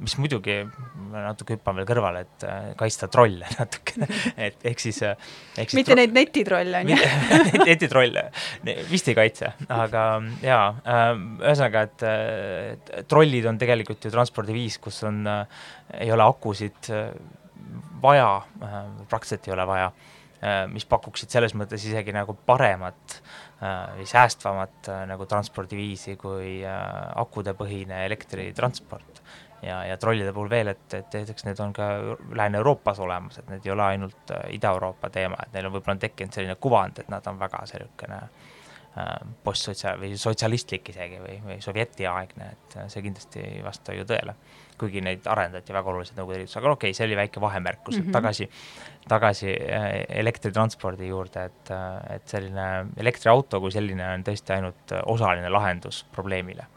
mis 0.01 0.15
muidugi, 0.17 0.55
ma 1.11 1.25
natuke 1.27 1.57
hüppan 1.57 1.77
veel 1.77 1.87
kõrvale, 1.89 2.23
et 2.25 2.45
äh, 2.47 2.69
kaitsta 2.79 3.09
trolle 3.11 3.49
natukene, 3.59 4.07
et 4.47 4.65
ehk 4.71 4.81
siis 4.81 5.01
äh, 5.05 5.17
siis 5.57 5.75
mitte 5.77 5.97
neid 5.97 6.15
netitrolle, 6.15 6.83
on 6.83 6.93
ju? 6.93 6.99
Netitrolle. 7.69 8.25
Vist 8.89 9.11
ei 9.11 9.17
kaitse, 9.17 9.53
aga 9.71 10.05
jaa 10.45 10.63
äh,, 10.81 11.11
ühesõnaga, 11.43 11.85
et 11.89 12.07
äh, 12.07 13.03
trollid 13.11 13.49
on 13.51 13.59
tegelikult 13.61 14.07
ju 14.07 14.13
transpordiviis, 14.13 14.79
kus 14.81 15.03
on 15.07 15.23
ei 15.27 16.09
ole 16.13 16.25
akusid 16.25 16.89
vaja 18.01 18.41
praktiliselt 19.09 19.47
ei 19.47 19.53
ole 19.53 19.65
vaja 19.69 19.91
mis 20.71 20.87
pakuksid 20.89 21.29
selles 21.29 21.53
mõttes 21.53 21.83
isegi 21.85 22.13
nagu 22.15 22.33
paremat 22.47 23.17
äh, 23.61 23.97
või 23.99 24.07
säästvamat 24.09 24.89
äh, 24.89 25.03
nagu 25.11 25.27
transpordiviisi 25.29 26.15
kui 26.21 26.61
äh, 26.65 26.77
akudepõhine 27.21 28.05
elektritransport. 28.07 29.21
ja, 29.61 29.83
ja 29.85 29.97
trollide 30.01 30.33
puhul 30.33 30.49
veel, 30.49 30.73
et, 30.73 30.93
et 30.97 31.13
näiteks 31.13 31.45
need 31.45 31.59
on 31.61 31.73
ka 31.73 31.91
Lääne-Euroopas 32.33 32.99
olemas, 32.99 33.37
et 33.37 33.51
need 33.53 33.65
ei 33.65 33.71
ole 33.75 33.83
ainult 33.83 34.33
äh, 34.33 34.47
Ida-Euroopa 34.57 35.09
teema, 35.13 35.37
et 35.45 35.53
neil 35.53 35.69
on 35.69 35.75
võib-olla 35.75 36.01
tekkinud 36.01 36.33
selline 36.33 36.55
kuvand, 36.55 37.03
et 37.03 37.13
nad 37.13 37.27
on 37.29 37.37
väga 37.39 37.61
äh, 38.97 39.13
postsotsiaal- 39.43 40.01
või 40.01 40.17
sotsialistlik 40.17 40.89
isegi 40.89 41.21
või, 41.21 41.37
või 41.45 41.61
sovjetiaegne, 41.61 42.49
et 42.51 42.77
äh, 42.77 42.89
see 42.89 43.05
kindlasti 43.05 43.45
ei 43.45 43.61
vasta 43.63 43.93
ju 43.93 44.09
tõele. 44.09 44.35
Kuigi 44.81 45.03
neid 45.05 45.27
arendati 45.29 45.75
väga 45.75 45.93
oluliselt 45.93 46.19
Nõukogude 46.19 46.41
Liidus, 46.41 46.57
aga 46.59 46.73
okei 46.73 46.91
okay,, 46.91 46.97
see 46.97 47.07
oli 47.07 47.17
väike 47.19 47.41
vahemärkus 47.43 47.95
mm, 47.95 48.01
-hmm. 48.01 48.09
et 48.09 48.17
tagasi, 48.17 48.49
tagasi 49.11 49.53
äh, 49.53 49.87
elektritranspordi 50.23 51.07
juurde, 51.07 51.45
et, 51.51 51.71
äh, 51.71 52.15
et 52.17 52.35
selline 52.35 52.67
elektriauto 52.97 53.61
kui 53.61 53.73
selline 53.73 54.13
on 54.15 54.27
tõesti 54.27 54.57
ainult 54.57 54.95
äh, 54.95 55.03
osaline 55.15 55.49
lahendus 55.49 56.05
probleemile 56.15 56.67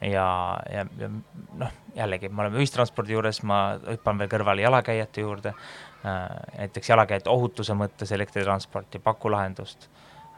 ja, 0.00 0.28
ja, 0.72 0.86
ja 0.98 1.08
noh, 1.56 1.72
jällegi, 1.96 2.28
me 2.28 2.44
oleme 2.44 2.60
ühistranspordi 2.60 3.16
juures, 3.16 3.42
ma 3.48 3.60
hüppan 3.80 4.18
veel 4.20 4.30
kõrvale 4.32 4.64
jalakäijate 4.64 5.24
juurde 5.24 5.52
äh,, 5.52 6.24
näiteks 6.58 6.92
jalakäijate 6.92 7.30
ohutuse 7.32 7.74
mõttes 7.74 8.12
elektritransport 8.12 8.94
ei 8.98 9.04
paku 9.04 9.32
lahendust 9.32 9.88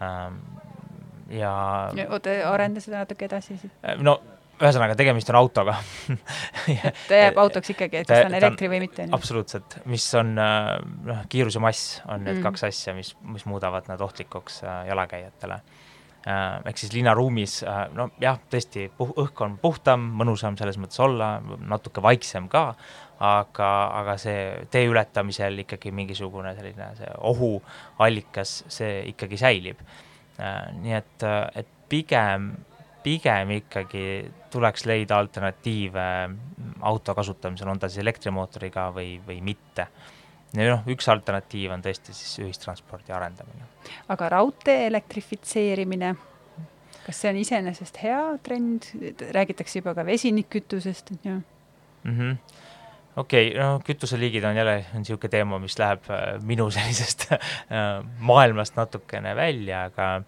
ähm, 0.02 0.40
ja 1.30 1.52
oota, 2.08 2.34
arenda 2.52 2.80
seda 2.80 3.02
natuke 3.02 3.26
edasi 3.28 3.56
siis. 3.56 3.72
äh, 3.82 3.98
no 3.98 4.20
ühesõnaga, 4.58 4.96
tegemist 4.98 5.30
on 5.32 5.38
autoga. 5.38 5.76
Ta 7.08 7.20
jääb 7.20 7.38
autoks 7.40 7.72
ikkagi, 7.74 8.02
et 8.02 8.08
kas 8.08 8.24
ta 8.24 8.28
on 8.28 8.36
elektri 8.38 8.70
või 8.70 8.80
mitte, 8.84 9.08
absoluutselt, 9.14 9.78
mis 9.90 10.06
on 10.18 10.34
äh, 10.42 10.70
noh, 11.08 11.24
kiirus 11.30 11.58
ja 11.58 11.62
mass 11.64 11.98
on 12.06 12.24
need 12.26 12.38
Mm. 12.38 12.44
kaks 12.44 12.64
asja, 12.68 12.94
mis, 12.94 13.14
mis 13.26 13.46
muudavad 13.48 13.88
nad 13.90 14.00
ohtlikuks 14.04 14.62
äh, 14.64 14.86
jalakäijatele. 14.90 15.60
Äh, 16.28 16.60
ehk 16.68 16.78
siis 16.78 16.92
linnaruumis 16.92 17.60
no 17.96 18.10
jah, 18.20 18.38
tõesti 18.50 18.88
puh-, 18.98 19.14
õhk 19.22 19.44
on 19.46 19.56
puhtam, 19.62 20.04
mõnusam 20.18 20.58
selles 20.58 20.78
mõttes 20.78 21.00
olla, 21.00 21.38
natuke 21.70 22.02
vaiksem 22.04 22.50
ka, 22.52 22.74
aga, 23.18 23.70
aga 24.02 24.16
see 24.20 24.66
tee 24.70 24.86
ületamisel 24.90 25.64
ikkagi 25.64 25.90
mingisugune 25.94 26.54
selline 26.58 26.90
see 26.98 27.10
ohuallikas, 27.30 28.64
see 28.68 29.00
ikkagi 29.14 29.38
säilib. 29.40 29.80
Nii 30.38 30.94
et, 30.94 31.24
et 31.58 31.70
pigem, 31.90 32.52
pigem 33.02 33.50
ikkagi 33.58 34.04
tuleks 34.52 34.86
leida 34.88 35.18
alternatiive 35.18 36.06
auto 36.88 37.14
kasutamisel, 37.14 37.68
on 37.68 37.78
ta 37.78 37.90
siis 37.90 38.02
elektrimootoriga 38.02 38.88
või, 38.94 39.18
või 39.26 39.40
mitte. 39.44 39.88
ja 40.56 40.70
noh, 40.70 40.86
üks 40.88 41.08
alternatiiv 41.12 41.74
on 41.74 41.84
tõesti 41.84 42.14
siis 42.16 42.38
ühistranspordi 42.44 43.12
arendamine. 43.14 43.68
aga 44.08 44.28
raudtee 44.36 44.86
elektrifitseerimine, 44.86 46.14
kas 47.06 47.20
see 47.22 47.32
on 47.32 47.42
iseenesest 47.42 48.02
hea 48.02 48.22
trend, 48.42 48.90
räägitakse 49.34 49.82
juba 49.82 49.94
ka 49.94 50.06
vesinikkütusest, 50.06 51.14
on 51.16 51.20
ju? 51.24 51.42
mm. 52.04 52.18
-hmm 52.18 52.66
okei 53.18 53.48
okay,, 53.50 53.62
no 53.62 53.80
kütuseliigid 53.84 54.44
on 54.44 54.56
jälle, 54.56 54.84
on 54.94 55.02
niisugune 55.02 55.30
teema, 55.30 55.58
mis 55.58 55.78
läheb 55.78 56.10
äh, 56.10 56.42
minu 56.42 56.70
sellisest 56.70 57.32
äh, 57.32 57.40
maailmast 58.18 58.76
natukene 58.76 59.34
välja, 59.36 59.84
aga 59.90 60.22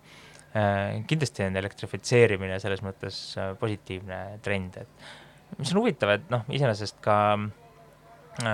kindlasti 1.06 1.44
on 1.46 1.56
elektrifitseerimine 1.60 2.58
selles 2.62 2.82
mõttes 2.82 3.18
äh, 3.38 3.52
positiivne 3.58 4.20
trend, 4.42 4.80
et 4.82 5.58
mis 5.58 5.70
on 5.74 5.82
huvitav, 5.82 6.16
et 6.16 6.24
noh, 6.32 6.42
iseenesest 6.50 6.98
ka 7.04 7.18
äh, 7.36 8.48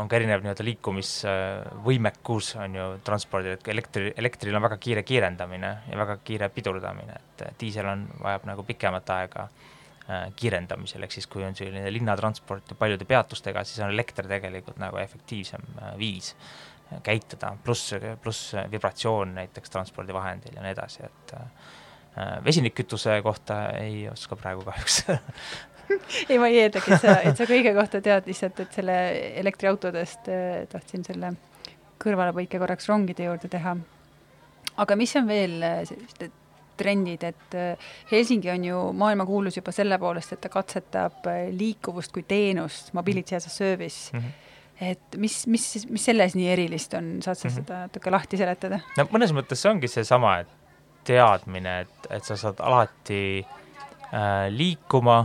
on 0.00 0.08
ka 0.08 0.16
erinev 0.16 0.40
nii-öelda 0.44 0.64
liikumisvõimekus 0.64 2.54
on 2.62 2.78
ju 2.78 2.88
transpordil, 3.04 3.58
et 3.58 3.68
elektri, 3.74 4.14
elektril 4.16 4.56
on 4.56 4.64
väga 4.64 4.80
kiire 4.80 5.04
kiirendamine 5.04 5.74
ja 5.90 6.00
väga 6.00 6.18
kiire 6.24 6.48
pidurdamine, 6.54 7.20
et 7.20 7.46
diisel 7.60 7.90
on, 7.92 8.08
vajab 8.24 8.48
nagu 8.48 8.64
pikemat 8.72 9.14
aega 9.18 9.46
äh, 9.48 10.28
kiirendamisel, 10.36 11.04
ehk 11.04 11.18
siis 11.18 11.28
kui 11.28 11.44
on 11.44 11.56
selline 11.58 11.92
linnatransport 11.92 12.72
paljude 12.80 13.04
peatustega, 13.08 13.64
siis 13.68 13.84
on 13.84 13.92
elekter 13.92 14.30
tegelikult 14.30 14.80
nagu 14.80 15.00
efektiivsem 15.04 15.68
äh, 15.82 15.96
viis. 16.00 16.32
äh, 16.32 16.71
käituda, 17.02 17.56
pluss, 17.64 17.94
pluss 18.22 18.56
vibratsioon 18.70 19.34
näiteks 19.34 19.70
transpordivahendil 19.70 20.56
ja 20.56 20.64
nii 20.64 20.74
edasi, 20.74 21.06
et 21.06 21.34
äh, 21.38 21.46
vesinikkütuse 22.44 23.20
kohta 23.22 23.62
ei 23.78 24.08
oska 24.10 24.36
praegu 24.36 24.64
kahjuks 24.66 25.04
ei, 26.30 26.38
ma 26.38 26.50
ei 26.50 26.60
eeldagi, 26.64 26.92
et 26.92 27.00
sa, 27.04 27.16
et 27.22 27.38
sa 27.38 27.48
kõige 27.48 27.74
kohta 27.76 28.02
tead 28.04 28.28
lihtsalt, 28.30 28.60
et 28.64 28.78
selle 28.80 28.98
elektriautodest 29.40 30.30
äh, 30.32 30.52
tahtsin 30.72 31.06
selle 31.08 31.34
kõrvalepõike 32.02 32.60
korraks 32.62 32.88
rongide 32.90 33.28
juurde 33.28 33.50
teha. 33.50 33.76
aga 34.84 34.96
mis 34.98 35.16
on 35.20 35.28
veel 35.30 35.58
äh, 35.62 35.82
sellised 35.88 36.38
trendid, 36.82 37.22
et 37.28 37.54
Helsingi 38.10 38.48
on 38.50 38.62
ju 38.64 38.76
maailmakuulus 38.96 39.58
juba 39.58 39.74
selle 39.76 39.98
poolest, 40.00 40.32
et 40.32 40.40
ta 40.40 40.48
katsetab 40.50 41.28
liikuvust 41.52 42.14
kui 42.16 42.24
teenust, 42.26 42.88
mobility 42.96 43.36
as 43.36 43.46
a 43.46 43.52
service 43.52 44.08
mm. 44.12 44.18
-hmm. 44.18 44.51
Et 44.82 45.18
mis, 45.20 45.34
mis, 45.46 45.66
mis 45.90 46.04
selles 46.10 46.34
nii 46.38 46.48
erilist 46.56 46.94
on, 46.98 47.14
saad 47.22 47.38
sa 47.38 47.48
Mhm. 47.48 47.54
seda 47.60 47.82
natuke 47.86 48.10
lahti 48.10 48.40
seletada? 48.40 48.80
no 48.98 49.04
mõnes 49.14 49.34
mõttes 49.36 49.62
see 49.62 49.70
ongi 49.70 49.90
seesama, 49.90 50.40
et 50.42 50.48
teadmine, 51.06 51.80
et, 51.86 52.10
et 52.10 52.24
sa 52.26 52.36
saad 52.38 52.60
alati 52.62 53.22
äh, 53.42 54.48
liikuma 54.54 55.20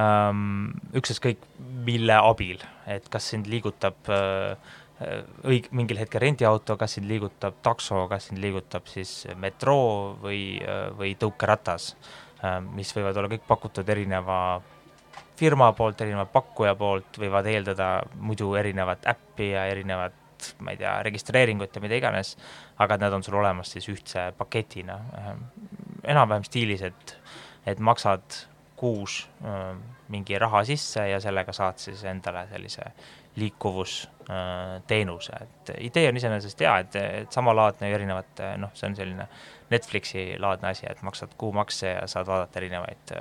ähm, 0.00 0.70
ükstaskõik 0.96 1.42
mille 1.86 2.16
abil, 2.16 2.60
et 2.86 3.08
kas 3.12 3.30
sind 3.32 3.48
liigutab 3.50 4.08
äh, 4.08 4.56
õig-, 5.48 5.70
mingil 5.72 6.00
hetkel 6.00 6.20
rendiauto, 6.24 6.76
kas 6.80 6.98
sind 6.98 7.08
liigutab 7.08 7.60
takso, 7.64 8.06
kas 8.10 8.28
sind 8.28 8.40
liigutab 8.42 8.88
siis 8.88 9.26
metroo 9.40 10.16
või, 10.20 10.60
või 10.98 11.14
tõukeratas, 11.16 11.94
mis 12.76 12.92
võivad 12.96 13.16
olla 13.16 13.30
kõik 13.32 13.46
pakutud 13.48 13.88
erineva 13.92 14.60
firma 15.40 15.72
poolt, 15.76 16.00
erineva 16.04 16.26
pakkuja 16.28 16.74
poolt, 16.78 17.18
võivad 17.22 17.48
eeldada 17.48 17.90
muidu 18.20 18.52
erinevat 18.60 19.06
äppi 19.08 19.52
ja 19.54 19.64
erinevat 19.72 20.18
ma 20.64 20.72
ei 20.72 20.78
tea, 20.80 21.02
registreeringut 21.04 21.74
ja 21.76 21.82
mida 21.84 21.98
iganes, 21.98 22.36
aga 22.80 22.96
nad 23.00 23.12
on 23.12 23.24
sul 23.24 23.36
olemas 23.40 23.72
siis 23.74 23.88
ühtse 23.92 24.32
paketina. 24.38 24.96
enam-vähem 26.04 26.44
stiilis, 26.48 26.82
et, 26.82 27.16
et 27.68 27.78
maksad 27.78 28.22
kuus 28.80 29.28
mingi 30.08 30.38
raha 30.40 30.64
sisse 30.64 31.08
ja 31.10 31.20
sellega 31.20 31.52
saad 31.52 31.78
siis 31.78 32.04
endale 32.08 32.46
sellise 32.48 32.82
liikuvusteenuse, 33.36 35.32
et 35.42 35.70
idee 35.86 36.08
on 36.08 36.16
iseenesest 36.16 36.60
hea, 36.64 36.78
et, 36.82 36.96
et 36.96 37.32
samalaadne 37.32 37.90
erinevate, 37.94 38.56
noh, 38.58 38.70
see 38.74 38.88
on 38.88 38.96
selline 38.98 39.26
Netflixi 39.70 40.24
laadne 40.42 40.68
asi, 40.72 40.86
et 40.90 41.02
maksad 41.06 41.30
kuumakse 41.38 41.88
ja 41.92 42.06
saad 42.10 42.26
vaadata 42.26 42.58
erinevaid 42.58 43.12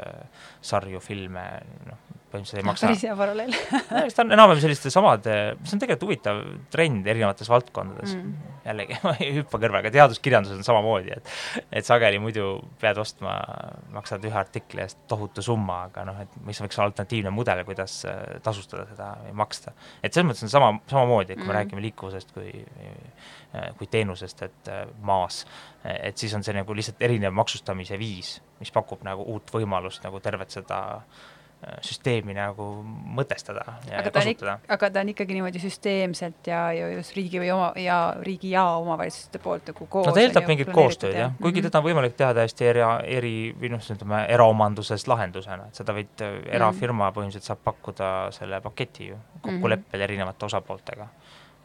sarju, 0.72 0.99
filme, 1.03 1.45
noh, 1.86 2.09
põhimõtteliselt 2.32 2.61
ei 2.61 2.67
maksa 2.67 2.88
päris 2.88 3.03
hea 3.07 3.15
paralleel 3.19 3.51
no 3.53 4.03
eks 4.05 4.17
ta 4.17 4.23
on 4.25 4.32
enam-vähem 4.38 4.61
selliste 4.63 4.91
samade, 4.93 5.36
see 5.63 5.75
on 5.77 5.82
tegelikult 5.84 6.07
huvitav 6.07 6.41
trend 6.73 7.07
erinevates 7.07 7.49
valdkondades 7.51 8.15
Mm. 8.19 8.34
jällegi, 8.65 8.97
ma 9.05 9.13
ei 9.21 9.32
hüppa 9.39 9.59
kõrvaga, 9.61 9.91
teaduskirjanduses 9.93 10.59
on 10.59 10.65
samamoodi, 10.67 11.13
et 11.17 11.30
et 11.82 11.86
sageli 11.88 12.19
muidu 12.21 12.47
pead 12.82 12.97
ostma, 13.01 13.36
maksad 13.95 14.25
ühe 14.27 14.38
artikli 14.39 14.82
eest 14.86 14.99
tohutu 15.11 15.41
summa, 15.45 15.84
aga 15.89 16.05
noh, 16.09 16.19
et 16.21 16.36
mis 16.45 16.59
võiks 16.61 16.77
olla 16.80 16.89
alternatiivne 16.91 17.32
mudel, 17.34 17.63
kuidas 17.67 17.99
äh, 18.09 18.19
tasustada 18.45 18.86
seda 18.91 19.11
või 19.25 19.34
maksta. 19.43 19.73
et 20.03 20.13
selles 20.13 20.30
mõttes 20.32 20.43
on 20.47 20.53
sama, 20.53 20.71
samamoodi, 20.91 21.36
kui 21.36 21.45
me 21.45 21.49
Mm. 21.53 21.57
räägime 21.59 21.82
liikuvusest 21.88 22.32
kui 22.34 22.51
kui 23.77 23.88
teenusest, 23.89 24.41
et 24.45 24.67
äh, 24.69 24.84
maas, 25.01 25.39
et 25.84 26.17
siis 26.21 26.34
on 26.38 26.43
see 26.45 26.53
nagu 26.53 26.73
lihtsalt 26.77 27.01
erinev 27.01 27.34
maksustamise 27.34 27.97
viis, 27.97 28.36
mis 28.59 28.69
pakub 28.75 29.01
nagu 29.03 29.23
uut 29.34 29.49
võimalust 29.55 30.03
nagu 30.05 30.19
tervet 30.21 30.53
seda 30.53 31.01
süsteemi 31.84 32.32
nagu 32.36 32.66
mõtestada 33.18 33.66
ja 33.89 33.99
aga 33.99 34.12
kasutada. 34.16 34.53
aga 34.72 34.89
ta 34.95 35.01
on 35.03 35.10
ikkagi 35.12 35.36
niimoodi 35.36 35.60
süsteemselt 35.60 36.47
ja, 36.47 36.62
ja 36.72 36.88
just 36.93 37.18
riigi 37.18 37.41
või 37.41 37.49
oma 37.51 37.68
ja 37.80 37.97
riigi 38.24 38.53
ja 38.53 38.64
omavalitsuste 38.80 39.41
poolt 39.43 39.68
nagu 39.68 39.88
koos. 39.91 40.07
no 40.07 40.14
ta 40.16 40.24
eeldab 40.24 40.47
mingit 40.47 40.72
koostööd 40.72 41.18
jah, 41.20 41.36
kuigi 41.41 41.64
teda 41.66 41.82
on 41.82 41.88
võimalik 41.89 42.16
teha 42.20 42.32
täiesti 42.38 42.70
eri, 42.70 42.86
eri 43.20 43.34
või 43.60 43.74
noh, 43.76 43.84
ütleme 43.95 44.22
eraomanduses 44.32 45.03
lahendusena, 45.12 45.68
et 45.68 45.84
seda 45.84 45.95
võid, 45.97 46.24
erafirma 46.47 47.12
põhimõtteliselt 47.16 47.51
saab 47.51 47.64
pakkuda 47.68 48.12
selle 48.36 48.62
paketi 48.64 49.12
ju, 49.12 49.20
kokkulepped 49.43 50.07
erinevate 50.07 50.47
osapooltega. 50.47 51.10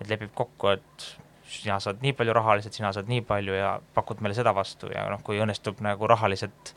et 0.01 0.11
lepib 0.11 0.35
kokku, 0.35 0.75
et 0.75 1.11
sina 1.47 1.79
saad 1.81 2.03
nii 2.03 2.17
palju 2.19 2.35
rahaliselt, 2.35 2.75
sina 2.75 2.91
saad 2.93 3.07
nii 3.07 3.23
palju 3.27 3.55
ja 3.55 3.77
pakud 3.95 4.23
meile 4.25 4.35
seda 4.35 4.55
vastu 4.57 4.91
ja 4.91 5.07
noh, 5.13 5.23
kui 5.23 5.39
õnnestub 5.39 5.79
nagu 5.85 6.09
rahaliselt 6.11 6.75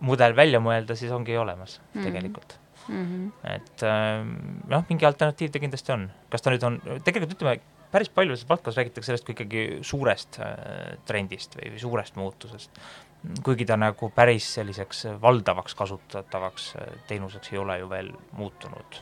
mudel 0.00 0.36
välja 0.36 0.60
mõelda, 0.62 0.96
siis 0.96 1.12
ongi 1.12 1.36
olemas 1.36 1.78
mm. 1.78 1.88
-hmm. 1.92 2.04
tegelikult 2.04 2.58
mm. 2.88 3.04
-hmm. 3.04 3.54
et 3.54 3.82
noh, 4.68 4.84
mingi 4.88 5.06
alternatiiv 5.06 5.50
ta 5.50 5.58
kindlasti 5.58 5.92
on, 5.92 6.10
kas 6.30 6.42
ta 6.42 6.54
nüüd 6.54 6.64
on, 6.66 6.80
tegelikult 7.04 7.36
ütleme, 7.36 7.58
päris 7.92 8.08
palju 8.12 8.36
selles 8.36 8.48
valdkonnas 8.48 8.76
räägitakse 8.76 9.10
sellest 9.10 9.26
kui 9.26 9.34
ikkagi 9.36 9.62
suurest 9.86 10.40
äh, 10.44 10.96
trendist 11.08 11.56
või, 11.56 11.72
või 11.74 11.82
suurest 11.82 12.16
muutusest. 12.20 12.80
kuigi 13.44 13.66
ta 13.66 13.76
nagu 13.76 14.10
päris 14.14 14.46
selliseks 14.54 15.06
valdavaks 15.22 15.74
kasutatavaks 15.74 16.72
äh, 16.76 16.90
teenuseks 17.08 17.52
ei 17.52 17.58
ole 17.58 17.78
ju 17.78 17.90
veel 17.90 18.12
muutunud 18.32 19.00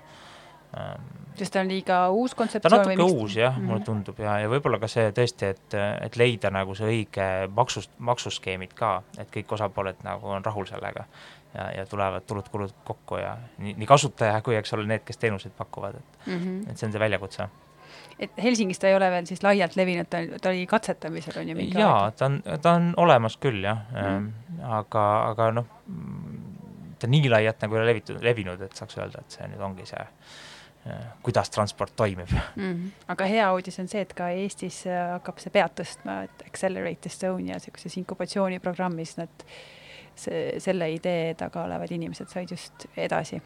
sest 1.37 1.53
ta 1.53 1.61
on 1.61 1.69
liiga 1.71 1.99
uus 2.11 2.33
ta 2.33 2.37
on 2.37 2.43
kontseptsioon 2.43 2.85
natuke 2.89 3.03
uus 3.03 3.37
jah 3.37 3.53
mm, 3.53 3.59
-hmm. 3.59 3.67
mulle 3.67 3.81
Mhm. 3.81 3.87
tundub 3.87 4.19
ja, 4.19 4.39
ja 4.41 4.49
võib-olla 4.49 4.79
ka 4.81 4.89
see 4.89 5.11
tõesti, 5.13 5.51
et, 5.55 5.75
et 6.01 6.17
leida 6.17 6.51
nagu 6.51 6.75
see 6.75 6.87
õige 6.87 7.27
maksust, 7.55 7.91
maksuskeemid 7.99 8.73
ka, 8.75 9.03
et 9.19 9.29
kõik 9.37 9.53
osapooled 9.59 10.01
nagu 10.05 10.29
on 10.29 10.45
rahul 10.45 10.67
sellega 10.67 11.07
ja, 11.55 11.71
ja 11.77 11.87
tulevad 11.87 12.25
tulud-kulud 12.27 12.73
kokku 12.85 13.21
ja 13.21 13.37
nii, 13.59 13.75
nii 13.77 13.87
kasutaja 13.87 14.41
kui 14.43 14.57
eks 14.57 14.73
ole 14.77 14.87
need, 14.87 15.05
kes 15.05 15.21
teenuseid 15.23 15.55
pakuvad, 15.57 15.95
et 15.95 16.27
mm. 16.27 16.39
-hmm. 16.39 16.71
et 16.71 16.79
see 16.79 16.87
on 16.87 16.93
see 16.93 17.01
väljakutse. 17.01 17.49
et 18.19 18.31
Helsingis 18.43 18.79
ta 18.79 18.89
ei 18.89 18.97
ole 18.97 19.11
veel 19.11 19.27
siis 19.27 19.43
laialt 19.43 19.77
levinud, 19.77 20.07
ta, 20.11 20.19
ta 20.43 20.49
oli 20.49 20.67
katsetamisel 20.67 21.41
on 21.41 21.49
ju 21.49 21.57
mingi 21.57 21.79
jaa, 21.81 22.11
ta 22.11 22.27
on, 22.27 22.43
ta 22.63 22.73
on 22.73 22.93
olemas 22.97 23.37
küll 23.37 23.65
jah 23.65 23.79
mm., 23.93 24.33
aga, 24.63 25.07
aga 25.31 25.51
noh, 25.51 25.67
ta 26.99 27.07
nii 27.07 27.29
laialt 27.29 27.63
nagu 27.63 27.75
ei 27.75 27.81
ole 27.81 27.91
levitud, 27.93 28.23
levinud, 28.23 28.61
et 28.61 28.73
saaks 28.73 28.99
öelda, 28.99 29.21
et 29.21 29.31
see 29.39 29.49
nüüd 29.49 29.61
ongi 29.61 29.87
see, 29.87 30.05
kuidas 31.23 31.51
transport 31.51 31.97
toimib 31.97 32.31
mm. 32.31 32.73
-hmm. 32.73 32.91
aga 33.09 33.25
hea 33.25 33.53
uudis 33.53 33.79
on 33.81 33.89
see, 33.89 34.01
et 34.01 34.13
ka 34.15 34.29
Eestis 34.29 34.85
äh, 34.87 35.13
hakkab 35.13 35.39
see 35.43 35.51
pead 35.51 35.75
tõstma, 35.81 36.23
et 36.25 36.47
Accelerate 36.47 37.11
Estonia 37.11 37.59
niisuguses 37.59 37.97
inkubatsiooniprogrammis 38.03 39.17
nad 39.17 39.47
see, 40.15 40.61
selle 40.61 40.91
idee 40.93 41.35
taga 41.35 41.65
olevad 41.65 41.91
inimesed 41.91 42.31
said 42.31 42.51
just 42.51 42.87
edasi, 42.97 43.43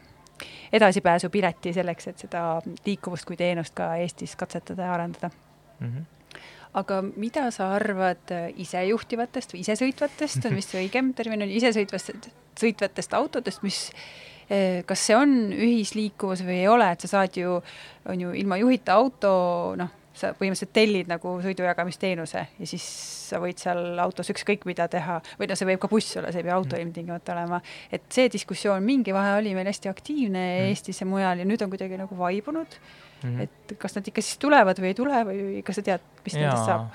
edasipääsupileti 0.73 1.73
selleks, 1.73 2.07
et 2.07 2.25
seda 2.27 2.61
liikuvust 2.85 3.25
kui 3.25 3.37
teenust 3.37 3.75
ka 3.77 3.95
Eestis 3.95 4.35
katsetada 4.35 4.89
ja 4.89 4.93
arendada. 4.93 5.29
mm. 5.79 5.87
-hmm. 5.87 6.39
aga 6.73 7.01
mida 7.01 7.51
sa 7.51 7.73
arvad 7.75 8.31
äh, 8.31 8.49
isejuhtivatest 8.55 9.53
või 9.53 9.59
isesõitvatest, 9.59 10.45
on 10.45 10.55
vist 10.55 10.73
õigem 10.73 11.13
termin, 11.13 11.41
on 11.41 11.49
isesõitvast, 11.49 12.29
sõitvatest 12.59 13.13
autodest, 13.13 13.63
mis 13.63 13.91
kas 14.87 15.07
see 15.07 15.15
on 15.15 15.33
ühisliikuvus 15.55 16.43
või 16.43 16.61
ei 16.63 16.67
ole, 16.67 16.91
et 16.91 17.03
sa 17.05 17.07
saad 17.07 17.37
ju, 17.39 17.57
on 18.11 18.23
ju 18.25 18.33
ilma 18.35 18.57
juhita 18.59 18.97
auto, 18.99 19.31
noh, 19.79 19.91
sa 20.21 20.33
põhimõtteliselt 20.35 20.73
tellid 20.75 21.09
nagu 21.09 21.37
sõidujagamisteenuse 21.43 22.41
ja 22.59 22.67
siis 22.67 22.83
sa 23.31 23.39
võid 23.39 23.61
seal 23.61 23.99
autos 24.03 24.27
ükskõik 24.33 24.65
mida 24.67 24.87
teha 24.91 25.21
või 25.39 25.47
noh, 25.47 25.57
see 25.57 25.69
võib 25.69 25.79
ka 25.81 25.89
buss 25.91 26.17
olla, 26.19 26.33
see 26.33 26.43
ei 26.43 26.47
pea 26.49 26.57
auto 26.57 26.79
ilmtingimata 26.79 27.35
olema. 27.35 27.61
et 27.91 28.03
see 28.11 28.27
diskussioon 28.33 28.83
mingi 28.83 29.15
vahe 29.15 29.37
oli 29.39 29.55
meil 29.55 29.71
hästi 29.71 29.91
aktiivne 29.91 30.41
Mm. 30.41 30.67
Eestis 30.71 30.99
ja 31.01 31.07
mujal 31.07 31.39
ja 31.39 31.45
nüüd 31.47 31.61
on 31.63 31.71
kuidagi 31.71 31.97
nagu 31.99 32.17
vaibunud, 32.17 32.77
Mm 33.21 33.37
-hmm. 33.37 33.41
et 33.41 33.77
kas 33.77 33.95
nad 33.95 34.07
ikka 34.07 34.21
siis 34.21 34.37
tulevad 34.41 34.79
või 34.81 34.89
ei 34.89 34.93
tule 34.97 35.23
või 35.25 35.63
kas 35.63 35.75
sa 35.75 35.81
tead, 35.81 36.01
mis 36.25 36.33
nendest 36.33 36.65
saab? 36.65 36.89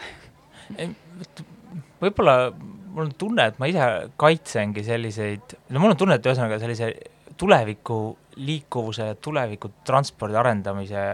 võib-olla 2.02 2.50
mul 2.96 3.04
on 3.04 3.12
tunne, 3.14 3.46
et 3.46 3.59
ma 3.59 3.68
ise 3.70 3.86
kaitsengi 4.16 4.82
selliseid, 4.84 5.54
no 5.70 5.80
mul 5.80 5.94
on 5.94 6.00
tunne, 6.00 6.16
et 6.18 6.26
ühesõnaga 6.26 6.59
sellise 6.59 6.92
tuleviku 7.37 8.18
liikuvuse 8.37 9.14
tuleviku 9.22 9.70
transpordi 9.84 10.37
arendamise 10.37 11.05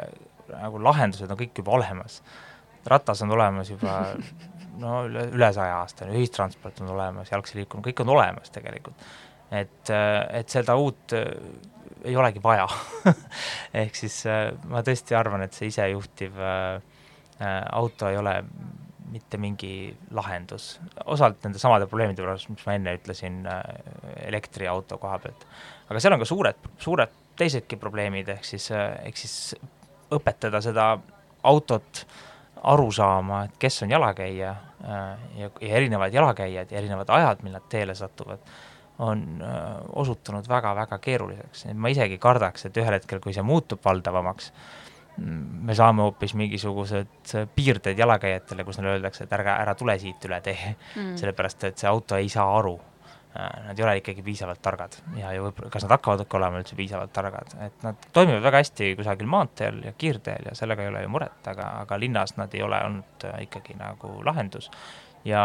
nagu 0.53 0.81
lahendused 0.83 1.31
on 1.31 1.39
kõik 1.39 1.63
juba 1.63 1.77
olemas. 1.79 2.23
ratas 2.87 3.23
on 3.23 3.31
olemas 3.31 3.71
juba 3.71 4.15
no 4.83 5.03
üle, 5.07 5.29
üle 5.37 5.51
saja 5.55 5.79
aasta, 5.83 6.09
ühistransport 6.11 6.81
on 6.83 6.95
olemas, 6.97 7.31
jalgsi 7.31 7.61
liikumine, 7.61 7.87
kõik 7.91 8.03
on 8.05 8.15
olemas 8.17 8.51
tegelikult. 8.51 9.07
et, 9.51 9.91
et 10.33 10.49
seda 10.49 10.77
uut 10.81 11.15
äh, 11.17 11.29
ei 12.05 12.17
olegi 12.17 12.43
vaja 12.43 12.67
ehk 13.83 13.97
siis 13.97 14.23
äh, 14.27 14.51
ma 14.69 14.83
tõesti 14.83 15.17
arvan, 15.19 15.45
et 15.47 15.55
see 15.55 15.71
isejuhtiv 15.71 16.39
äh, 16.41 16.81
auto 17.73 18.09
ei 18.09 18.17
ole 18.17 18.37
mitte 19.13 19.39
mingi 19.41 19.93
lahendus, 20.17 20.75
osalt 21.05 21.45
nende 21.45 21.61
samade 21.61 21.87
probleemide 21.91 22.25
pärast, 22.25 22.51
mis 22.53 22.65
ma 22.67 22.77
enne 22.79 22.97
ütlesin 22.99 23.43
äh, 23.49 23.63
elektriauto 24.29 24.99
koha 25.03 25.19
pealt. 25.23 25.47
aga 25.89 26.03
seal 26.03 26.17
on 26.17 26.23
ka 26.23 26.29
suured, 26.29 26.69
suured 26.81 27.17
teisedki 27.39 27.79
probleemid, 27.81 28.29
ehk 28.37 28.45
siis, 28.47 28.71
ehk 28.73 29.19
siis 29.21 29.37
õpetada 30.13 30.61
seda 30.65 30.93
autot 31.49 32.05
aru 32.73 32.91
saama, 32.95 33.45
et 33.49 33.57
kes 33.61 33.83
on 33.85 33.91
jalakäija 33.91 34.51
äh, 34.51 35.01
ja, 35.39 35.49
ja 35.61 35.73
erinevad 35.81 36.15
jalakäijad 36.15 36.71
ja 36.71 36.79
erinevad 36.79 37.11
ajad, 37.11 37.43
millal 37.43 37.61
nad 37.61 37.71
teele 37.73 37.95
satuvad, 37.99 38.45
on 39.03 39.25
äh, 39.43 39.81
osutunud 39.99 40.49
väga-väga 40.49 40.99
keeruliseks, 41.03 41.67
ma 41.75 41.91
isegi 41.91 42.19
kardaks, 42.23 42.69
et 42.69 42.79
ühel 42.79 42.99
hetkel, 42.99 43.21
kui 43.25 43.35
see 43.35 43.45
muutub 43.47 43.83
valdavamaks, 43.85 44.53
me 45.19 45.75
saame 45.77 46.03
hoopis 46.07 46.35
mingisugused 46.39 47.35
piirded 47.55 47.99
jalakäijatele, 47.99 48.65
kus 48.65 48.79
neile 48.81 48.97
öeldakse, 48.97 49.27
et 49.27 49.35
ärge, 49.37 49.53
ära 49.53 49.75
tule 49.79 49.99
siit 50.01 50.25
üle 50.29 50.41
tee 50.45 50.57
mm., 50.73 51.13
sellepärast 51.21 51.69
et 51.69 51.83
see 51.83 51.91
auto 51.91 52.17
ei 52.17 52.33
saa 52.33 52.49
aru. 52.59 52.79
Nad 53.33 53.79
ei 53.79 53.85
ole 53.85 53.95
ikkagi 53.97 54.21
piisavalt 54.21 54.61
targad 54.61 54.99
ja, 55.17 55.31
ja 55.33 55.41
võib-olla, 55.41 55.71
kas 55.73 55.87
nad 55.87 55.95
hakkavadki 55.95 56.37
olema 56.37 56.59
üldse 56.61 56.77
piisavalt 56.77 57.15
targad, 57.17 57.55
et 57.65 57.87
nad 57.87 58.03
toimivad 58.13 58.43
väga 58.45 58.61
hästi 58.61 58.91
kusagil 58.99 59.31
maanteel 59.33 59.79
ja 59.87 59.95
kiirteel 59.97 60.51
ja 60.51 60.53
sellega 60.57 60.85
ei 60.85 60.91
ole 60.91 61.01
ju 61.07 61.13
muret, 61.15 61.39
aga, 61.49 61.71
aga 61.87 61.97
linnas 61.97 62.37
nad 62.37 62.53
ei 62.53 62.61
ole 62.67 62.83
olnud 62.91 63.25
äh, 63.31 63.39
ikkagi 63.47 63.79
nagu 63.81 64.19
lahendus 64.29 64.69
ja, 65.25 65.43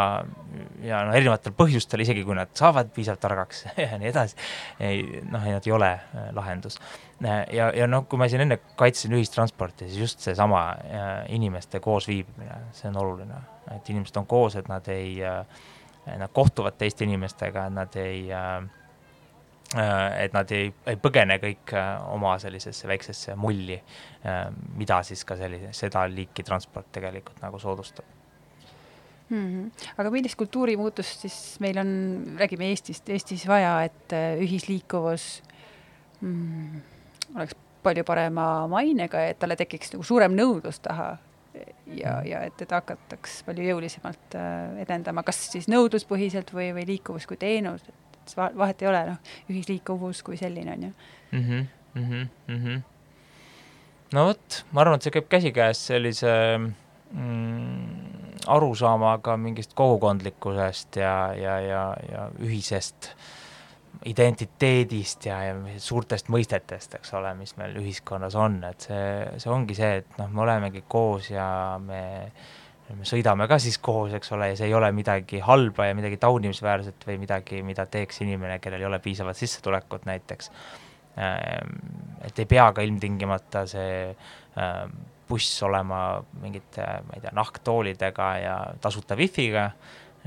ja 0.83 1.01
noh, 1.05 1.15
erinevatel 1.15 1.53
põhjustel, 1.57 2.01
isegi 2.03 2.23
kui 2.25 2.35
nad 2.37 2.51
saavad 2.57 2.89
piisavalt 2.95 3.21
targaks 3.23 3.63
ja 3.83 3.99
nii 3.99 4.11
edasi, 4.11 4.37
ei 4.83 5.03
noh, 5.23 5.43
nad 5.43 5.67
ei 5.67 5.75
ole 5.75 5.91
äh, 5.93 6.29
lahendus. 6.35 6.79
ja, 7.23 7.69
ja 7.73 7.87
noh, 7.89 8.05
kui 8.09 8.19
ma 8.19 8.27
siin 8.29 8.43
enne 8.45 8.59
kaitsesin 8.77 9.15
ühistransporti, 9.17 9.87
siis 9.89 10.01
just 10.05 10.25
seesama 10.25 10.63
äh, 10.71 11.07
inimeste 11.35 11.81
koosviibimine, 11.83 12.59
see 12.77 12.91
on 12.91 12.99
oluline, 13.01 13.39
et 13.75 13.89
inimesed 13.93 14.19
on 14.21 14.27
koos, 14.29 14.57
et 14.59 14.69
nad 14.71 14.87
ei 14.93 15.17
äh, 15.25 15.41
Nad 16.07 16.31
kohtuvad 16.31 16.77
teiste 16.79 17.03
inimestega, 17.03 17.65
et 17.67 17.73
nad 17.75 17.95
ei 17.99 18.29
äh, 18.31 18.61
et 20.23 20.31
nad 20.31 20.51
ei, 20.55 20.69
ei 20.87 20.95
põgene 20.95 21.35
kõik 21.41 21.73
oma 22.15 22.37
sellisesse 22.39 22.87
väiksesse 22.87 23.35
mulli, 23.35 23.75
mida 24.79 25.01
siis 25.03 25.25
ka 25.27 25.35
sellise, 25.35 25.73
seda 25.75 26.05
liiki 26.07 26.45
transport 26.47 26.87
tegelikult 26.95 27.41
nagu 27.43 27.59
soodustab 27.59 28.07
mm. 29.27 29.35
-hmm. 29.35 29.89
aga 29.97 30.11
millist 30.15 30.39
kultuurimuutust 30.39 31.27
siis 31.27 31.59
meil 31.59 31.83
on, 31.83 31.91
räägime 32.39 32.71
Eestist, 32.71 33.09
Eestis 33.09 33.43
vaja, 33.47 33.81
et 33.83 34.15
ühisliikuvus 34.39 35.43
mm, 36.21 36.81
oleks 37.35 37.55
palju 37.83 38.03
parema 38.03 38.67
mainega, 38.67 39.21
et 39.29 39.39
talle 39.39 39.55
tekiks 39.55 39.93
nagu 39.93 40.03
suurem 40.03 40.35
nõudlus 40.35 40.79
taha 40.83 41.15
ja, 41.95 42.17
ja 42.25 42.41
et 42.47 42.57
teda 42.59 42.81
hakataks 42.81 43.41
palju 43.47 43.65
jõulisemalt 43.67 44.37
edendama, 44.83 45.23
kas 45.27 45.39
siis 45.53 45.69
nõudluspõhiselt 45.71 46.53
või, 46.55 46.71
või 46.75 46.87
liikuvus 46.89 47.27
kui 47.29 47.39
teenus, 47.39 47.85
et 47.87 48.35
vahet 48.35 48.83
ei 48.83 48.89
ole, 48.91 49.03
noh, 49.13 49.33
ühisliikuvus 49.51 50.23
kui 50.25 50.39
selline 50.39 50.73
on 50.73 50.83
ju 50.89 50.91
mm. 50.91 51.39
-hmm, 51.39 51.65
mm 51.93 52.09
-hmm, 52.09 52.27
mm 52.47 52.65
-hmm. 52.65 52.81
no 54.13 54.25
vot, 54.25 54.65
ma 54.71 54.81
arvan, 54.81 54.95
et 54.95 55.07
see 55.07 55.15
käib 55.15 55.29
käsikäes 55.29 55.87
sellise 55.87 56.33
mm, 57.11 58.07
arusaamaga 58.47 59.37
mingist 59.37 59.73
kogukondlikkusest 59.73 60.95
ja, 60.95 61.33
ja, 61.33 61.59
ja, 61.59 61.95
ja 62.11 62.29
ühisest 62.39 63.11
identiteedist 64.05 65.25
ja, 65.29 65.39
ja 65.47 65.79
suurtest 65.81 66.29
mõistetest, 66.33 66.97
eks 66.99 67.13
ole, 67.17 67.33
mis 67.39 67.55
meil 67.57 67.75
ühiskonnas 67.81 68.37
on, 68.37 68.59
et 68.67 68.87
see, 68.89 69.09
see 69.41 69.51
ongi 69.51 69.77
see, 69.77 70.01
et 70.03 70.17
noh, 70.19 70.29
me 70.33 70.43
olemegi 70.45 70.83
koos 70.87 71.31
ja 71.31 71.47
me, 71.81 72.01
me 72.93 73.07
sõidame 73.07 73.47
ka 73.49 73.59
siis 73.61 73.79
koos, 73.83 74.13
eks 74.17 74.33
ole, 74.37 74.51
ja 74.51 74.59
see 74.59 74.69
ei 74.69 74.77
ole 74.77 74.91
midagi 74.95 75.41
halba 75.43 75.89
ja 75.89 75.97
midagi 75.97 76.19
taunimisväärset 76.21 77.07
või 77.09 77.19
midagi, 77.25 77.63
mida 77.65 77.87
teeks 77.89 78.21
inimene, 78.25 78.59
kellel 78.63 78.85
ei 78.85 78.89
ole 78.89 79.01
piisavat 79.03 79.39
sissetulekut 79.39 80.07
näiteks. 80.09 80.51
et 81.17 82.39
ei 82.39 82.45
pea 82.45 82.71
ka 82.73 82.81
ilmtingimata 82.85 83.65
see 83.65 84.13
buss 85.27 85.63
olema 85.63 86.23
mingite, 86.41 86.83
ma 87.03 87.17
ei 87.17 87.23
tea, 87.23 87.33
nahktoolidega 87.35 88.27
ja 88.39 88.57
tasuta 88.81 89.17
wifi'ga 89.19 89.71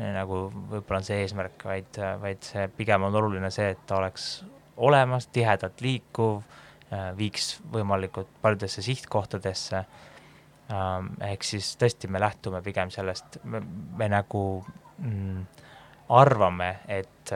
nagu 0.01 0.47
võib-olla 0.51 1.01
on 1.01 1.07
see 1.07 1.21
eesmärk, 1.25 1.65
vaid, 1.67 2.01
vaid 2.23 2.43
see 2.47 2.67
pigem 2.77 3.05
on 3.09 3.17
oluline 3.21 3.51
see, 3.53 3.73
et 3.75 3.83
ta 3.87 3.99
oleks 4.01 4.31
olemas, 4.81 5.29
tihedalt 5.33 5.83
liikuv, 5.85 6.41
viiks 7.17 7.53
võimalikult 7.71 8.31
paljudesse 8.43 8.83
sihtkohtadesse 8.83 9.77
ähm,. 10.75 11.13
ehk 11.23 11.45
siis 11.47 11.75
tõesti, 11.79 12.11
me 12.11 12.21
lähtume 12.23 12.63
pigem 12.67 12.91
sellest, 12.91 13.39
me, 13.45 14.09
nagu 14.11 14.43
mm, 14.99 15.45
arvame, 16.11 16.71
et, 16.89 17.33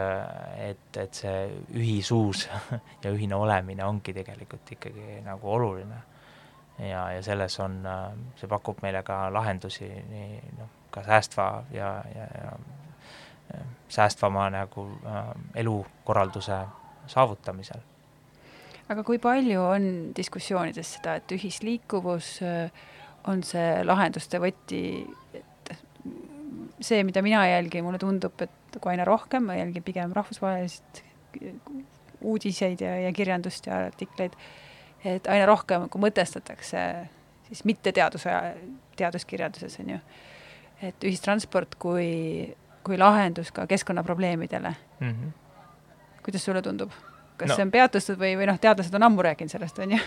et, 0.58 0.98
et 0.98 1.20
see 1.20 1.44
ühisuus 1.78 2.48
ja 3.04 3.12
ühine 3.12 3.38
olemine 3.38 3.86
ongi 3.86 4.14
tegelikult 4.16 4.74
ikkagi 4.74 5.20
nagu 5.26 5.52
oluline. 5.58 6.00
ja, 6.78 7.04
ja 7.14 7.22
selles 7.22 7.60
on, 7.62 7.78
see 8.40 8.50
pakub 8.50 8.82
meile 8.82 9.04
ka 9.06 9.28
lahendusi 9.30 9.86
nii 9.86 10.40
noh, 10.58 10.72
ka 10.94 11.02
säästva 11.06 11.48
ja, 11.74 11.90
ja, 12.14 12.28
ja 12.42 12.52
säästvama 13.88 14.48
nagu 14.50 14.86
äh, 15.06 15.24
elukorralduse 15.54 16.58
saavutamisel. 17.06 17.80
aga 18.88 19.04
kui 19.04 19.18
palju 19.18 19.62
on 19.62 19.86
diskussioonides 20.16 20.94
seda, 20.98 21.14
et 21.20 21.32
ühisliikuvus 21.32 22.36
äh, 22.42 22.84
on 23.30 23.42
see 23.46 23.84
lahenduste 23.84 24.40
võti, 24.40 24.82
et 25.34 25.72
see, 26.80 27.00
mida 27.06 27.22
mina 27.24 27.46
jälgin, 27.48 27.84
mulle 27.86 27.98
tundub, 28.02 28.44
et 28.44 28.78
kui 28.80 28.92
aina 28.92 29.06
rohkem, 29.08 29.46
ma 29.48 29.56
jälgin 29.56 29.84
pigem 29.86 30.12
rahvusvahelist 30.12 31.02
uudiseid 32.20 32.80
ja, 32.84 32.96
ja 33.06 33.12
kirjandust 33.12 33.66
ja 33.66 33.86
artikleid, 33.86 34.36
et 35.04 35.26
aina 35.32 35.46
rohkem 35.48 35.88
kui 35.88 36.04
mõtestatakse 36.04 36.84
siis 37.48 37.64
mitte 37.68 37.92
teaduse, 37.92 38.32
teaduskirjanduses, 38.96 39.78
on 39.80 39.94
ju, 39.94 39.98
et 40.82 41.04
ühistransport 41.04 41.74
kui, 41.78 42.54
kui 42.82 42.98
lahendus 42.98 43.52
ka 43.52 43.66
keskkonnaprobleemidele 43.66 44.74
mm. 45.00 45.10
-hmm. 45.10 45.32
kuidas 46.24 46.44
sulle 46.44 46.62
tundub? 46.62 46.90
kas 47.36 47.48
no. 47.48 47.54
see 47.54 47.62
on 47.62 47.70
peatustatud 47.70 48.20
või, 48.20 48.36
või 48.38 48.46
noh, 48.46 48.58
teadlased 48.60 48.94
on 48.94 49.02
ammu 49.02 49.22
rääkinud 49.22 49.50
sellest, 49.50 49.78
on 49.78 49.96
ju? 49.96 49.98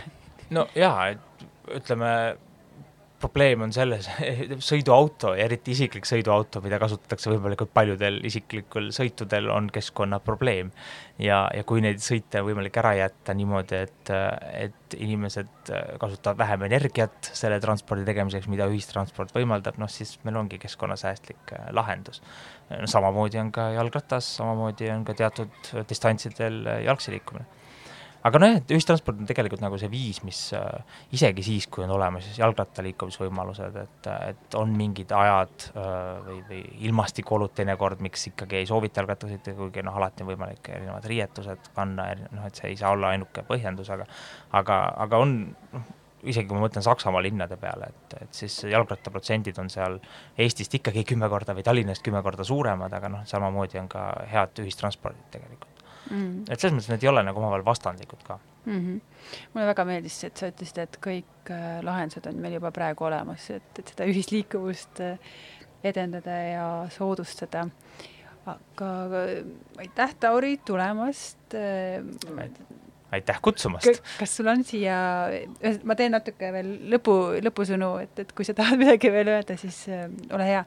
no 0.50 0.68
jaa, 0.76 1.08
et 1.08 1.48
ütleme, 1.76 2.38
probleem 3.20 3.64
on 3.66 3.74
selles, 3.74 4.08
sõiduauto 4.70 5.34
eriti 5.38 5.74
isiklik 5.74 6.06
sõiduauto, 6.08 6.62
mida 6.64 6.80
kasutatakse 6.82 7.32
võimalikult 7.32 7.72
paljudel 7.74 8.20
isiklikul 8.28 8.92
sõitudel, 8.96 9.50
on 9.54 9.70
keskkonnaprobleem. 9.74 10.72
ja, 11.22 11.40
ja 11.54 11.64
kui 11.68 11.82
neid 11.82 12.02
sõite 12.04 12.42
on 12.42 12.50
võimalik 12.52 12.78
ära 12.78 12.94
jätta 13.00 13.34
niimoodi, 13.38 13.82
et, 13.88 14.14
et 14.54 14.98
inimesed 14.98 15.74
kasutavad 16.00 16.38
vähem 16.44 16.68
energiat 16.70 17.32
selle 17.34 17.60
transpordi 17.64 18.06
tegemiseks, 18.08 18.48
mida 18.52 18.70
ühistransport 18.70 19.34
võimaldab, 19.36 19.82
noh 19.82 19.92
siis 19.92 20.18
meil 20.24 20.38
ongi 20.38 20.62
keskkonnasäästlik 20.62 21.56
lahendus. 21.76 22.22
no 22.70 22.88
samamoodi 22.88 23.42
on 23.42 23.52
ka 23.52 23.72
jalgratas, 23.76 24.36
samamoodi 24.38 24.92
on 24.94 25.06
ka 25.08 25.18
teatud 25.18 25.74
distantsidel 25.90 26.66
jalgsi 26.86 27.18
liikumine 27.18 27.57
aga 28.26 28.42
nojah, 28.42 28.60
et 28.62 28.72
ühistransport 28.76 29.20
on 29.22 29.30
tegelikult 29.30 29.62
nagu 29.64 29.78
see 29.80 29.90
viis, 29.92 30.22
mis 30.26 30.40
äh, 30.58 31.02
isegi 31.16 31.46
siis, 31.46 31.68
kui 31.72 31.86
on 31.86 31.94
olemas 31.96 32.26
siis 32.28 32.40
jalgrattaliikumisvõimalused, 32.42 33.78
et, 33.84 34.10
et 34.32 34.58
on 34.60 34.74
mingid 34.78 35.12
ajad 35.16 35.68
äh, 35.74 35.92
või, 36.26 36.40
või 36.50 36.64
ilmastikuolud 36.90 37.54
teinekord, 37.58 38.02
miks 38.06 38.30
ikkagi 38.32 38.62
ei 38.62 38.70
soovita 38.70 39.02
jalgrattaga 39.02 39.36
sõita, 39.36 39.56
kuigi 39.60 39.86
noh, 39.86 40.00
alati 40.02 40.26
on 40.26 40.32
võimalik 40.32 40.72
erinevad 40.74 41.06
riietused 41.12 41.72
kanna, 41.78 42.10
noh, 42.32 42.50
et 42.50 42.60
see 42.60 42.74
ei 42.74 42.80
saa 42.80 42.96
olla 42.96 43.14
ainuke 43.16 43.46
põhjendus, 43.48 43.92
aga 43.94 44.10
aga, 44.58 44.82
aga 45.06 45.22
on 45.24 45.38
noh, 45.76 45.94
isegi 46.28 46.50
kui 46.50 46.58
ma 46.58 46.66
mõtlen 46.66 46.86
Saksamaa 46.86 47.22
linnade 47.24 47.58
peale, 47.62 47.92
et, 47.94 48.18
et 48.24 48.42
siis 48.42 48.60
jalgrattaprotsendid 48.72 49.58
on 49.62 49.70
seal 49.72 50.00
Eestist 50.38 50.74
ikkagi 50.80 51.06
kümme 51.08 51.30
korda 51.30 51.56
või 51.58 51.66
Tallinnast 51.66 52.06
kümme 52.06 52.24
korda 52.26 52.46
suuremad, 52.48 52.94
aga 52.94 53.12
noh, 53.14 53.26
samamoodi 53.30 53.82
on 53.82 53.90
ka 53.92 54.10
head 54.32 54.64
ühistranspordid 54.66 55.30
tegelikult 55.34 55.77
mm.. 56.10 56.46
et 56.50 56.60
selles 56.60 56.76
mõttes 56.78 56.94
need 56.94 57.04
ei 57.04 57.12
ole 57.12 57.24
nagu 57.28 57.42
omavahel 57.42 57.66
vastandlikud 57.66 58.24
ka 58.28 58.40
mm. 58.68 58.80
-hmm. 58.80 59.02
mulle 59.54 59.68
väga 59.68 59.86
meeldis, 59.86 60.24
et 60.24 60.38
sa 60.38 60.50
ütlesid, 60.52 60.82
et 60.84 60.98
kõik 61.04 61.52
äh, 61.52 61.84
lahendused 61.84 62.28
on 62.30 62.42
meil 62.42 62.58
juba 62.60 62.72
praegu 62.72 63.08
olemas, 63.10 63.50
et, 63.56 63.80
et 63.80 63.94
seda 63.94 64.08
ühisliikuvust 64.10 65.02
äh, 65.06 65.20
edendada 65.84 66.32
ja 66.32 66.68
soodustada. 66.90 67.68
aga 68.48 68.90
äh, 69.06 69.46
aitäh, 69.78 70.16
Tauri, 70.20 70.58
tulemast 70.66 71.54
äh,. 71.54 72.50
aitäh 73.12 73.42
kutsumast. 73.42 74.02
kas 74.20 74.38
sul 74.38 74.48
on 74.48 74.64
siia, 74.64 74.96
ma 75.84 75.96
teen 75.96 76.16
natuke 76.16 76.52
veel 76.54 76.72
lõpu, 76.94 77.18
lõpusõnu, 77.44 77.98
et, 78.04 78.20
et 78.24 78.32
kui 78.32 78.48
sa 78.48 78.56
tahad 78.60 78.80
midagi 78.80 79.12
veel 79.12 79.36
öelda, 79.36 79.58
siis 79.60 79.88
äh, 79.90 80.08
ole 80.32 80.48
hea. 80.48 80.64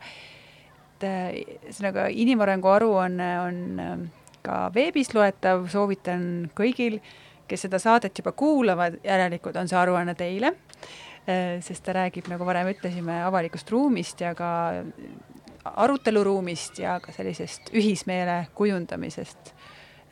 et 1.00 1.08
ühesõnaga 1.08 2.08
äh, 2.10 2.16
inimarengu 2.20 2.68
aruanne 2.68 3.30
on, 3.40 3.62
on 3.80 4.08
ka 4.42 4.68
veebis 4.74 5.12
loetav, 5.14 5.66
soovitan 5.72 6.50
kõigil, 6.56 7.00
kes 7.50 7.66
seda 7.66 7.80
saadet 7.82 8.18
juba 8.18 8.32
kuulavad, 8.32 9.00
järelikult 9.04 9.58
on 9.60 9.68
see 9.70 9.78
aruanne 9.78 10.14
teile, 10.18 10.54
äh, 11.26 11.58
sest 11.64 11.84
ta 11.86 11.96
räägib, 11.96 12.30
nagu 12.30 12.46
varem 12.46 12.70
ütlesime, 12.72 13.20
avalikust 13.26 13.70
ruumist 13.74 14.22
ja 14.22 14.34
ka 14.38 14.50
aruteluruumist 15.64 16.78
ja 16.80 16.98
ka 17.02 17.12
sellisest 17.12 17.72
ühismeele 17.76 18.46
kujundamisest. 18.54 19.54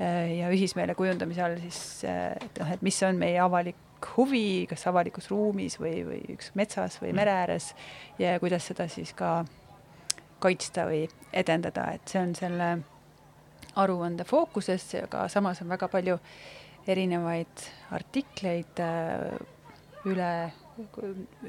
Äh, 0.01 0.39
ja 0.39 0.51
ühismeele 0.55 0.95
kujundamise 0.95 1.43
all 1.43 1.59
siis, 1.63 2.05
äh, 2.07 2.37
et 2.39 2.61
noh, 2.61 2.69
et 2.71 2.83
mis 2.87 3.03
on 3.03 3.19
meie 3.19 3.41
avalik 3.43 3.77
huvi, 4.15 4.67
kas 4.71 4.87
avalikus 4.87 5.27
ruumis 5.31 5.75
või, 5.81 6.05
või 6.07 6.21
üks 6.37 6.53
metsas 6.55 7.01
või 7.03 7.11
mere 7.19 7.33
ääres 7.35 7.73
ja 8.19 8.37
kuidas 8.39 8.69
seda 8.71 8.87
siis 8.87 9.11
ka 9.19 9.41
kaitsta 10.39 10.87
või 10.87 11.09
edendada, 11.35 11.89
et 11.97 12.07
see 12.07 12.23
on 12.23 12.35
selle 12.39 12.69
aruande 13.77 14.25
fookuses, 14.25 14.95
aga 15.03 15.29
samas 15.29 15.63
on 15.63 15.69
väga 15.69 15.89
palju 15.89 16.19
erinevaid 16.89 17.67
artikleid 17.93 18.81
äh, 18.81 19.37
üle 20.09 20.31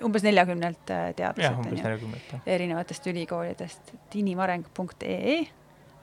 umbes 0.03 0.26
neljakümnelt 0.26 0.91
äh, 0.93 1.11
teadlaselt, 1.17 2.34
erinevatest 2.45 3.07
ülikoolidest, 3.11 3.93
inimareng.ee 4.20 5.39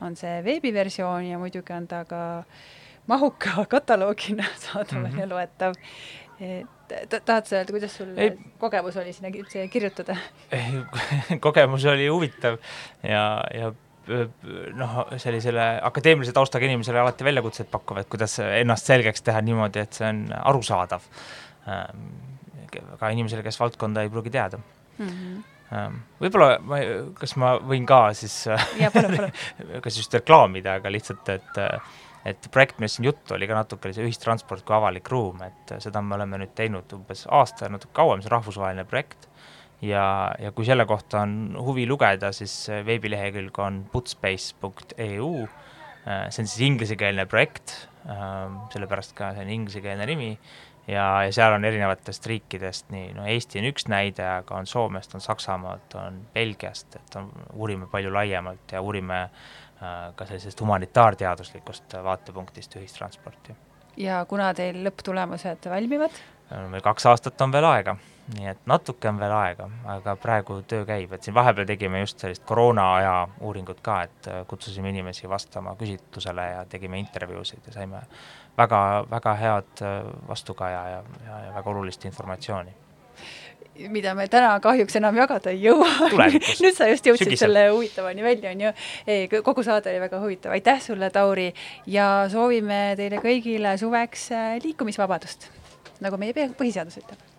on 0.04 0.16
see 0.16 0.40
veebiversioon 0.44 1.30
ja 1.30 1.38
muidugi 1.40 1.72
on 1.72 1.86
ta 1.88 2.04
ka 2.08 2.20
mahuka 3.10 3.64
kataloogina 3.76 4.44
saadaval 4.60 5.08
mm 5.08 5.16
-hmm. 5.16 5.20
ja 5.20 5.28
loetav. 5.28 5.74
et 6.40 7.24
tahad 7.24 7.46
sa 7.46 7.56
öelda, 7.56 7.72
kuidas 7.72 7.96
sul 7.96 8.18
ei, 8.18 8.38
kogemus 8.58 8.96
oli 8.96 9.12
sinna 9.12 9.30
kirjutada? 9.70 10.16
kogemus 11.46 11.84
oli 11.84 12.08
huvitav 12.08 12.58
ja, 13.02 13.44
ja 13.54 13.72
noh, 14.76 14.94
sellisele 15.18 15.66
akadeemilise 15.86 16.34
taustaga 16.36 16.68
inimesele 16.68 17.00
alati 17.02 17.26
väljakutseid 17.26 17.68
pakkuvad, 17.72 18.08
kuidas 18.12 18.38
ennast 18.44 18.88
selgeks 18.88 19.24
teha 19.26 19.42
niimoodi, 19.44 19.82
et 19.82 19.98
see 19.98 20.06
on 20.08 20.22
arusaadav. 20.38 21.04
Ähm, 21.70 22.08
ka 23.00 23.10
inimesele, 23.14 23.44
kes 23.46 23.58
valdkonda 23.60 24.04
ei 24.04 24.10
pruugi 24.12 24.30
teada 24.34 24.58
mm. 24.58 25.06
-hmm. 25.08 26.00
võib-olla 26.20 26.58
ma, 26.60 26.80
kas 27.18 27.36
ma 27.40 27.54
võin 27.58 27.86
ka 27.88 28.00
siis 28.14 28.44
kas 29.84 29.96
just 29.96 30.14
reklaamida, 30.14 30.78
aga 30.80 30.92
lihtsalt, 30.92 31.28
et 31.28 31.62
et 32.26 32.48
projekt, 32.50 32.80
millest 32.80 32.98
siin 32.98 33.06
juttu 33.06 33.34
oli 33.36 33.46
ka 33.46 33.54
natuke, 33.54 33.86
oli 33.86 33.94
see 33.94 34.06
ühistransport 34.08 34.64
kui 34.66 34.74
avalik 34.74 35.08
ruum, 35.08 35.44
et 35.46 35.76
seda 35.78 36.02
me 36.02 36.16
oleme 36.16 36.40
nüüd 36.42 36.56
teinud 36.58 36.92
umbes 36.96 37.22
aasta 37.30 37.66
ja 37.66 37.70
natuke 37.70 37.94
kauem, 37.94 38.22
see 38.22 38.32
on 38.32 38.34
rahvusvaheline 38.34 38.84
projekt 38.90 39.28
ja, 39.82 40.34
ja 40.38 40.52
kui 40.52 40.66
selle 40.66 40.86
kohta 40.86 41.22
on 41.24 41.56
huvi 41.60 41.86
lugeda, 41.88 42.32
siis 42.32 42.54
veebilehekülg 42.86 43.58
on 43.62 43.82
putspace.eu, 43.92 45.32
äh, 46.06 46.28
see 46.30 46.44
on 46.44 46.48
siis 46.48 46.62
inglisekeelne 46.68 47.26
projekt, 47.30 47.74
ähm, 48.08 48.62
sellepärast 48.72 49.16
ka 49.18 49.34
see 49.36 49.44
on 49.44 49.52
inglisekeelne 49.58 50.08
nimi, 50.08 50.32
ja, 50.88 51.06
ja 51.26 51.34
seal 51.34 51.56
on 51.56 51.64
erinevatest 51.68 52.26
riikidest, 52.30 52.90
nii, 52.94 53.12
no 53.16 53.26
Eesti 53.30 53.60
on 53.60 53.70
üks 53.72 53.88
näide, 53.92 54.24
aga 54.38 54.58
on 54.60 54.68
Soomest, 54.70 55.14
on 55.18 55.24
Saksamaalt, 55.24 55.98
on 56.00 56.22
Belgiast, 56.34 56.96
et 56.96 57.20
on, 57.20 57.30
uurime 57.54 57.90
palju 57.92 58.12
laiemalt 58.14 58.76
ja 58.76 58.82
uurime 58.82 59.22
äh, 59.26 59.96
ka 60.16 60.28
sellisest 60.28 60.60
humanitaarteaduslikust 60.64 61.98
vaatepunktist 62.04 62.78
ühistransporti. 62.80 63.56
ja 63.96 64.24
kuna 64.28 64.54
teil 64.54 64.80
lõpptulemused 64.84 65.70
valmivad? 65.70 66.24
Meil 66.50 66.82
kaks 66.82 67.06
aastat 67.06 67.40
on 67.40 67.52
veel 67.52 67.64
aega. 67.64 67.96
Nii 68.34 68.48
et 68.50 68.62
natuke 68.66 69.06
on 69.06 69.20
veel 69.20 69.30
aega, 69.30 69.68
aga 69.86 70.16
praegu 70.18 70.56
töö 70.66 70.82
käib, 70.86 71.12
et 71.14 71.22
siin 71.22 71.34
vahepeal 71.34 71.66
tegime 71.68 72.00
just 72.00 72.18
sellist 72.18 72.42
koroonaaja 72.48 73.12
uuringut 73.46 73.78
ka, 73.86 74.00
et 74.08 74.26
äh, 74.26 74.40
kutsusime 74.50 74.90
inimesi 74.90 75.28
vastama 75.30 75.76
küsitlusele 75.78 76.46
ja 76.50 76.64
tegime 76.66 76.98
intervjuusid 76.98 77.68
ja 77.68 77.76
saime 77.76 78.00
väga, 78.58 78.80
väga 79.10 79.34
head 79.38 79.82
äh, 79.82 80.00
vastukaja 80.28 80.82
ja, 80.88 81.04
ja, 81.26 81.38
ja 81.44 81.54
väga 81.54 81.70
olulist 81.70 82.04
informatsiooni. 82.10 82.74
Mida 83.92 84.14
me 84.16 84.24
täna 84.32 84.56
kahjuks 84.64 84.96
enam 84.98 85.18
jagada 85.20 85.52
ei 85.52 85.60
jõua. 85.62 85.86
Nüüd 86.64 86.74
sa 86.74 86.88
just 86.88 87.06
jõudsid 87.06 87.28
Sügisel. 87.28 87.44
selle 87.44 87.66
huvitavani 87.68 88.24
välja, 88.24 88.54
on 88.56 88.64
ju. 88.64 88.72
ei, 89.06 89.28
kogu 89.36 89.62
saade 89.62 89.92
oli 89.92 90.00
väga 90.02 90.20
huvitav, 90.22 90.56
aitäh 90.56 90.80
sulle, 90.82 91.12
Tauri, 91.14 91.50
ja 91.86 92.08
soovime 92.32 92.96
teile 92.98 93.20
kõigile 93.22 93.76
suveks 93.78 94.30
äh, 94.34 94.56
liikumisvabadust, 94.64 95.50
nagu 96.04 96.18
meie 96.20 96.34
põhiseadus 96.58 97.00
ütleb 97.02 97.35